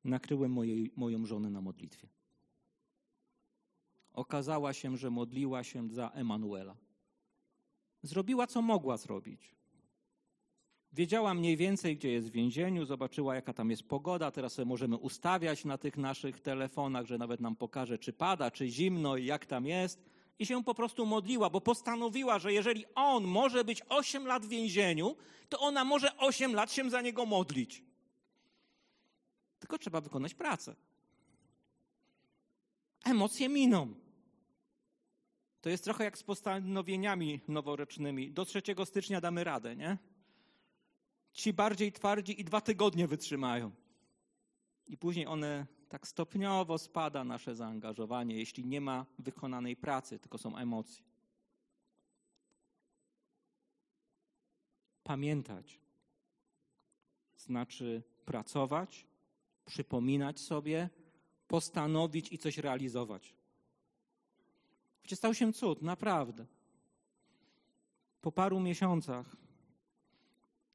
nakryłem 0.05 0.53
mojej, 0.53 0.93
moją 0.97 1.27
żonę 1.27 1.51
na 1.51 1.61
modlitwie. 1.61 2.09
Okazała 4.12 4.73
się, 4.73 4.97
że 4.97 5.11
modliła 5.11 5.64
się 5.64 5.91
za 5.91 6.11
Emanuela. 6.11 6.77
Zrobiła, 8.03 8.46
co 8.46 8.62
mogła 8.62 8.96
zrobić. 8.96 9.55
Wiedziała 10.92 11.34
mniej 11.34 11.57
więcej, 11.57 11.96
gdzie 11.96 12.11
jest 12.11 12.28
w 12.28 12.32
więzieniu, 12.32 12.84
zobaczyła, 12.84 13.34
jaka 13.34 13.53
tam 13.53 13.70
jest 13.70 13.82
pogoda. 13.82 14.30
Teraz 14.30 14.53
sobie 14.53 14.66
możemy 14.66 14.96
ustawiać 14.96 15.64
na 15.64 15.78
tych 15.78 15.96
naszych 15.96 16.40
telefonach, 16.40 17.07
że 17.07 17.18
nawet 17.18 17.40
nam 17.40 17.57
pokaże, 17.57 17.99
czy 17.99 18.12
pada, 18.12 18.51
czy 18.51 18.68
zimno 18.68 19.16
i 19.16 19.24
jak 19.24 19.46
tam 19.46 19.66
jest. 19.66 20.05
I 20.38 20.46
się 20.46 20.64
po 20.64 20.74
prostu 20.74 21.07
modliła, 21.07 21.51
bo 21.51 21.61
postanowiła, 21.61 22.38
że 22.38 22.53
jeżeli 22.53 22.84
on 22.94 23.24
może 23.24 23.64
być 23.64 23.82
8 23.88 24.26
lat 24.26 24.46
w 24.46 24.49
więzieniu, 24.49 25.16
to 25.49 25.59
ona 25.59 25.84
może 25.84 26.16
8 26.16 26.55
lat 26.55 26.72
się 26.72 26.90
za 26.90 27.01
niego 27.01 27.26
modlić. 27.26 27.82
Tylko 29.59 29.78
trzeba 29.78 30.01
wykonać 30.01 30.34
pracę. 30.34 30.74
Emocje 33.05 33.49
miną. 33.49 33.94
To 35.69 35.73
jest 35.73 35.85
trochę 35.85 36.05
jak 36.05 36.19
z 36.19 36.23
postanowieniami 36.23 37.41
noworocznymi. 37.49 38.31
Do 38.31 38.45
3 38.45 38.62
stycznia 38.85 39.21
damy 39.21 39.45
radę, 39.45 39.77
nie? 39.77 39.99
Ci 41.33 41.53
bardziej 41.53 41.93
twardzi 41.93 42.41
i 42.41 42.45
dwa 42.45 42.61
tygodnie 42.61 43.09
wytrzymają. 43.09 43.71
I 44.87 44.97
później 44.97 45.27
one 45.27 45.66
tak 45.89 46.09
stopniowo 46.09 46.79
spada 46.79 47.25
nasze 47.25 47.55
zaangażowanie, 47.55 48.37
jeśli 48.37 48.64
nie 48.64 48.81
ma 48.81 49.07
wykonanej 49.19 49.77
pracy, 49.77 50.19
tylko 50.19 50.39
są 50.39 50.57
emocje. 50.57 51.05
Pamiętać 55.03 55.81
znaczy 57.37 58.03
pracować, 58.25 59.07
przypominać 59.64 60.41
sobie, 60.41 60.89
postanowić 61.49 62.33
i 62.33 62.39
coś 62.39 62.59
realizować. 62.59 63.38
Wiecie, 65.09 65.16
stał 65.16 65.34
się 65.34 65.52
cud, 65.52 65.82
naprawdę. 65.82 66.46
Po 68.20 68.32
paru 68.32 68.61
miesiącach 68.61 69.36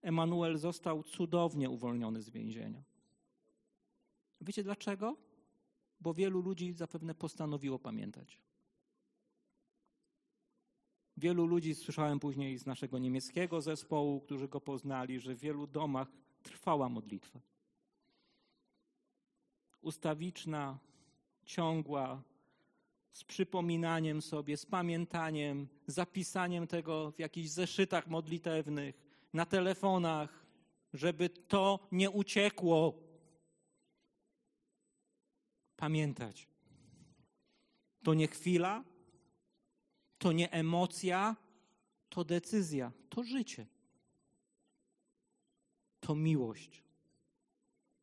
Emanuel 0.01 0.57
został 0.57 1.03
cudownie 1.03 1.69
uwolniony 1.69 2.21
z 2.21 2.29
więzienia. 2.29 2.83
Wiecie 4.41 4.63
dlaczego? 4.63 5.17
Bo 5.99 6.13
wielu 6.13 6.41
ludzi 6.41 6.73
zapewne 6.73 7.15
postanowiło 7.15 7.79
pamiętać. 7.79 8.39
Wielu 11.17 11.45
ludzi 11.45 11.75
słyszałem 11.75 12.19
później 12.19 12.57
z 12.57 12.65
naszego 12.65 12.99
niemieckiego 12.99 13.61
zespołu, 13.61 14.21
którzy 14.21 14.47
go 14.47 14.61
poznali, 14.61 15.19
że 15.19 15.35
w 15.35 15.39
wielu 15.39 15.67
domach 15.67 16.07
trwała 16.43 16.89
modlitwa. 16.89 17.39
Ustawiczna, 19.81 20.79
ciągła, 21.45 22.23
z 23.13 23.23
przypominaniem 23.23 24.21
sobie, 24.21 24.57
z 24.57 24.65
pamiętaniem, 24.65 25.67
zapisaniem 25.87 26.67
tego 26.67 27.11
w 27.11 27.19
jakichś 27.19 27.49
zeszytach 27.49 28.07
modlitewnych, 28.07 28.95
na 29.33 29.45
telefonach, 29.45 30.45
żeby 30.93 31.29
to 31.29 31.87
nie 31.91 32.09
uciekło. 32.09 32.93
Pamiętać. 35.75 36.47
To 38.03 38.13
nie 38.13 38.27
chwila, 38.27 38.83
to 40.17 40.31
nie 40.31 40.51
emocja, 40.51 41.35
to 42.09 42.23
decyzja, 42.23 42.91
to 43.09 43.23
życie. 43.23 43.67
To 45.99 46.15
miłość, 46.15 46.83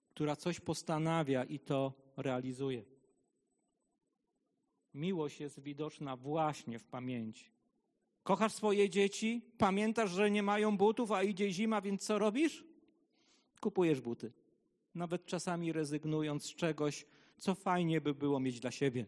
która 0.08 0.36
coś 0.36 0.60
postanawia 0.60 1.44
i 1.44 1.58
to 1.58 1.92
realizuje. 2.16 2.99
Miłość 4.94 5.40
jest 5.40 5.60
widoczna 5.60 6.16
właśnie 6.16 6.78
w 6.78 6.84
pamięci. 6.84 7.50
Kochasz 8.22 8.52
swoje 8.52 8.90
dzieci, 8.90 9.42
pamiętasz, 9.58 10.10
że 10.10 10.30
nie 10.30 10.42
mają 10.42 10.76
butów, 10.76 11.12
a 11.12 11.22
idzie 11.22 11.52
zima, 11.52 11.80
więc 11.80 12.06
co 12.06 12.18
robisz? 12.18 12.64
Kupujesz 13.60 14.00
buty. 14.00 14.32
Nawet 14.94 15.26
czasami 15.26 15.72
rezygnując 15.72 16.44
z 16.44 16.54
czegoś, 16.54 17.06
co 17.38 17.54
fajnie 17.54 18.00
by 18.00 18.14
było 18.14 18.40
mieć 18.40 18.60
dla 18.60 18.70
siebie. 18.70 19.06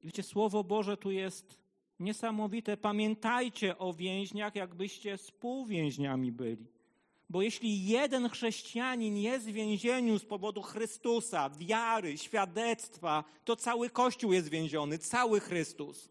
I 0.00 0.06
wiecie, 0.06 0.22
Słowo 0.22 0.64
Boże 0.64 0.96
tu 0.96 1.10
jest 1.10 1.58
niesamowite. 2.00 2.76
Pamiętajcie 2.76 3.78
o 3.78 3.92
więźniach, 3.92 4.54
jakbyście 4.54 5.16
współwięźniami 5.16 6.32
byli. 6.32 6.77
Bo 7.30 7.42
jeśli 7.42 7.86
jeden 7.86 8.28
chrześcijanin 8.28 9.16
jest 9.16 9.46
w 9.48 9.52
więzieniu 9.52 10.18
z 10.18 10.24
powodu 10.24 10.62
Chrystusa, 10.62 11.50
wiary, 11.50 12.18
świadectwa, 12.18 13.24
to 13.44 13.56
cały 13.56 13.90
Kościół 13.90 14.32
jest 14.32 14.48
więziony, 14.48 14.98
cały 14.98 15.40
Chrystus. 15.40 16.08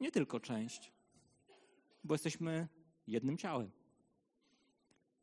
Nie 0.00 0.10
tylko 0.10 0.40
część, 0.40 0.92
bo 2.04 2.14
jesteśmy 2.14 2.68
jednym 3.06 3.38
ciałem. 3.38 3.70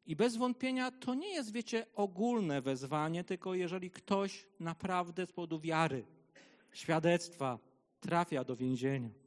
I 0.06 0.16
bez 0.16 0.38
wątpienia 0.38 0.92
to 0.92 1.14
nie 1.14 1.30
jest, 1.30 1.52
wiecie, 1.52 1.86
ogólne 1.96 2.62
wezwanie, 2.62 3.24
tylko 3.24 3.54
jeżeli 3.54 3.92
ktoś 3.92 4.46
naprawdę 4.60 5.26
z 5.26 5.32
powodu 5.32 5.60
wiary, 5.60 6.06
świadectwa 6.72 7.60
trafia 8.00 8.44
do 8.44 8.56
więzienia. 8.56 9.23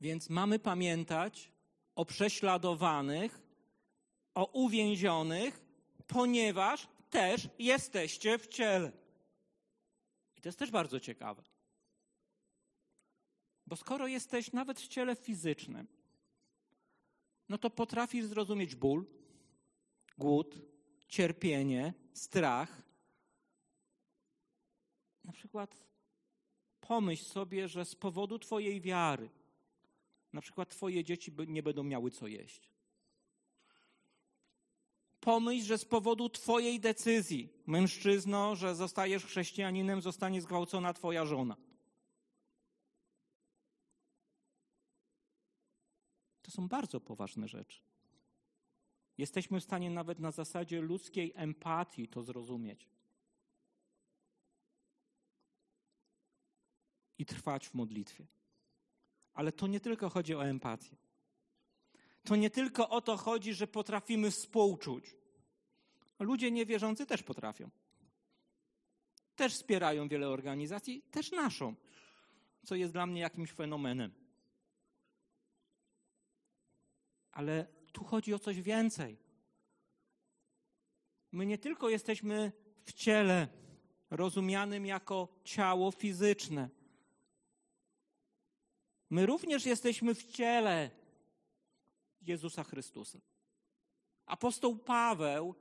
Więc 0.00 0.30
mamy 0.30 0.58
pamiętać 0.58 1.52
o 1.94 2.04
prześladowanych, 2.04 3.40
o 4.34 4.44
uwięzionych, 4.44 5.60
ponieważ 6.06 6.88
też 7.10 7.48
jesteście 7.58 8.38
w 8.38 8.46
ciele. 8.48 8.92
I 10.36 10.40
to 10.40 10.48
jest 10.48 10.58
też 10.58 10.70
bardzo 10.70 11.00
ciekawe. 11.00 11.42
Bo 13.66 13.76
skoro 13.76 14.06
jesteś 14.06 14.52
nawet 14.52 14.80
w 14.80 14.88
ciele 14.88 15.16
fizycznym, 15.16 15.86
no 17.48 17.58
to 17.58 17.70
potrafisz 17.70 18.24
zrozumieć 18.24 18.74
ból, 18.74 19.06
głód, 20.18 20.58
cierpienie, 21.08 21.94
strach. 22.12 22.82
Na 25.24 25.32
przykład 25.32 25.86
pomyśl 26.80 27.24
sobie, 27.24 27.68
że 27.68 27.84
z 27.84 27.94
powodu 27.94 28.38
Twojej 28.38 28.80
wiary, 28.80 29.30
na 30.32 30.40
przykład 30.40 30.68
Twoje 30.68 31.04
dzieci 31.04 31.32
nie 31.46 31.62
będą 31.62 31.82
miały 31.82 32.10
co 32.10 32.26
jeść. 32.26 32.70
Pomyśl, 35.20 35.66
że 35.66 35.78
z 35.78 35.84
powodu 35.84 36.28
Twojej 36.28 36.80
decyzji, 36.80 37.48
mężczyzno, 37.66 38.56
że 38.56 38.74
zostajesz 38.74 39.24
chrześcijaninem, 39.24 40.02
zostanie 40.02 40.40
zgwałcona 40.40 40.92
Twoja 40.92 41.26
żona. 41.26 41.56
To 46.42 46.50
są 46.50 46.68
bardzo 46.68 47.00
poważne 47.00 47.48
rzeczy. 47.48 47.80
Jesteśmy 49.18 49.60
w 49.60 49.64
stanie 49.64 49.90
nawet 49.90 50.18
na 50.18 50.30
zasadzie 50.30 50.80
ludzkiej 50.80 51.32
empatii 51.36 52.08
to 52.08 52.22
zrozumieć. 52.22 52.88
I 57.18 57.26
trwać 57.26 57.68
w 57.68 57.74
modlitwie. 57.74 58.26
Ale 59.34 59.52
to 59.52 59.66
nie 59.66 59.80
tylko 59.80 60.08
chodzi 60.08 60.34
o 60.34 60.44
empatię. 60.44 60.96
To 62.24 62.36
nie 62.36 62.50
tylko 62.50 62.88
o 62.88 63.00
to 63.00 63.16
chodzi, 63.16 63.54
że 63.54 63.66
potrafimy 63.66 64.30
współczuć. 64.30 65.16
Ludzie 66.18 66.50
niewierzący 66.50 67.06
też 67.06 67.22
potrafią. 67.22 67.70
Też 69.36 69.54
wspierają 69.54 70.08
wiele 70.08 70.28
organizacji, 70.28 71.02
też 71.02 71.30
naszą, 71.30 71.74
co 72.64 72.74
jest 72.74 72.92
dla 72.92 73.06
mnie 73.06 73.20
jakimś 73.20 73.52
fenomenem. 73.52 74.12
Ale 77.32 77.66
tu 77.92 78.04
chodzi 78.04 78.34
o 78.34 78.38
coś 78.38 78.62
więcej. 78.62 79.18
My 81.32 81.46
nie 81.46 81.58
tylko 81.58 81.88
jesteśmy 81.88 82.52
w 82.84 82.92
ciele, 82.92 83.48
rozumianym 84.10 84.86
jako 84.86 85.28
ciało 85.44 85.90
fizyczne. 85.90 86.68
My 89.10 89.26
również 89.26 89.66
jesteśmy 89.66 90.14
w 90.14 90.24
ciele 90.24 90.90
Jezusa 92.22 92.64
Chrystusa. 92.64 93.20
Apostoł 94.26 94.76
Paweł 94.76 95.54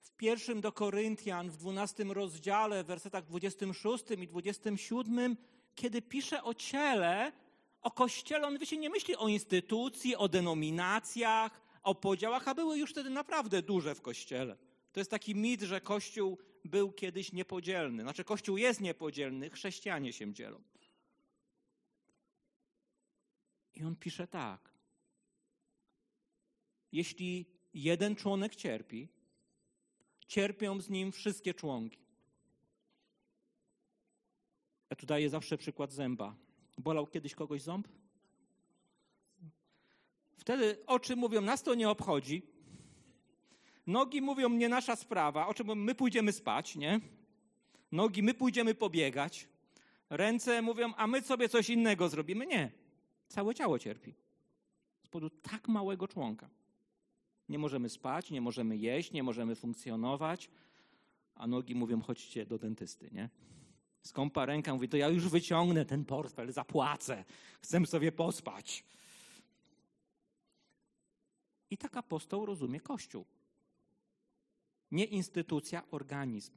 w 0.00 0.10
pierwszym 0.10 0.60
do 0.60 0.72
Koryntian, 0.72 1.50
w 1.50 1.56
dwunastym 1.56 2.12
rozdziale, 2.12 2.84
w 2.84 2.86
wersetach 2.86 3.24
26 3.24 4.04
i 4.10 4.28
27, 4.28 5.36
kiedy 5.74 6.02
pisze 6.02 6.42
o 6.42 6.54
ciele, 6.54 7.32
o 7.80 7.90
kościele, 7.90 8.46
on 8.46 8.58
wiecie, 8.58 8.76
nie 8.76 8.90
myśli 8.90 9.16
o 9.16 9.28
instytucji, 9.28 10.16
o 10.16 10.28
denominacjach, 10.28 11.60
o 11.82 11.94
podziałach, 11.94 12.48
a 12.48 12.54
były 12.54 12.78
już 12.78 12.90
wtedy 12.90 13.10
naprawdę 13.10 13.62
duże 13.62 13.94
w 13.94 14.02
kościele. 14.02 14.56
To 14.92 15.00
jest 15.00 15.10
taki 15.10 15.34
mit, 15.34 15.62
że 15.62 15.80
kościół 15.80 16.38
był 16.64 16.92
kiedyś 16.92 17.32
niepodzielny. 17.32 18.02
Znaczy, 18.02 18.24
kościół 18.24 18.56
jest 18.56 18.80
niepodzielny, 18.80 19.50
chrześcijanie 19.50 20.12
się 20.12 20.32
dzielą. 20.32 20.62
I 23.74 23.84
on 23.84 23.96
pisze 23.96 24.26
tak. 24.26 24.74
jeśli 26.94 27.46
jeden 27.74 28.16
członek 28.16 28.56
cierpi, 28.56 29.08
cierpią 30.26 30.80
z 30.80 30.90
nim 30.90 31.12
wszystkie 31.12 31.54
członki. 31.54 31.98
Ja 34.90 34.96
tu 34.96 35.06
daję 35.06 35.30
zawsze 35.30 35.58
przykład 35.58 35.92
zęba. 35.92 36.34
Bolał 36.78 37.06
kiedyś 37.06 37.34
kogoś 37.34 37.62
ząb? 37.62 37.88
Wtedy 40.36 40.86
oczy 40.86 41.16
mówią, 41.16 41.40
nas 41.40 41.62
to 41.62 41.74
nie 41.74 41.88
obchodzi. 41.90 42.42
Nogi 43.86 44.22
mówią, 44.22 44.48
nie 44.48 44.68
nasza 44.68 44.96
sprawa. 44.96 45.46
Oczy 45.46 45.64
mówią, 45.64 45.80
my 45.80 45.94
pójdziemy 45.94 46.32
spać, 46.32 46.76
nie? 46.76 47.00
Nogi, 47.92 48.22
my 48.22 48.34
pójdziemy 48.34 48.74
pobiegać. 48.74 49.48
Ręce 50.10 50.62
mówią, 50.62 50.94
a 50.96 51.06
my 51.06 51.22
sobie 51.22 51.48
coś 51.48 51.70
innego 51.70 52.08
zrobimy. 52.08 52.46
Nie. 52.46 52.83
Całe 53.34 53.54
ciało 53.54 53.78
cierpi. 53.78 54.14
Z 55.04 55.08
powodu 55.08 55.30
tak 55.30 55.68
małego 55.68 56.08
członka. 56.08 56.50
Nie 57.48 57.58
możemy 57.58 57.88
spać, 57.88 58.30
nie 58.30 58.40
możemy 58.40 58.76
jeść, 58.76 59.12
nie 59.12 59.22
możemy 59.22 59.54
funkcjonować, 59.54 60.50
a 61.34 61.46
nogi 61.46 61.74
mówią, 61.74 62.00
chodźcie 62.00 62.46
do 62.46 62.58
dentysty, 62.58 63.10
nie? 63.12 63.30
Skąpa 64.02 64.46
ręka 64.46 64.74
mówi, 64.74 64.88
to 64.88 64.96
ja 64.96 65.08
już 65.08 65.28
wyciągnę 65.28 65.84
ten 65.84 66.04
portfel, 66.04 66.52
zapłacę, 66.52 67.24
chcę 67.60 67.86
sobie 67.86 68.12
pospać. 68.12 68.84
I 71.70 71.76
tak 71.78 71.96
apostoł 71.96 72.46
rozumie 72.46 72.80
Kościół. 72.80 73.24
Nie 74.90 75.04
instytucja, 75.04 75.82
organizm. 75.90 76.52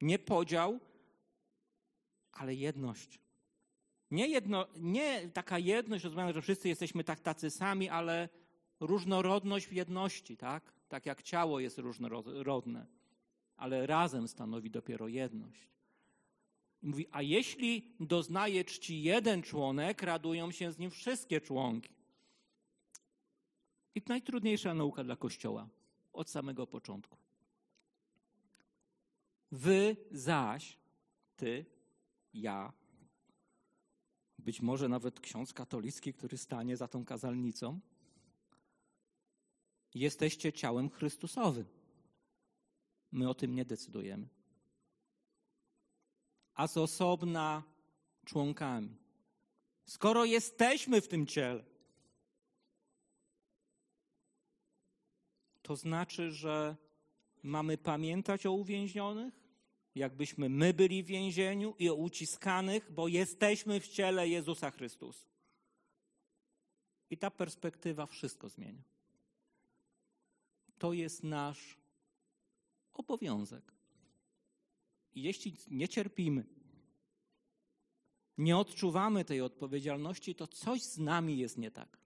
Nie 0.00 0.18
podział, 0.18 0.80
ale 2.32 2.54
jedność. 2.54 3.25
Nie, 4.10 4.28
jedno, 4.28 4.66
nie 4.76 5.28
taka 5.28 5.58
jedność, 5.58 6.04
rozumiana, 6.04 6.32
że 6.32 6.42
wszyscy 6.42 6.68
jesteśmy 6.68 7.04
tak 7.04 7.20
tacy 7.20 7.50
sami, 7.50 7.88
ale 7.88 8.28
różnorodność 8.80 9.66
w 9.66 9.72
jedności, 9.72 10.36
tak? 10.36 10.72
Tak 10.88 11.06
jak 11.06 11.22
ciało 11.22 11.60
jest 11.60 11.78
różnorodne, 11.78 12.86
ale 13.56 13.86
razem 13.86 14.28
stanowi 14.28 14.70
dopiero 14.70 15.08
jedność. 15.08 15.68
I 16.82 16.86
mówi, 16.86 17.06
a 17.10 17.22
jeśli 17.22 17.94
doznaje 18.00 18.64
czci 18.64 19.02
jeden 19.02 19.42
członek, 19.42 20.02
radują 20.02 20.50
się 20.50 20.72
z 20.72 20.78
nim 20.78 20.90
wszystkie 20.90 21.40
członki. 21.40 21.94
I 23.94 24.02
najtrudniejsza 24.08 24.74
nauka 24.74 25.04
dla 25.04 25.16
Kościoła 25.16 25.68
od 26.12 26.30
samego 26.30 26.66
początku. 26.66 27.16
Wy 29.52 29.96
zaś, 30.10 30.78
ty, 31.36 31.66
ja, 32.34 32.72
być 34.38 34.60
może 34.60 34.88
nawet 34.88 35.20
ksiądz 35.20 35.52
katolicki, 35.52 36.12
który 36.12 36.38
stanie 36.38 36.76
za 36.76 36.88
tą 36.88 37.04
kazalnicą, 37.04 37.80
jesteście 39.94 40.52
ciałem 40.52 40.90
Chrystusowym. 40.90 41.66
My 43.12 43.28
o 43.28 43.34
tym 43.34 43.54
nie 43.54 43.64
decydujemy. 43.64 44.28
A 46.54 46.66
z 46.66 46.76
osobna 46.76 47.62
członkami. 48.24 48.96
Skoro 49.84 50.24
jesteśmy 50.24 51.00
w 51.00 51.08
tym 51.08 51.26
ciele, 51.26 51.64
to 55.62 55.76
znaczy, 55.76 56.32
że 56.32 56.76
mamy 57.42 57.78
pamiętać 57.78 58.46
o 58.46 58.52
uwięzionych, 58.52 59.45
jakbyśmy 59.96 60.48
my 60.48 60.74
byli 60.74 61.02
w 61.02 61.06
więzieniu 61.06 61.74
i 61.78 61.90
uciskanych, 61.90 62.92
bo 62.92 63.08
jesteśmy 63.08 63.80
w 63.80 63.88
ciele 63.88 64.28
Jezusa 64.28 64.70
Chrystusa. 64.70 65.26
I 67.10 67.18
ta 67.18 67.30
perspektywa 67.30 68.06
wszystko 68.06 68.48
zmienia. 68.48 68.82
To 70.78 70.92
jest 70.92 71.24
nasz 71.24 71.76
obowiązek. 72.92 73.72
Jeśli 75.14 75.56
nie 75.70 75.88
cierpimy, 75.88 76.44
nie 78.38 78.56
odczuwamy 78.56 79.24
tej 79.24 79.40
odpowiedzialności, 79.40 80.34
to 80.34 80.46
coś 80.46 80.82
z 80.82 80.98
nami 80.98 81.38
jest 81.38 81.58
nie 81.58 81.70
tak. 81.70 81.98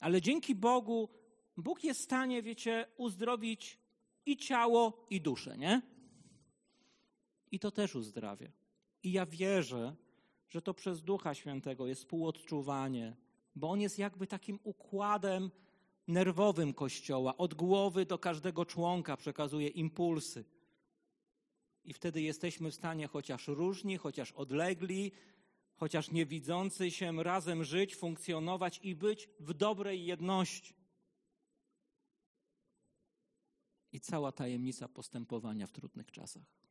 Ale 0.00 0.22
dzięki 0.22 0.54
Bogu, 0.54 1.08
Bóg 1.56 1.84
jest 1.84 2.00
w 2.00 2.04
stanie, 2.04 2.42
wiecie, 2.42 2.86
uzdrowić 2.96 3.78
i 4.26 4.36
ciało, 4.36 5.06
i 5.10 5.20
duszę, 5.20 5.58
nie? 5.58 5.93
I 7.54 7.58
to 7.58 7.70
też 7.70 7.94
uzdrawia. 7.94 8.48
I 9.02 9.12
ja 9.12 9.26
wierzę, 9.26 9.96
że 10.48 10.62
to 10.62 10.74
przez 10.74 11.02
Ducha 11.02 11.34
Świętego 11.34 11.86
jest 11.86 12.00
współodczuwanie, 12.00 13.16
bo 13.56 13.70
On 13.70 13.80
jest 13.80 13.98
jakby 13.98 14.26
takim 14.26 14.58
układem 14.62 15.50
nerwowym 16.08 16.74
Kościoła. 16.74 17.36
Od 17.36 17.54
głowy 17.54 18.06
do 18.06 18.18
każdego 18.18 18.64
członka 18.64 19.16
przekazuje 19.16 19.68
impulsy. 19.68 20.44
I 21.84 21.92
wtedy 21.92 22.22
jesteśmy 22.22 22.70
w 22.70 22.74
stanie 22.74 23.06
chociaż 23.06 23.48
różni, 23.48 23.96
chociaż 23.96 24.32
odlegli, 24.32 25.12
chociaż 25.76 26.10
niewidzący 26.10 26.90
się 26.90 27.22
razem 27.22 27.64
żyć, 27.64 27.96
funkcjonować 27.96 28.80
i 28.82 28.94
być 28.94 29.28
w 29.40 29.54
dobrej 29.54 30.04
jedności. 30.04 30.74
I 33.92 34.00
cała 34.00 34.32
tajemnica 34.32 34.88
postępowania 34.88 35.66
w 35.66 35.72
trudnych 35.72 36.10
czasach. 36.10 36.64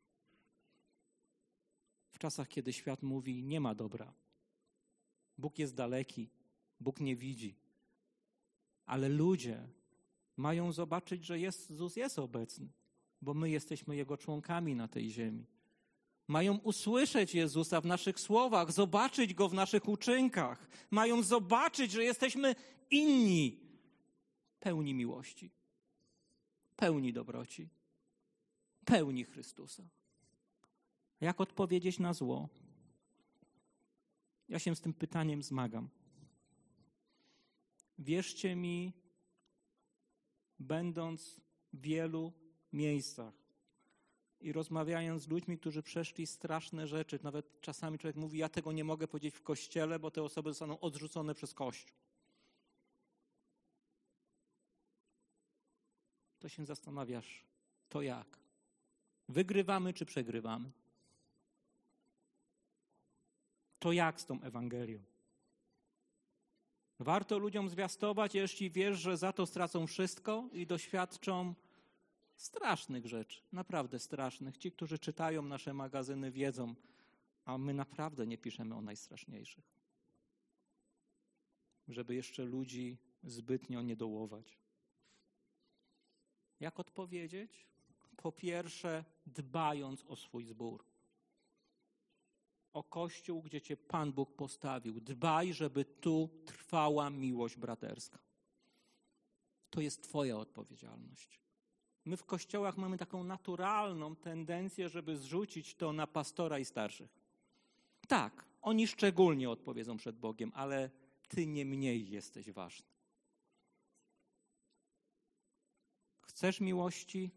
W 2.13 2.19
czasach, 2.19 2.47
kiedy 2.47 2.73
świat 2.73 3.03
mówi, 3.03 3.43
nie 3.43 3.59
ma 3.59 3.75
dobra. 3.75 4.13
Bóg 5.37 5.59
jest 5.59 5.75
daleki, 5.75 6.29
Bóg 6.79 6.99
nie 6.99 7.15
widzi. 7.15 7.55
Ale 8.85 9.09
ludzie 9.09 9.67
mają 10.37 10.71
zobaczyć, 10.71 11.25
że 11.25 11.39
Jezus 11.39 11.95
jest 11.95 12.19
obecny, 12.19 12.67
bo 13.21 13.33
my 13.33 13.49
jesteśmy 13.49 13.95
Jego 13.95 14.17
członkami 14.17 14.75
na 14.75 14.87
tej 14.87 15.09
ziemi. 15.09 15.45
Mają 16.27 16.57
usłyszeć 16.57 17.35
Jezusa 17.35 17.81
w 17.81 17.85
naszych 17.85 18.19
słowach, 18.19 18.71
zobaczyć 18.71 19.33
Go 19.33 19.49
w 19.49 19.53
naszych 19.53 19.87
uczynkach. 19.87 20.67
Mają 20.91 21.23
zobaczyć, 21.23 21.91
że 21.91 22.03
jesteśmy 22.03 22.55
inni, 22.89 23.59
pełni 24.59 24.93
miłości, 24.93 25.51
pełni 26.75 27.13
dobroci, 27.13 27.69
pełni 28.85 29.23
Chrystusa. 29.23 29.83
Jak 31.23 31.41
odpowiedzieć 31.41 31.99
na 31.99 32.13
zło? 32.13 32.49
Ja 34.49 34.59
się 34.59 34.75
z 34.75 34.81
tym 34.81 34.93
pytaniem 34.93 35.43
zmagam. 35.43 35.89
Wierzcie 37.99 38.55
mi, 38.55 38.93
będąc 40.59 41.41
w 41.73 41.81
wielu 41.81 42.33
miejscach 42.73 43.33
i 44.41 44.51
rozmawiając 44.51 45.23
z 45.23 45.27
ludźmi, 45.27 45.57
którzy 45.57 45.83
przeszli 45.83 46.27
straszne 46.27 46.87
rzeczy, 46.87 47.19
nawet 47.23 47.61
czasami 47.61 47.97
człowiek 47.97 48.15
mówi: 48.15 48.39
Ja 48.39 48.49
tego 48.49 48.71
nie 48.71 48.83
mogę 48.83 49.07
powiedzieć 49.07 49.35
w 49.35 49.41
kościele, 49.41 49.99
bo 49.99 50.11
te 50.11 50.23
osoby 50.23 50.49
zostaną 50.49 50.79
odrzucone 50.79 51.35
przez 51.35 51.53
kościół. 51.53 51.97
To 56.39 56.49
się 56.49 56.65
zastanawiasz, 56.65 57.45
to 57.89 58.01
jak? 58.01 58.39
Wygrywamy 59.29 59.93
czy 59.93 60.05
przegrywamy? 60.05 60.71
To 63.83 63.91
jak 63.91 64.21
z 64.21 64.25
tą 64.25 64.41
Ewangelią? 64.41 64.99
Warto 66.99 67.37
ludziom 67.37 67.69
zwiastować, 67.69 68.35
jeśli 68.35 68.71
wiesz, 68.71 68.99
że 68.99 69.17
za 69.17 69.33
to 69.33 69.45
stracą 69.45 69.87
wszystko 69.87 70.49
i 70.53 70.67
doświadczą 70.67 71.55
strasznych 72.35 73.05
rzeczy, 73.05 73.41
naprawdę 73.51 73.99
strasznych. 73.99 74.57
Ci, 74.57 74.71
którzy 74.71 74.99
czytają 74.99 75.41
nasze 75.41 75.73
magazyny, 75.73 76.31
wiedzą, 76.31 76.75
a 77.45 77.57
my 77.57 77.73
naprawdę 77.73 78.27
nie 78.27 78.37
piszemy 78.37 78.75
o 78.75 78.81
najstraszniejszych. 78.81 79.65
Żeby 81.87 82.15
jeszcze 82.15 82.45
ludzi 82.45 82.97
zbytnio 83.23 83.81
nie 83.81 83.95
dołować. 83.95 84.57
Jak 86.59 86.79
odpowiedzieć? 86.79 87.67
Po 88.17 88.31
pierwsze, 88.31 89.03
dbając 89.25 90.03
o 90.07 90.15
swój 90.15 90.45
zbór 90.45 90.92
o 92.73 92.83
Kościół, 92.83 93.41
gdzie 93.41 93.61
Cię 93.61 93.77
Pan 93.77 94.13
Bóg 94.13 94.35
postawił. 94.35 95.01
Dbaj, 95.01 95.53
żeby 95.53 95.85
tu 95.85 96.29
trwała 96.45 97.09
miłość 97.09 97.57
braterska. 97.57 98.19
To 99.69 99.81
jest 99.81 100.03
Twoja 100.03 100.37
odpowiedzialność. 100.37 101.39
My 102.05 102.17
w 102.17 102.23
kościołach 102.23 102.77
mamy 102.77 102.97
taką 102.97 103.23
naturalną 103.23 104.15
tendencję, 104.15 104.89
żeby 104.89 105.17
zrzucić 105.17 105.75
to 105.75 105.93
na 105.93 106.07
pastora 106.07 106.59
i 106.59 106.65
starszych. 106.65 107.19
Tak, 108.07 108.45
oni 108.61 108.87
szczególnie 108.87 109.49
odpowiedzą 109.49 109.97
przed 109.97 110.17
Bogiem, 110.17 110.51
ale 110.55 110.89
Ty 111.27 111.47
nie 111.47 111.65
mniej 111.65 112.09
jesteś 112.09 112.51
ważny. 112.51 112.87
Chcesz 116.21 116.61
miłości? 116.61 117.31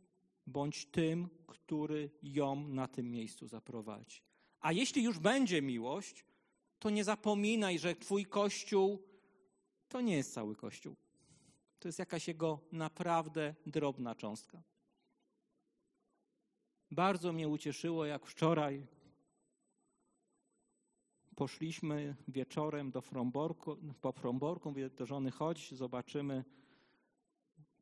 Bądź 0.47 0.87
tym, 0.87 1.29
który 1.47 2.11
ją 2.23 2.69
na 2.69 2.89
tym 2.89 3.11
miejscu 3.11 3.49
zaprowadzi. 3.49 4.21
A 4.61 4.73
jeśli 4.73 5.03
już 5.03 5.19
będzie 5.19 5.63
miłość, 5.63 6.25
to 6.79 6.91
nie 6.91 7.05
zapominaj, 7.05 7.79
że 7.79 7.97
Twój 7.97 8.27
kościół 8.27 9.03
to 9.89 10.01
nie 10.01 10.17
jest 10.17 10.33
cały 10.33 10.57
kościół. 10.57 10.97
To 11.79 11.89
jest 11.89 11.99
jakaś 11.99 12.29
jego 12.29 12.61
naprawdę 12.73 13.55
drobna 13.67 14.15
cząstka. 14.15 14.63
Bardzo 16.91 17.33
mnie 17.33 17.49
ucieszyło, 17.49 18.05
jak 18.05 18.27
wczoraj 18.27 18.87
poszliśmy 21.37 22.17
wieczorem 22.29 22.91
do 22.91 23.01
Fromborku, 23.01 23.77
po 24.01 24.13
Fromborku, 24.13 24.69
mówię 24.69 24.91
do 24.91 25.07
żony, 25.07 25.31
chodź, 25.31 25.75
zobaczymy 25.75 26.45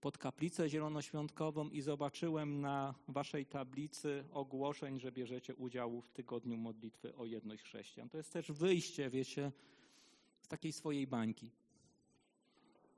pod 0.05 0.19
kaplicę 0.19 0.69
zielonoświątkową 0.69 1.71
i 1.71 1.81
zobaczyłem 1.81 2.61
na 2.61 2.95
waszej 3.09 3.47
tablicy 3.47 4.25
ogłoszeń, 4.33 5.01
że 5.01 5.13
bierzecie 5.13 5.55
udział 5.55 6.01
w 6.01 6.11
tygodniu 6.11 6.57
modlitwy 6.57 7.17
o 7.17 7.25
jedność 7.25 7.63
chrześcijan. 7.63 8.09
To 8.09 8.17
jest 8.17 8.33
też 8.33 8.53
wyjście, 8.53 9.11
wiecie, 9.11 9.53
z 10.41 10.49
takiej 10.49 10.73
swojej 10.73 11.07
bańki. 11.07 11.51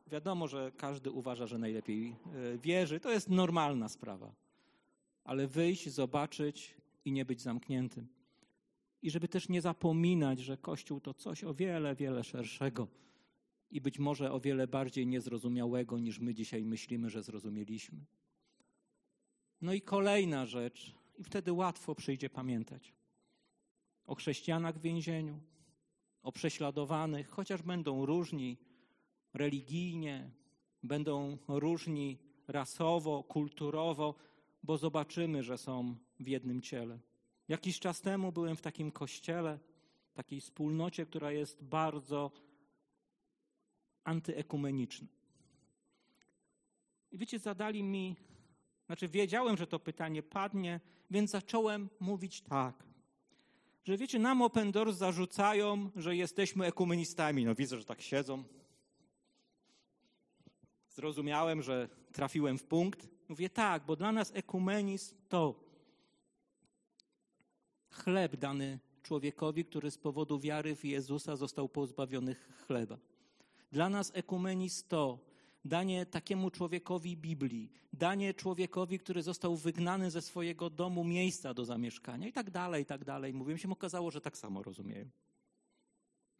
Wiadomo, 0.06 0.48
że 0.48 0.72
każdy 0.76 1.10
uważa, 1.10 1.46
że 1.46 1.58
najlepiej 1.58 2.08
e, 2.08 2.58
wierzy. 2.58 3.00
To 3.00 3.10
jest 3.10 3.28
normalna 3.28 3.88
sprawa. 3.88 4.34
Ale 5.24 5.46
wyjść, 5.46 5.90
zobaczyć 5.90 6.74
i 7.04 7.12
nie 7.12 7.24
być 7.24 7.40
zamkniętym. 7.40 8.08
I 9.02 9.10
żeby 9.10 9.28
też 9.28 9.48
nie 9.48 9.60
zapominać, 9.60 10.38
że 10.40 10.56
Kościół 10.56 11.00
to 11.00 11.14
coś 11.14 11.44
o 11.44 11.54
wiele, 11.54 11.94
wiele 11.94 12.24
szerszego 12.24 12.88
i 13.70 13.80
być 13.80 13.98
może 13.98 14.32
o 14.32 14.40
wiele 14.40 14.66
bardziej 14.66 15.06
niezrozumiałego 15.06 15.98
niż 15.98 16.18
my 16.18 16.34
dzisiaj 16.34 16.64
myślimy, 16.64 17.10
że 17.10 17.22
zrozumieliśmy. 17.22 17.98
No 19.60 19.72
i 19.72 19.80
kolejna 19.80 20.46
rzecz, 20.46 20.94
i 21.18 21.24
wtedy 21.24 21.52
łatwo 21.52 21.94
przyjdzie 21.94 22.30
pamiętać 22.30 22.94
o 24.06 24.14
chrześcijanach 24.14 24.78
w 24.78 24.82
więzieniu, 24.82 25.40
o 26.22 26.32
prześladowanych, 26.32 27.28
chociaż 27.28 27.62
będą 27.62 28.06
różni 28.06 28.58
religijnie, 29.34 30.30
będą 30.82 31.38
różni 31.48 32.18
rasowo, 32.48 33.22
kulturowo, 33.22 34.14
bo 34.62 34.78
zobaczymy, 34.78 35.42
że 35.42 35.58
są 35.58 35.96
w 36.20 36.28
jednym 36.28 36.62
ciele. 36.62 36.98
Jakiś 37.48 37.80
czas 37.80 38.00
temu 38.00 38.32
byłem 38.32 38.56
w 38.56 38.62
takim 38.62 38.92
kościele, 38.92 39.58
takiej 40.14 40.40
wspólnocie, 40.40 41.06
która 41.06 41.32
jest 41.32 41.64
bardzo 41.64 42.30
antyekumeniczna. 44.06 45.08
I 47.12 47.18
wiecie, 47.18 47.38
zadali 47.38 47.82
mi, 47.82 48.16
znaczy 48.86 49.08
wiedziałem, 49.08 49.56
że 49.56 49.66
to 49.66 49.78
pytanie 49.78 50.22
padnie, 50.22 50.80
więc 51.10 51.30
zacząłem 51.30 51.88
mówić 52.00 52.40
tak. 52.40 52.84
Że 53.84 53.96
wiecie, 53.96 54.18
nam 54.18 54.42
Open 54.42 54.72
Doors 54.72 54.96
zarzucają, 54.96 55.90
że 55.96 56.16
jesteśmy 56.16 56.66
ekumenistami. 56.66 57.44
No 57.44 57.54
widzę, 57.54 57.78
że 57.78 57.84
tak 57.84 58.02
siedzą. 58.02 58.44
Zrozumiałem, 60.90 61.62
że 61.62 61.88
trafiłem 62.12 62.58
w 62.58 62.64
punkt. 62.64 63.08
Mówię 63.28 63.50
tak, 63.50 63.86
bo 63.86 63.96
dla 63.96 64.12
nas 64.12 64.32
ekumenizm 64.34 65.16
to 65.28 65.64
chleb 67.90 68.36
dany 68.36 68.78
człowiekowi, 69.02 69.64
który 69.64 69.90
z 69.90 69.98
powodu 69.98 70.40
wiary 70.40 70.76
w 70.76 70.84
Jezusa 70.84 71.36
został 71.36 71.68
pozbawiony 71.68 72.36
chleba. 72.66 72.98
Dla 73.72 73.88
nas 73.88 74.12
ekumenizm 74.14 74.88
to 74.88 75.18
danie 75.64 76.06
takiemu 76.06 76.50
człowiekowi 76.50 77.16
Biblii, 77.16 77.72
danie 77.92 78.34
człowiekowi, 78.34 78.98
który 78.98 79.22
został 79.22 79.56
wygnany 79.56 80.10
ze 80.10 80.22
swojego 80.22 80.70
domu, 80.70 81.04
miejsca 81.04 81.54
do 81.54 81.64
zamieszkania 81.64 82.28
i 82.28 82.32
tak 82.32 82.50
dalej, 82.50 82.82
i 82.82 82.86
tak 82.86 83.04
dalej. 83.04 83.34
Mówiłem 83.34 83.58
się, 83.58 83.70
okazało, 83.70 84.10
że 84.10 84.20
tak 84.20 84.38
samo 84.38 84.62
rozumieją. 84.62 85.10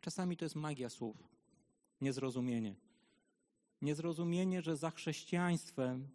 Czasami 0.00 0.36
to 0.36 0.44
jest 0.44 0.54
magia 0.54 0.90
słów, 0.90 1.16
niezrozumienie. 2.00 2.74
Niezrozumienie, 3.82 4.62
że 4.62 4.76
za 4.76 4.90
chrześcijaństwem 4.90 6.08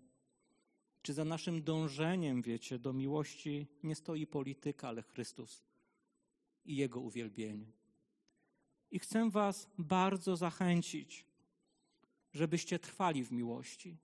czy 1.01 1.14
za 1.14 1.26
naszym 1.26 1.64
dążeniem, 1.64 2.41
wiecie, 2.41 2.80
do 2.80 2.93
miłości 2.93 3.68
nie 3.84 3.95
stoi 3.95 4.28
polityka, 4.28 4.88
ale 4.88 5.01
Chrystus 5.01 5.64
i 6.66 6.76
Jego 6.76 6.99
uwielbienie. 6.99 7.72
I 8.91 8.99
chcę 8.99 9.29
Was 9.29 9.69
bardzo 9.77 10.35
zachęcić, 10.35 11.25
żebyście 12.33 12.79
trwali 12.79 13.23
w 13.23 13.31
miłości 13.31 13.97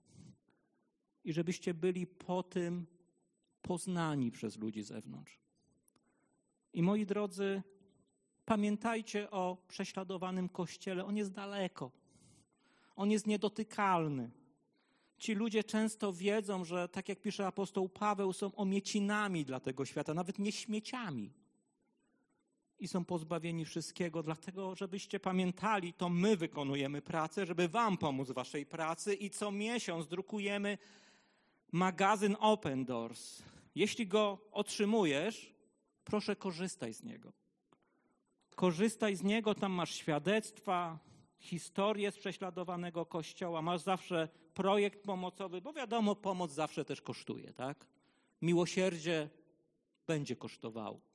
i 1.24 1.32
żebyście 1.32 1.74
byli 1.74 2.06
po 2.06 2.42
tym 2.42 2.86
poznani 3.62 4.30
przez 4.30 4.58
ludzi 4.58 4.82
zewnątrz. 4.82 5.38
I 6.72 6.82
moi 6.82 7.06
drodzy, 7.06 7.62
pamiętajcie 8.44 9.30
o 9.30 9.56
prześladowanym 9.68 10.48
kościele. 10.48 11.04
On 11.04 11.16
jest 11.16 11.32
daleko, 11.32 11.90
on 12.96 13.10
jest 13.10 13.26
niedotykalny. 13.26 14.30
Ci 15.18 15.34
ludzie 15.34 15.64
często 15.64 16.12
wiedzą, 16.12 16.64
że 16.64 16.88
tak 16.88 17.08
jak 17.08 17.20
pisze 17.20 17.46
apostoł 17.46 17.88
Paweł, 17.88 18.32
są 18.32 18.54
omiecinami 18.54 19.44
dla 19.44 19.60
tego 19.60 19.84
świata, 19.84 20.14
nawet 20.14 20.38
nie 20.38 20.52
śmieciami. 20.52 21.32
I 22.80 22.88
są 22.88 23.04
pozbawieni 23.04 23.64
wszystkiego, 23.64 24.22
dlatego 24.22 24.74
żebyście 24.74 25.20
pamiętali, 25.20 25.92
to 25.92 26.08
my 26.08 26.36
wykonujemy 26.36 27.02
pracę, 27.02 27.46
żeby 27.46 27.68
Wam 27.68 27.98
pomóc 27.98 28.28
w 28.28 28.34
Waszej 28.34 28.66
pracy 28.66 29.14
i 29.14 29.30
co 29.30 29.50
miesiąc 29.50 30.06
drukujemy 30.06 30.78
magazyn 31.72 32.36
Open 32.40 32.84
Doors. 32.84 33.42
Jeśli 33.74 34.06
go 34.06 34.38
otrzymujesz, 34.52 35.54
proszę 36.04 36.36
korzystaj 36.36 36.94
z 36.94 37.02
niego. 37.02 37.32
Korzystaj 38.54 39.16
z 39.16 39.22
niego, 39.22 39.54
tam 39.54 39.72
masz 39.72 39.94
świadectwa, 39.94 40.98
historię 41.38 42.12
z 42.12 42.18
prześladowanego 42.18 43.06
kościoła, 43.06 43.62
masz 43.62 43.80
zawsze 43.80 44.28
projekt 44.54 45.02
pomocowy, 45.02 45.60
bo 45.60 45.72
wiadomo, 45.72 46.16
pomoc 46.16 46.52
zawsze 46.52 46.84
też 46.84 47.02
kosztuje, 47.02 47.52
tak? 47.52 47.86
Miłosierdzie 48.42 49.28
będzie 50.06 50.36
kosztowało. 50.36 51.07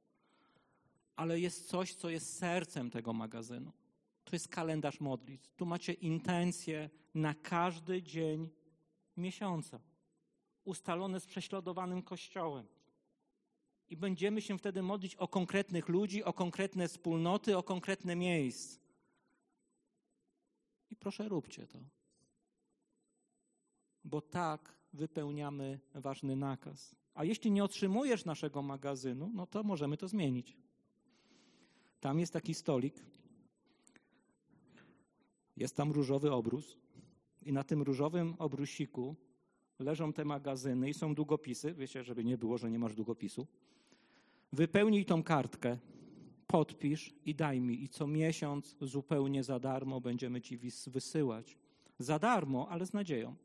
Ale 1.16 1.39
jest 1.39 1.68
coś, 1.68 1.93
co 1.93 2.09
jest 2.09 2.38
sercem 2.38 2.89
tego 2.89 3.14
magazynu. 3.14 3.72
To 4.24 4.36
jest 4.36 4.47
kalendarz 4.47 4.99
modlitw. 4.99 5.53
Tu 5.55 5.66
macie 5.66 5.93
intencje 5.93 6.89
na 7.14 7.34
każdy 7.34 8.03
dzień 8.03 8.49
miesiąca, 9.18 9.80
ustalone 10.64 11.20
z 11.20 11.26
prześladowanym 11.26 12.01
kościołem. 12.01 12.68
I 13.89 13.97
będziemy 13.97 14.41
się 14.41 14.57
wtedy 14.57 14.82
modlić 14.82 15.16
o 15.16 15.28
konkretnych 15.28 15.89
ludzi, 15.89 16.24
o 16.24 16.34
konkretne 16.34 16.88
wspólnoty, 16.88 17.57
o 17.57 17.64
konkretne 17.64 18.16
miejsca. 18.16 18.80
I 20.89 20.95
proszę, 20.95 21.30
róbcie 21.30 21.68
to. 21.68 21.80
Bo 24.03 24.22
tak 24.22 24.76
wypełniamy 24.93 25.80
ważny 25.93 26.36
nakaz. 26.36 26.95
A 27.14 27.24
jeśli 27.24 27.51
nie 27.51 27.64
otrzymujesz 27.64 28.26
naszego 28.26 28.61
magazynu, 28.61 29.32
no 29.34 29.47
to 29.47 29.64
możemy 29.64 29.97
to 29.97 30.07
zmienić. 30.07 30.57
Tam 32.04 32.20
jest 32.20 32.34
taki 32.34 32.54
stolik. 32.54 32.95
Jest 35.58 35.76
tam 35.76 35.91
różowy 35.91 36.32
obrus. 36.32 36.78
I 37.41 37.54
na 37.54 37.64
tym 37.64 37.82
różowym 37.82 38.36
obrusiku 38.39 39.16
leżą 39.80 40.14
te 40.14 40.26
magazyny 40.26 40.89
i 40.89 40.93
są 40.93 41.16
długopisy. 41.16 41.74
Wiecie, 41.74 42.04
żeby 42.04 42.24
nie 42.24 42.38
było, 42.38 42.58
że 42.58 42.72
nie 42.72 42.80
masz 42.80 42.95
długopisu. 42.95 43.47
Wypełnij 44.54 45.06
tą 45.06 45.24
kartkę 45.24 45.78
podpisz 46.47 47.14
i 47.26 47.36
daj 47.36 47.62
mi. 47.62 47.84
I 47.84 47.89
co 47.89 48.08
miesiąc 48.08 48.76
zupełnie 48.82 49.43
za 49.43 49.60
darmo 49.60 50.01
będziemy 50.01 50.41
ci 50.41 50.60
wysyłać. 50.88 51.58
Za 51.99 52.20
darmo, 52.20 52.70
ale 52.70 52.86
z 52.86 52.93
nadzieją. 52.93 53.36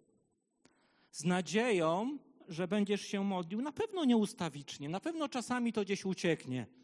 Z 1.10 1.24
nadzieją, 1.24 2.18
że 2.48 2.68
będziesz 2.68 3.00
się 3.00 3.24
modlił, 3.24 3.62
na 3.62 3.72
pewno 3.72 4.04
nieustawicznie, 4.04 4.88
na 4.88 5.00
pewno 5.00 5.28
czasami 5.28 5.72
to 5.72 5.82
gdzieś 5.82 6.04
ucieknie. 6.04 6.77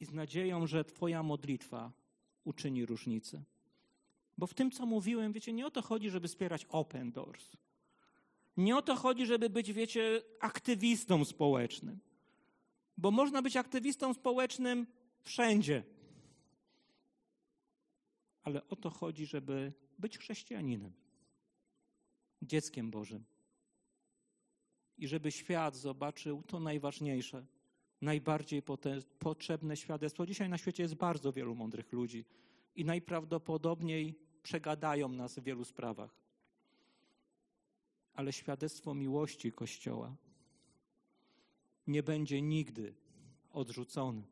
I 0.00 0.04
z 0.04 0.12
nadzieją, 0.12 0.66
że 0.66 0.84
Twoja 0.84 1.22
modlitwa 1.22 1.92
uczyni 2.44 2.86
różnicę. 2.86 3.42
Bo 4.38 4.46
w 4.46 4.54
tym, 4.54 4.70
co 4.70 4.86
mówiłem, 4.86 5.32
wiecie, 5.32 5.52
nie 5.52 5.66
o 5.66 5.70
to 5.70 5.82
chodzi, 5.82 6.10
żeby 6.10 6.28
wspierać 6.28 6.66
open 6.68 7.12
doors. 7.12 7.52
Nie 8.56 8.76
o 8.76 8.82
to 8.82 8.96
chodzi, 8.96 9.26
żeby 9.26 9.50
być, 9.50 9.72
wiecie, 9.72 10.22
aktywistą 10.40 11.24
społecznym. 11.24 11.98
Bo 12.96 13.10
można 13.10 13.42
być 13.42 13.56
aktywistą 13.56 14.14
społecznym 14.14 14.86
wszędzie. 15.20 15.82
Ale 18.42 18.68
o 18.68 18.76
to 18.76 18.90
chodzi, 18.90 19.26
żeby 19.26 19.72
być 19.98 20.18
chrześcijaninem, 20.18 20.92
dzieckiem 22.42 22.90
Bożym. 22.90 23.24
I 24.98 25.08
żeby 25.08 25.32
świat 25.32 25.76
zobaczył 25.76 26.42
to 26.42 26.60
najważniejsze, 26.60 27.46
najbardziej 28.00 28.62
potrzebne 29.18 29.76
świadectwo. 29.76 30.26
Dzisiaj 30.26 30.48
na 30.48 30.58
świecie 30.58 30.82
jest 30.82 30.94
bardzo 30.94 31.32
wielu 31.32 31.54
mądrych 31.54 31.92
ludzi 31.92 32.24
i 32.76 32.84
najprawdopodobniej 32.84 34.14
przegadają 34.42 35.08
nas 35.08 35.38
w 35.38 35.42
wielu 35.42 35.64
sprawach. 35.64 36.14
Ale 38.14 38.32
świadectwo 38.32 38.94
miłości 38.94 39.52
Kościoła 39.52 40.16
nie 41.86 42.02
będzie 42.02 42.42
nigdy 42.42 42.94
odrzucony. 43.50 44.22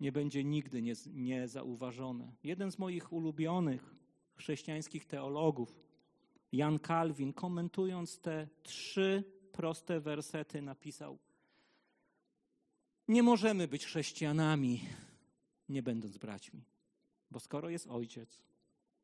Nie 0.00 0.12
będzie 0.12 0.44
nigdy 0.44 0.82
niezauważony. 1.06 2.32
Jeden 2.44 2.72
z 2.72 2.78
moich 2.78 3.12
ulubionych 3.12 3.94
chrześcijańskich 4.34 5.04
teologów. 5.04 5.80
Jan 6.52 6.78
Kalwin, 6.78 7.32
komentując 7.32 8.20
te 8.20 8.48
trzy 8.62 9.24
proste 9.52 10.00
wersety, 10.00 10.62
napisał: 10.62 11.18
Nie 13.08 13.22
możemy 13.22 13.68
być 13.68 13.86
chrześcijanami, 13.86 14.80
nie 15.68 15.82
będąc 15.82 16.18
braćmi, 16.18 16.64
bo 17.30 17.40
skoro 17.40 17.70
jest 17.70 17.86
ojciec, 17.86 18.42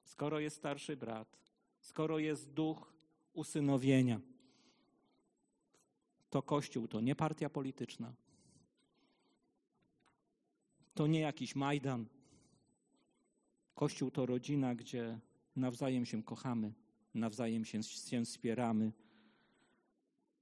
skoro 0.04 0.40
jest 0.40 0.56
starszy 0.56 0.96
brat, 0.96 1.38
skoro 1.80 2.18
jest 2.18 2.52
duch 2.52 2.92
usynowienia, 3.32 4.20
to 6.30 6.42
Kościół 6.42 6.88
to 6.88 7.00
nie 7.00 7.14
partia 7.14 7.50
polityczna, 7.50 8.14
to 10.94 11.06
nie 11.06 11.20
jakiś 11.20 11.54
Majdan. 11.54 12.06
Kościół 13.74 14.10
to 14.10 14.26
rodzina, 14.26 14.74
gdzie 14.74 15.20
nawzajem 15.56 16.06
się 16.06 16.22
kochamy, 16.22 16.72
nawzajem 17.14 17.64
się, 17.64 17.82
się 17.82 18.24
wspieramy, 18.24 18.92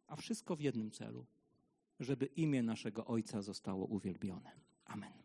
a 0.07 0.17
wszystko 0.17 0.57
w 0.57 0.61
jednym 0.61 0.91
celu, 0.91 1.27
żeby 2.03 2.27
imię 2.27 2.63
naszego 2.63 3.07
Ojca 3.07 3.43
zostało 3.43 3.87
uwielbione. 3.87 4.51
Amen. 4.85 5.22